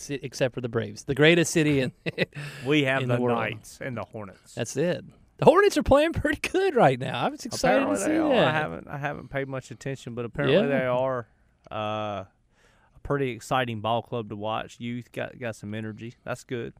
except 0.10 0.53
for 0.55 0.62
the 0.62 0.69
Braves, 0.69 1.03
the 1.05 1.15
greatest 1.15 1.51
city 1.51 1.79
in. 1.81 1.91
We 2.65 2.84
have 2.84 3.01
In 3.03 3.10
the, 3.10 3.17
the. 3.17 3.23
Knights 3.27 3.79
and 3.81 3.95
the 3.97 4.03
Hornets. 4.03 4.55
that's 4.55 4.75
it. 4.77 5.03
The 5.38 5.45
Hornets 5.45 5.77
are 5.77 5.84
playing 5.84 6.13
pretty 6.13 6.39
good 6.49 6.75
right 6.75 6.99
now. 6.99 7.25
I 7.25 7.29
was 7.29 7.45
excited 7.45 7.84
apparently 7.84 8.05
to 8.05 8.12
see 8.12 8.17
are. 8.17 8.29
that. 8.29 8.47
I 8.47 8.51
haven't 8.51 8.88
I 8.88 8.97
haven't 8.97 9.29
paid 9.29 9.47
much 9.47 9.69
attention, 9.71 10.15
but 10.15 10.25
apparently 10.25 10.60
Yeah. 10.62 10.67
they 10.79 10.86
are 10.86 11.27
uh, 11.71 11.75
a 11.75 12.99
pretty 13.03 13.31
exciting 13.31 13.81
ball 13.81 14.01
club 14.01 14.29
to 14.29 14.36
watch. 14.36 14.79
Youth 14.79 15.12
got 15.12 15.38
got 15.39 15.55
some 15.55 15.73
energy. 15.73 16.13
That's 16.23 16.43
good. 16.43 16.73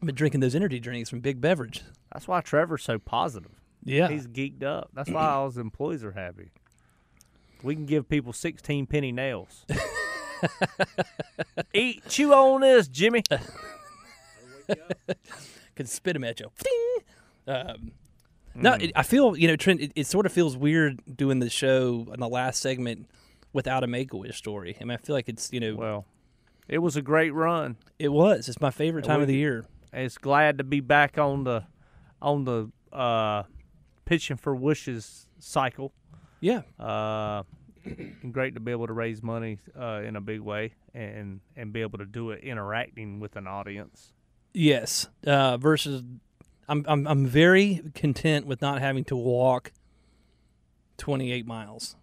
I've 0.00 0.06
been 0.06 0.14
drinking 0.14 0.40
those 0.40 0.54
energy 0.54 0.78
drinks 0.78 1.10
from 1.10 1.20
Big 1.20 1.40
Beverage. 1.40 1.82
That's 2.12 2.28
why 2.28 2.40
Trevor's 2.40 2.84
so 2.84 2.98
positive. 3.00 3.50
Yeah, 3.84 4.08
He's 4.08 4.26
geeked 4.28 4.62
up. 4.62 4.90
That's 4.94 5.10
why 5.10 5.26
all 5.30 5.46
his 5.46 5.58
employees 5.58 6.04
are 6.04 6.12
happy. 6.12 6.50
We 7.62 7.74
can 7.74 7.86
give 7.86 8.08
people 8.08 8.32
sixteen 8.32 8.86
penny 8.86 9.10
nails. 9.12 9.66
Eat, 11.74 12.02
chew 12.08 12.32
on 12.32 12.60
this, 12.62 12.88
Jimmy. 12.88 13.22
Can 15.76 15.86
spit 15.86 16.14
them 16.14 16.24
at 16.24 16.40
you. 16.40 16.50
Um, 17.46 17.92
no, 18.54 18.74
it, 18.74 18.92
I 18.96 19.02
feel 19.02 19.36
you 19.36 19.46
know, 19.48 19.56
Trent. 19.56 19.80
It, 19.80 19.92
it 19.94 20.06
sort 20.06 20.26
of 20.26 20.32
feels 20.32 20.56
weird 20.56 21.00
doing 21.16 21.38
the 21.38 21.48
show 21.50 22.06
in 22.12 22.20
the 22.20 22.28
last 22.28 22.60
segment 22.60 23.08
without 23.52 23.84
a 23.84 23.86
Make 23.86 24.12
a 24.12 24.16
Wish 24.16 24.36
story. 24.36 24.76
I 24.80 24.84
mean, 24.84 24.92
I 24.92 24.96
feel 24.96 25.14
like 25.14 25.28
it's 25.28 25.52
you 25.52 25.60
know, 25.60 25.76
Well, 25.76 26.04
it 26.68 26.78
was 26.78 26.96
a 26.96 27.02
great 27.02 27.30
run. 27.32 27.76
it 27.98 28.08
was. 28.08 28.48
It's 28.48 28.60
my 28.60 28.70
favorite 28.70 29.04
time 29.04 29.20
of 29.20 29.28
the 29.28 29.36
year. 29.36 29.64
It's 29.92 30.18
glad 30.18 30.58
to 30.58 30.64
be 30.64 30.80
back 30.80 31.16
on 31.18 31.44
the 31.44 31.64
on 32.20 32.44
the 32.44 32.70
uh, 32.92 33.44
pitching 34.04 34.36
for 34.36 34.54
wishes 34.54 35.26
cycle. 35.38 35.92
Yeah, 36.40 36.62
Uh, 36.78 37.42
great 38.32 38.54
to 38.54 38.60
be 38.60 38.72
able 38.72 38.86
to 38.86 38.92
raise 38.92 39.22
money 39.22 39.58
uh, 39.78 40.02
in 40.04 40.16
a 40.16 40.20
big 40.20 40.40
way 40.40 40.74
and 40.94 41.40
and 41.56 41.72
be 41.72 41.80
able 41.80 41.98
to 41.98 42.06
do 42.06 42.30
it 42.30 42.42
interacting 42.42 43.20
with 43.20 43.36
an 43.36 43.46
audience. 43.46 44.12
yes. 44.54 45.08
Uh, 45.26 45.56
versus, 45.56 46.02
I'm 46.68 46.84
I'm 46.88 47.06
I'm 47.06 47.26
very 47.26 47.82
content 47.94 48.46
with 48.46 48.60
not 48.60 48.80
having 48.80 49.04
to 49.04 49.16
walk 49.16 49.72
28 50.98 51.46
miles. 51.46 51.96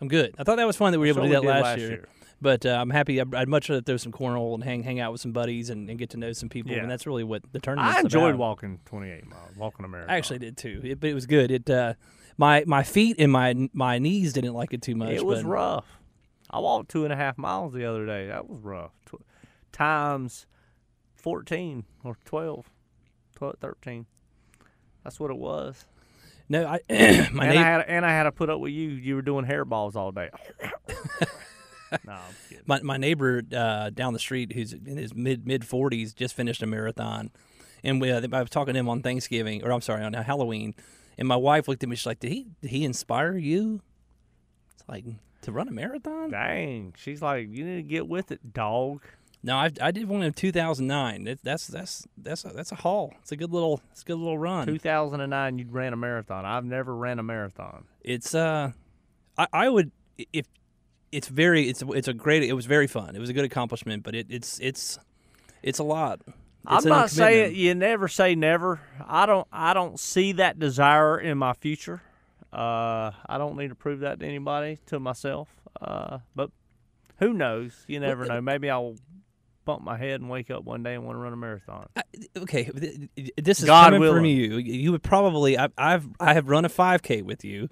I'm 0.00 0.08
good. 0.08 0.34
I 0.38 0.44
thought 0.44 0.56
that 0.56 0.66
was 0.66 0.76
fun 0.76 0.92
that 0.92 0.98
we 0.98 1.06
were 1.06 1.18
able 1.18 1.22
to 1.22 1.28
do 1.28 1.34
that 1.34 1.42
we 1.42 1.48
last, 1.48 1.78
did 1.78 1.90
year. 1.90 2.08
But 2.40 2.66
uh, 2.66 2.70
I'm 2.70 2.90
happy. 2.90 3.20
I'd, 3.20 3.48
much 3.48 3.68
rather 3.68 3.82
throw 3.82 3.96
some 3.96 4.10
cornhole 4.10 4.54
and 4.54 4.64
hang 4.64 4.82
hang 4.82 4.98
out 4.98 5.12
with 5.12 5.20
some 5.20 5.30
buddies 5.30 5.70
and, 5.70 5.88
and 5.88 5.96
get 5.96 6.10
to 6.10 6.16
know 6.16 6.32
some 6.32 6.48
people. 6.48 6.72
Yeah. 6.72 6.78
And 6.78 6.90
that's 6.90 7.06
really 7.06 7.22
what 7.22 7.42
the 7.52 7.60
tournament. 7.60 7.90
Is. 7.90 7.96
I 7.96 8.00
enjoyed 8.00 8.30
about. 8.30 8.38
walking 8.38 8.80
28 8.86 9.28
miles, 9.28 9.56
walking 9.56 9.84
a 9.84 9.88
marathon. 9.88 10.12
I 10.12 10.16
actually 10.16 10.40
did 10.40 10.56
too. 10.56 10.80
It, 10.82 10.98
but 10.98 11.08
it 11.08 11.14
was 11.14 11.26
good. 11.26 11.52
It 11.52 11.70
uh, 11.70 11.94
my 12.36 12.64
my 12.66 12.82
feet 12.82 13.16
and 13.18 13.30
my 13.30 13.68
my 13.72 13.98
knees 13.98 14.32
didn't 14.32 14.54
like 14.54 14.72
it 14.72 14.82
too 14.82 14.94
much. 14.94 15.10
it 15.10 15.24
was 15.24 15.42
but 15.42 15.48
rough. 15.48 15.86
I 16.50 16.58
walked 16.58 16.90
two 16.90 17.04
and 17.04 17.12
a 17.12 17.16
half 17.16 17.38
miles 17.38 17.72
the 17.72 17.84
other 17.84 18.04
day. 18.04 18.26
That 18.26 18.48
was 18.48 18.60
rough. 18.60 18.92
Tw- 19.06 19.24
times 19.72 20.46
14 21.16 21.84
or 22.04 22.16
12, 22.24 22.70
12, 23.36 23.56
13. 23.60 24.06
That's 25.02 25.18
what 25.18 25.30
it 25.30 25.36
was. 25.36 25.86
No, 26.48 26.66
I 26.66 26.80
my 27.32 27.46
and, 27.46 27.58
I 27.58 27.62
had, 27.62 27.84
and 27.88 28.04
I 28.04 28.10
had 28.10 28.24
to 28.24 28.32
put 28.32 28.50
up 28.50 28.60
with 28.60 28.72
you. 28.72 28.90
You 28.90 29.14
were 29.14 29.22
doing 29.22 29.46
hairballs 29.46 29.96
all 29.96 30.12
day. 30.12 30.28
no, 32.06 32.18
my 32.66 32.82
my 32.82 32.96
neighbor 32.96 33.42
uh, 33.56 33.90
down 33.90 34.12
the 34.12 34.18
street, 34.18 34.52
who's 34.52 34.72
in 34.72 34.98
his 34.98 35.14
mid 35.14 35.46
mid 35.46 35.64
forties, 35.64 36.12
just 36.12 36.34
finished 36.34 36.62
a 36.62 36.66
marathon, 36.66 37.30
and 37.82 38.00
we, 38.00 38.10
uh, 38.10 38.20
I 38.32 38.40
was 38.40 38.50
talking 38.50 38.74
to 38.74 38.80
him 38.80 38.88
on 38.88 39.00
Thanksgiving, 39.02 39.64
or 39.64 39.72
I'm 39.72 39.80
sorry, 39.80 40.04
on 40.04 40.12
Halloween, 40.12 40.74
and 41.18 41.28
my 41.28 41.36
wife 41.36 41.68
looked 41.68 41.82
at 41.82 41.88
me. 41.88 41.96
She's 41.96 42.06
like, 42.06 42.20
"Did 42.20 42.32
he 42.32 42.46
did 42.60 42.70
he 42.70 42.84
inspire 42.84 43.36
you?" 43.36 43.80
It's 44.74 44.84
like 44.88 45.04
to 45.42 45.52
run 45.52 45.68
a 45.68 45.72
marathon. 45.72 46.30
Dang. 46.30 46.94
She's 46.96 47.20
like, 47.20 47.48
you 47.50 47.64
need 47.64 47.76
to 47.76 47.82
get 47.82 48.08
with 48.08 48.32
it, 48.32 48.52
dog. 48.52 49.02
No, 49.44 49.56
I, 49.56 49.70
I 49.80 49.90
did 49.90 50.08
one 50.08 50.22
in 50.22 50.32
2009. 50.32 51.26
It, 51.26 51.40
that's 51.42 51.66
that's 51.66 52.06
that's 52.16 52.44
a, 52.44 52.48
that's 52.48 52.70
a 52.70 52.76
haul. 52.76 53.12
It's 53.22 53.32
a 53.32 53.36
good 53.36 53.50
little 53.50 53.82
it's 53.90 54.02
a 54.02 54.04
good 54.04 54.18
little 54.18 54.38
run. 54.38 54.66
2009, 54.66 55.58
you 55.58 55.66
ran 55.68 55.92
a 55.92 55.96
marathon. 55.96 56.44
I've 56.44 56.64
never 56.64 56.94
ran 56.94 57.18
a 57.18 57.24
marathon. 57.24 57.84
It's 58.02 58.36
uh, 58.36 58.70
I, 59.36 59.48
I 59.52 59.68
would 59.68 59.90
if 60.32 60.46
it's 61.10 61.26
very 61.26 61.68
it's 61.68 61.82
it's 61.88 62.06
a 62.06 62.14
great 62.14 62.44
it 62.44 62.52
was 62.52 62.66
very 62.66 62.86
fun. 62.86 63.16
It 63.16 63.18
was 63.18 63.30
a 63.30 63.32
good 63.32 63.44
accomplishment, 63.44 64.04
but 64.04 64.14
it, 64.14 64.26
it's 64.30 64.60
it's 64.60 65.00
it's 65.60 65.80
a 65.80 65.84
lot. 65.84 66.20
It's 66.70 66.84
I'm 66.84 66.88
not 66.90 67.10
saying 67.10 67.56
you 67.56 67.74
never 67.74 68.06
say 68.08 68.34
never. 68.34 68.80
I 69.06 69.26
don't. 69.26 69.46
I 69.52 69.74
don't 69.74 69.98
see 69.98 70.32
that 70.32 70.58
desire 70.58 71.18
in 71.18 71.36
my 71.38 71.54
future. 71.54 72.02
Uh, 72.52 73.10
I 73.26 73.38
don't 73.38 73.56
need 73.56 73.68
to 73.68 73.74
prove 73.74 74.00
that 74.00 74.20
to 74.20 74.26
anybody, 74.26 74.78
to 74.86 75.00
myself. 75.00 75.48
Uh, 75.80 76.18
but 76.36 76.50
who 77.18 77.32
knows? 77.32 77.72
You 77.88 77.98
never 77.98 78.26
know. 78.26 78.40
Maybe 78.40 78.70
I'll 78.70 78.96
bump 79.64 79.82
my 79.82 79.96
head 79.96 80.20
and 80.20 80.28
wake 80.28 80.50
up 80.50 80.64
one 80.64 80.82
day 80.82 80.94
and 80.94 81.04
want 81.04 81.16
to 81.16 81.20
run 81.20 81.32
a 81.32 81.36
marathon. 81.36 81.88
I- 81.96 82.02
okay, 82.36 82.64
th- 82.64 83.08
th- 83.16 83.30
this 83.36 83.60
is 83.60 83.64
God 83.66 83.92
coming 83.92 84.12
from 84.12 84.24
you. 84.24 84.58
You 84.58 84.92
would 84.92 85.02
probably 85.02 85.58
I, 85.58 85.68
I've 85.78 86.06
I 86.20 86.34
have 86.34 86.48
run 86.48 86.64
a 86.64 86.68
5K 86.68 87.22
with 87.22 87.44
you, 87.44 87.68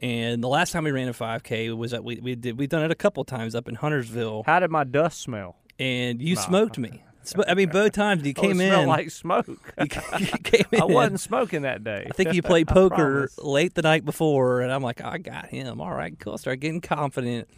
and 0.00 0.42
the 0.42 0.48
last 0.48 0.72
time 0.72 0.84
we 0.84 0.90
ran 0.90 1.08
a 1.08 1.12
5K 1.14 1.74
was 1.76 1.92
that 1.92 2.02
we 2.04 2.16
we 2.20 2.34
did 2.34 2.58
we've 2.58 2.68
done 2.68 2.82
it 2.82 2.90
a 2.90 2.94
couple 2.96 3.24
times 3.24 3.54
up 3.54 3.68
in 3.68 3.74
Huntersville, 3.76 4.42
How 4.46 4.58
did 4.60 4.70
my 4.70 4.84
dust 4.84 5.20
smell? 5.20 5.56
and 5.78 6.20
you 6.20 6.34
Nah. 6.34 6.40
smoked 6.40 6.76
me. 6.78 7.04
I 7.46 7.54
mean, 7.54 7.68
both 7.68 7.92
times 7.92 8.24
you 8.24 8.32
Oh, 8.38 8.40
came 8.42 8.56
smelled 8.56 8.82
in. 8.82 8.88
like 8.88 9.10
smoke. 9.10 9.46
you 9.46 9.56
you 10.18 10.26
came 10.42 10.64
in. 10.72 10.80
I 10.80 10.84
wasn't 10.84 11.20
smoking 11.20 11.62
that 11.62 11.82
day. 11.84 12.06
I 12.08 12.12
think 12.12 12.32
you 12.34 12.42
played 12.52 12.68
poker 12.68 13.28
late 13.38 13.74
the 13.74 13.82
night 13.82 14.04
before, 14.04 14.60
and 14.60 14.72
I'm 14.72 14.82
like, 14.82 15.02
I 15.02 15.18
got 15.18 15.46
him. 15.46 15.80
All 15.80 15.92
right, 15.92 16.18
cool. 16.18 16.38
Start 16.38 16.60
getting 16.60 16.80
confident, 16.80 17.48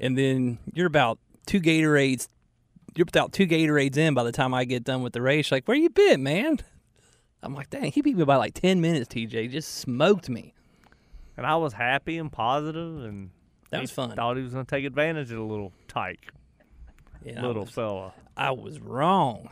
and 0.00 0.16
then 0.18 0.58
you're 0.72 0.86
about 0.86 1.18
two 1.46 1.60
Gatorades. 1.60 2.28
You're 2.96 3.06
about 3.08 3.32
two 3.32 3.46
Gatorades 3.46 3.96
in 3.96 4.14
by 4.14 4.22
the 4.24 4.32
time 4.32 4.54
I 4.54 4.64
get 4.64 4.84
done 4.84 5.02
with 5.02 5.12
the 5.14 5.22
race. 5.22 5.50
Like, 5.50 5.66
where 5.66 5.76
you 5.76 5.90
been, 5.90 6.22
man? 6.22 6.58
I'm 7.42 7.54
like, 7.54 7.68
dang, 7.70 7.90
he 7.92 8.00
beat 8.02 8.16
me 8.16 8.24
by 8.24 8.36
like 8.36 8.54
ten 8.54 8.80
minutes. 8.80 9.08
TJ 9.12 9.50
just 9.50 9.74
smoked 9.76 10.28
me. 10.30 10.54
And 11.36 11.44
I 11.44 11.56
was 11.56 11.72
happy 11.72 12.18
and 12.18 12.30
positive, 12.32 13.04
and 13.04 13.30
That 13.70 13.80
was 13.80 13.90
fun. 13.90 14.12
Thought 14.14 14.36
he 14.36 14.42
was 14.44 14.52
going 14.52 14.64
to 14.64 14.70
take 14.70 14.84
advantage 14.84 15.30
of 15.32 15.38
the 15.38 15.42
little 15.44 15.72
tyke, 15.88 16.28
I 17.26 17.40
little 17.40 17.64
was, 17.64 17.70
fella. 17.74 18.14
I 18.36 18.50
was 18.50 18.80
wrong. 18.80 19.50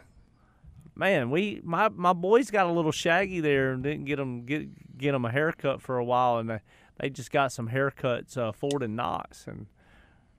Man, 0.94 1.30
we 1.30 1.60
my 1.64 1.88
my 1.88 2.12
boys 2.12 2.50
got 2.50 2.66
a 2.66 2.72
little 2.72 2.92
shaggy 2.92 3.40
there 3.40 3.72
and 3.72 3.82
didn't 3.82 4.04
get 4.04 4.16
them 4.16 4.44
get 4.44 4.98
get 4.98 5.12
them 5.12 5.24
a 5.24 5.30
haircut 5.30 5.80
for 5.80 5.96
a 5.96 6.04
while, 6.04 6.38
and 6.38 6.50
they 6.50 6.60
they 7.00 7.10
just 7.10 7.30
got 7.30 7.52
some 7.52 7.68
haircuts, 7.68 8.36
uh, 8.36 8.52
Ford 8.52 8.82
and 8.82 8.94
Knox, 8.94 9.46
and 9.46 9.66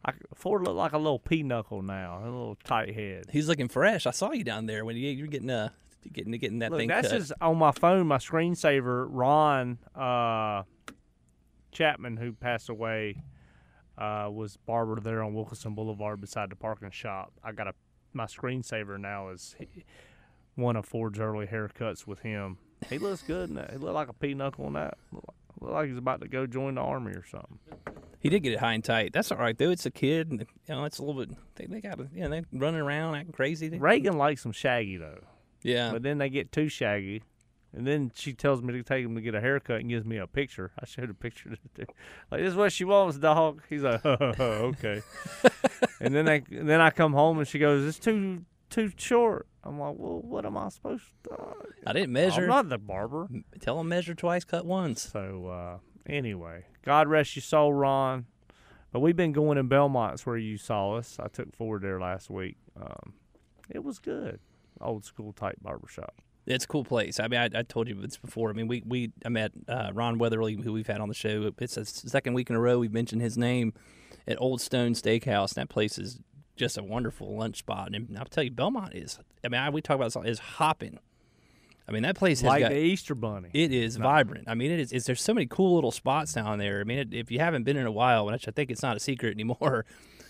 I, 0.05 0.13
Ford 0.35 0.63
looked 0.63 0.75
like 0.77 0.93
a 0.93 0.97
little 0.97 1.19
pinochle 1.19 1.81
now, 1.81 2.19
a 2.21 2.25
little 2.25 2.57
tight 2.63 2.93
head. 2.93 3.25
He's 3.31 3.47
looking 3.47 3.67
fresh. 3.67 4.05
I 4.05 4.11
saw 4.11 4.31
you 4.31 4.43
down 4.43 4.65
there 4.65 4.85
when 4.85 4.95
you 4.95 5.09
you're 5.09 5.27
getting 5.27 5.49
uh 5.49 5.69
getting 6.11 6.33
getting 6.33 6.59
that 6.59 6.71
Look, 6.71 6.79
thing 6.79 6.89
that's 6.89 7.09
cut. 7.09 7.17
just 7.17 7.33
on 7.41 7.57
my 7.57 7.71
phone. 7.71 8.07
My 8.07 8.17
screensaver, 8.17 9.07
Ron 9.09 9.79
uh, 9.95 10.63
Chapman, 11.71 12.17
who 12.17 12.33
passed 12.33 12.69
away, 12.69 13.23
uh, 13.97 14.29
was 14.31 14.57
barber 14.57 14.99
there 14.99 15.23
on 15.23 15.33
Wilkinson 15.33 15.73
Boulevard 15.73 16.19
beside 16.21 16.51
the 16.51 16.55
parking 16.55 16.91
shop. 16.91 17.31
I 17.43 17.53
got 17.53 17.67
a 17.67 17.73
my 18.13 18.25
screensaver 18.25 18.99
now 18.99 19.29
is 19.29 19.55
he- 19.59 19.85
one 20.55 20.75
of 20.75 20.85
Ford's 20.85 21.19
early 21.19 21.47
haircuts 21.47 22.05
with 22.05 22.19
him. 22.19 22.57
He 22.89 22.97
looks 22.97 23.21
good. 23.23 23.49
In 23.49 23.55
that. 23.55 23.71
He 23.71 23.77
looked 23.77 23.95
like 23.95 24.09
a 24.09 24.13
pinochle 24.13 24.67
in 24.67 24.73
that. 24.73 24.97
Look 25.11 25.71
like, 25.71 25.87
he's 25.89 25.97
about 25.97 26.21
to 26.21 26.27
go 26.27 26.45
join 26.45 26.75
the 26.75 26.81
army 26.81 27.13
or 27.13 27.23
something. 27.25 27.59
He 28.19 28.29
did 28.29 28.41
get 28.41 28.53
it 28.53 28.59
high 28.59 28.73
and 28.73 28.83
tight. 28.83 29.13
That's 29.13 29.31
all 29.31 29.37
right 29.37 29.57
though. 29.57 29.69
It's 29.69 29.85
a 29.85 29.91
kid, 29.91 30.31
and 30.31 30.39
you 30.41 30.75
know 30.75 30.85
it's 30.85 30.99
a 30.99 31.03
little 31.03 31.25
bit. 31.25 31.35
They, 31.55 31.65
they 31.65 31.81
got 31.81 31.99
you 32.13 32.21
know 32.21 32.29
they 32.29 32.43
running 32.53 32.79
around 32.81 33.15
acting 33.15 33.33
crazy. 33.33 33.69
Reagan 33.77 34.17
likes 34.17 34.41
some 34.41 34.51
shaggy 34.53 34.97
though, 34.97 35.19
yeah, 35.61 35.91
but 35.91 36.03
then 36.03 36.19
they 36.19 36.29
get 36.29 36.51
too 36.51 36.69
shaggy. 36.69 37.23
And 37.75 37.87
then 37.87 38.11
she 38.13 38.33
tells 38.33 38.61
me 38.61 38.71
to 38.73 38.83
take 38.83 39.03
him 39.03 39.15
to 39.15 39.21
get 39.21 39.33
a 39.33 39.41
haircut 39.41 39.79
and 39.79 39.89
gives 39.89 40.05
me 40.05 40.17
a 40.17 40.27
picture. 40.27 40.71
I 40.79 40.85
showed 40.85 41.09
a 41.09 41.13
picture 41.13 41.49
to 41.49 41.57
the 41.73 41.87
like 42.31 42.41
this 42.41 42.51
is 42.51 42.55
what 42.55 42.71
she 42.71 42.85
wants, 42.85 43.17
dog. 43.17 43.61
He's 43.67 43.81
like, 43.81 44.05
okay. 44.05 45.01
and 45.99 46.13
then 46.13 46.29
I 46.29 46.43
and 46.51 46.69
then 46.69 46.81
I 46.81 46.91
come 46.91 47.13
home 47.13 47.39
and 47.39 47.47
she 47.47 47.57
goes, 47.57 47.87
it's 47.87 47.97
too 47.97 48.45
too 48.69 48.91
short. 48.95 49.47
I'm 49.63 49.79
like, 49.79 49.95
well, 49.97 50.19
what 50.21 50.45
am 50.45 50.57
I 50.57 50.69
supposed 50.69 51.05
to? 51.23 51.37
I 51.87 51.93
didn't 51.93 52.11
measure. 52.11 52.43
I'm 52.43 52.47
not 52.49 52.69
the 52.69 52.77
barber. 52.77 53.27
Tell 53.59 53.79
him 53.79 53.87
measure 53.87 54.13
twice, 54.13 54.43
cut 54.43 54.65
once. 54.65 55.09
So 55.11 55.47
uh, 55.47 55.77
anyway, 56.11 56.65
God 56.83 57.07
rest 57.07 57.35
your 57.35 57.43
soul, 57.43 57.73
Ron. 57.73 58.25
But 58.91 58.99
we've 58.99 59.15
been 59.15 59.31
going 59.31 59.57
in 59.57 59.67
Belmont's 59.67 60.25
where 60.25 60.37
you 60.37 60.57
saw 60.57 60.97
us. 60.97 61.17
I 61.19 61.27
took 61.27 61.55
Ford 61.55 61.81
there 61.81 61.99
last 61.99 62.29
week. 62.29 62.57
Um, 62.79 63.13
it 63.67 63.83
was 63.83 63.97
good, 63.97 64.39
old 64.79 65.03
school 65.05 65.33
type 65.33 65.57
barbershop. 65.61 66.13
It's 66.45 66.65
a 66.65 66.67
cool 66.67 66.83
place. 66.83 67.19
I 67.19 67.27
mean, 67.27 67.39
I, 67.39 67.59
I 67.59 67.63
told 67.63 67.87
you 67.87 67.95
this 67.95 68.17
before. 68.17 68.49
I 68.49 68.53
mean, 68.53 68.67
we 68.67 68.83
we 68.85 69.11
I 69.25 69.29
met 69.29 69.51
uh, 69.67 69.91
Ron 69.93 70.17
Weatherly, 70.17 70.55
who 70.55 70.73
we've 70.73 70.87
had 70.87 70.99
on 70.99 71.07
the 71.07 71.13
show. 71.13 71.51
It's 71.57 71.75
the 71.75 71.85
second 71.85 72.33
week 72.33 72.49
in 72.49 72.55
a 72.55 72.59
row 72.59 72.79
we've 72.79 72.93
mentioned 72.93 73.21
his 73.21 73.37
name 73.37 73.73
at 74.27 74.39
Old 74.41 74.61
Stone 74.61 74.93
Steakhouse. 74.93 75.55
And 75.55 75.67
that 75.67 75.69
place 75.69 75.97
is 75.97 76.19
just 76.55 76.77
a 76.77 76.83
wonderful 76.83 77.35
lunch 77.37 77.57
spot. 77.59 77.89
And 77.93 78.17
I'll 78.17 78.25
tell 78.25 78.43
you, 78.43 78.51
Belmont 78.51 78.93
is. 78.93 79.19
I 79.43 79.47
mean, 79.47 79.61
I, 79.61 79.69
we 79.69 79.81
talk 79.81 79.95
about 79.95 80.13
this 80.13 80.31
is 80.31 80.39
hopping. 80.39 80.99
I 81.87 81.91
mean, 81.91 82.03
that 82.03 82.15
place 82.15 82.39
has 82.41 82.47
Like 82.47 82.61
got. 82.61 82.71
the 82.71 82.77
Easter 82.77 83.13
Bunny. 83.13 83.49
It 83.53 83.73
is 83.73 83.97
vibrant. 83.97 84.45
I 84.47 84.55
mean, 84.55 84.71
it 84.71 84.79
is. 84.79 84.93
It's, 84.93 85.05
there's 85.05 85.21
so 85.21 85.33
many 85.33 85.45
cool 85.47 85.75
little 85.75 85.91
spots 85.91 86.33
down 86.33 86.57
there. 86.59 86.79
I 86.79 86.83
mean, 86.85 86.99
it, 86.99 87.13
if 87.13 87.29
you 87.29 87.39
haven't 87.39 87.63
been 87.63 87.75
in 87.75 87.85
a 87.85 87.91
while, 87.91 88.25
which 88.25 88.47
I 88.47 88.51
think 88.51 88.71
it's 88.71 88.81
not 88.81 88.95
a 88.95 89.01
secret 89.01 89.33
anymore, 89.33 89.85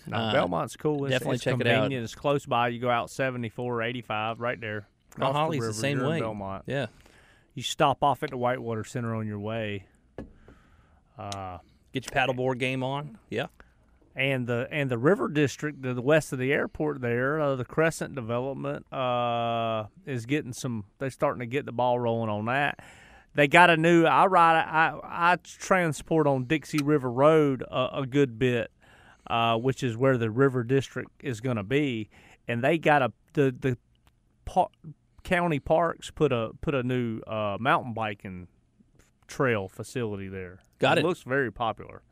No, 0.06 0.16
uh, 0.16 0.32
Belmont's 0.32 0.76
cool. 0.76 1.04
It's, 1.04 1.12
definitely 1.12 1.36
it's 1.36 1.44
check 1.44 1.60
it 1.60 1.66
out. 1.68 1.92
It's 1.92 2.14
close 2.14 2.44
by. 2.44 2.68
You 2.68 2.80
go 2.80 2.90
out 2.90 3.08
74 3.08 3.72
or 3.72 3.82
85 3.82 4.40
right 4.40 4.60
there. 4.60 4.88
Mount 5.16 5.30
Across 5.30 5.34
Holly's 5.34 5.60
the, 5.60 5.66
river, 5.68 5.78
same 5.78 5.96
you're 5.98 6.06
in 6.06 6.10
way. 6.12 6.20
Belmont. 6.20 6.64
Yeah, 6.66 6.86
You 7.54 7.62
stop 7.62 8.02
off 8.02 8.22
at 8.22 8.30
the 8.30 8.36
Whitewater 8.36 8.84
Center 8.84 9.14
on 9.14 9.26
your 9.26 9.38
way. 9.38 9.86
Uh, 11.18 11.58
get 11.92 12.04
your 12.06 12.26
paddleboard 12.26 12.58
game 12.58 12.82
on. 12.82 13.18
Yeah, 13.30 13.46
and 14.16 14.46
the 14.46 14.66
and 14.70 14.90
the 14.90 14.98
river 14.98 15.28
district 15.28 15.82
to 15.84 15.94
the 15.94 16.02
west 16.02 16.32
of 16.32 16.38
the 16.38 16.52
airport 16.52 17.00
there, 17.00 17.40
uh, 17.40 17.54
the 17.54 17.64
Crescent 17.64 18.14
development 18.14 18.92
uh, 18.92 19.84
is 20.06 20.26
getting 20.26 20.52
some. 20.52 20.84
They're 20.98 21.10
starting 21.10 21.40
to 21.40 21.46
get 21.46 21.66
the 21.66 21.72
ball 21.72 21.98
rolling 22.00 22.30
on 22.30 22.46
that. 22.46 22.80
They 23.36 23.46
got 23.48 23.70
a 23.70 23.76
new. 23.76 24.04
I 24.04 24.26
ride. 24.26 24.56
I 24.60 24.98
I 25.04 25.36
transport 25.36 26.26
on 26.26 26.44
Dixie 26.44 26.82
River 26.82 27.10
Road 27.10 27.62
a, 27.62 27.98
a 28.00 28.06
good 28.06 28.38
bit, 28.38 28.70
uh, 29.28 29.56
which 29.56 29.82
is 29.84 29.96
where 29.96 30.18
the 30.18 30.30
river 30.30 30.64
district 30.64 31.10
is 31.22 31.40
going 31.40 31.56
to 31.56 31.62
be, 31.64 32.10
and 32.48 32.62
they 32.62 32.78
got 32.78 33.02
a 33.02 33.12
the 33.34 33.54
the 33.58 33.78
par- 34.44 34.68
county 35.24 35.58
parks 35.58 36.10
put 36.10 36.32
a 36.32 36.50
put 36.60 36.74
a 36.74 36.82
new 36.82 37.20
uh, 37.20 37.56
mountain 37.58 37.92
biking 37.94 38.46
trail 39.26 39.68
facility 39.68 40.28
there. 40.28 40.60
Got 40.78 40.98
it. 40.98 41.04
Looks 41.04 41.22
very 41.22 41.50
popular. 41.50 42.02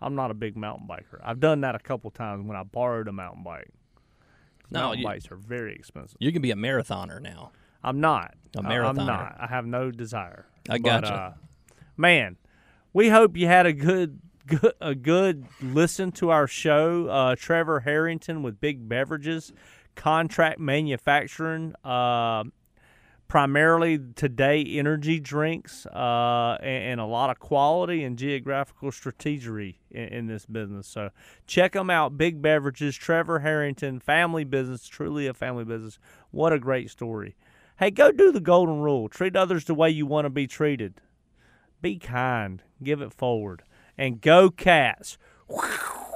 I'm 0.00 0.14
not 0.14 0.30
a 0.30 0.34
big 0.34 0.56
mountain 0.56 0.86
biker. 0.86 1.18
I've 1.24 1.40
done 1.40 1.62
that 1.62 1.74
a 1.74 1.78
couple 1.80 2.10
times 2.12 2.46
when 2.46 2.56
I 2.56 2.62
borrowed 2.62 3.08
a 3.08 3.12
mountain 3.12 3.42
bike. 3.42 3.70
No, 4.70 4.80
mountain 4.80 5.00
you- 5.00 5.06
bikes 5.06 5.30
are 5.32 5.36
very 5.36 5.74
expensive. 5.74 6.16
you 6.20 6.30
can 6.30 6.42
be 6.42 6.50
a 6.50 6.54
marathoner 6.56 7.20
now. 7.20 7.50
I'm 7.82 8.00
not. 8.00 8.34
A 8.56 8.62
marathoner. 8.62 8.88
I'm 8.88 8.96
not. 8.96 9.36
I 9.40 9.46
have 9.46 9.64
no 9.66 9.90
desire. 9.90 10.46
I 10.68 10.78
But, 10.78 10.82
gotcha. 10.84 11.14
uh, 11.14 11.32
man, 11.96 12.36
we 12.92 13.08
hope 13.08 13.36
you 13.36 13.46
had 13.46 13.66
a 13.66 13.72
good, 13.72 14.20
good 14.46 14.72
a 14.80 14.94
good 14.94 15.46
listen 15.62 16.12
to 16.12 16.30
our 16.30 16.46
show. 16.46 17.06
Uh, 17.08 17.34
Trevor 17.36 17.80
Harrington 17.80 18.42
with 18.42 18.60
Big 18.60 18.88
Beverages, 18.88 19.52
contract 19.94 20.58
manufacturing. 20.60 21.72
Uh, 21.84 22.44
primarily 23.28 24.00
today 24.16 24.64
energy 24.64 25.20
drinks 25.20 25.84
uh, 25.86 26.56
and, 26.60 26.92
and, 26.92 27.00
a 27.00 27.04
lot 27.04 27.28
of 27.28 27.38
quality 27.38 28.02
and 28.02 28.18
geographical 28.18 28.90
strategy 28.90 29.78
in, 29.90 30.04
in, 30.04 30.26
this 30.26 30.46
business. 30.46 30.86
So 30.86 31.10
check 31.46 31.74
them 31.74 31.90
out. 31.90 32.16
Big 32.16 32.40
Beverages, 32.40 32.96
Trevor 32.96 33.40
Harrington, 33.40 34.00
family 34.00 34.44
business, 34.44 34.88
truly 34.88 35.26
a 35.26 35.34
family 35.34 35.64
business. 35.64 35.98
What 36.30 36.54
a 36.54 36.58
great 36.58 36.90
story. 36.90 37.36
Hey, 37.78 37.90
go 37.90 38.10
do 38.10 38.32
the 38.32 38.40
golden 38.40 38.80
rule. 38.80 39.08
Treat 39.08 39.36
others 39.36 39.66
the 39.66 39.74
way 39.74 39.90
you 39.90 40.06
want 40.06 40.24
to 40.24 40.30
be 40.30 40.46
treated. 40.46 41.00
Be 41.80 41.98
kind. 41.98 42.62
Give 42.82 43.00
it 43.02 43.12
forward. 43.12 43.62
And 43.96 44.20
go 44.20 44.50
cats. 44.50 45.18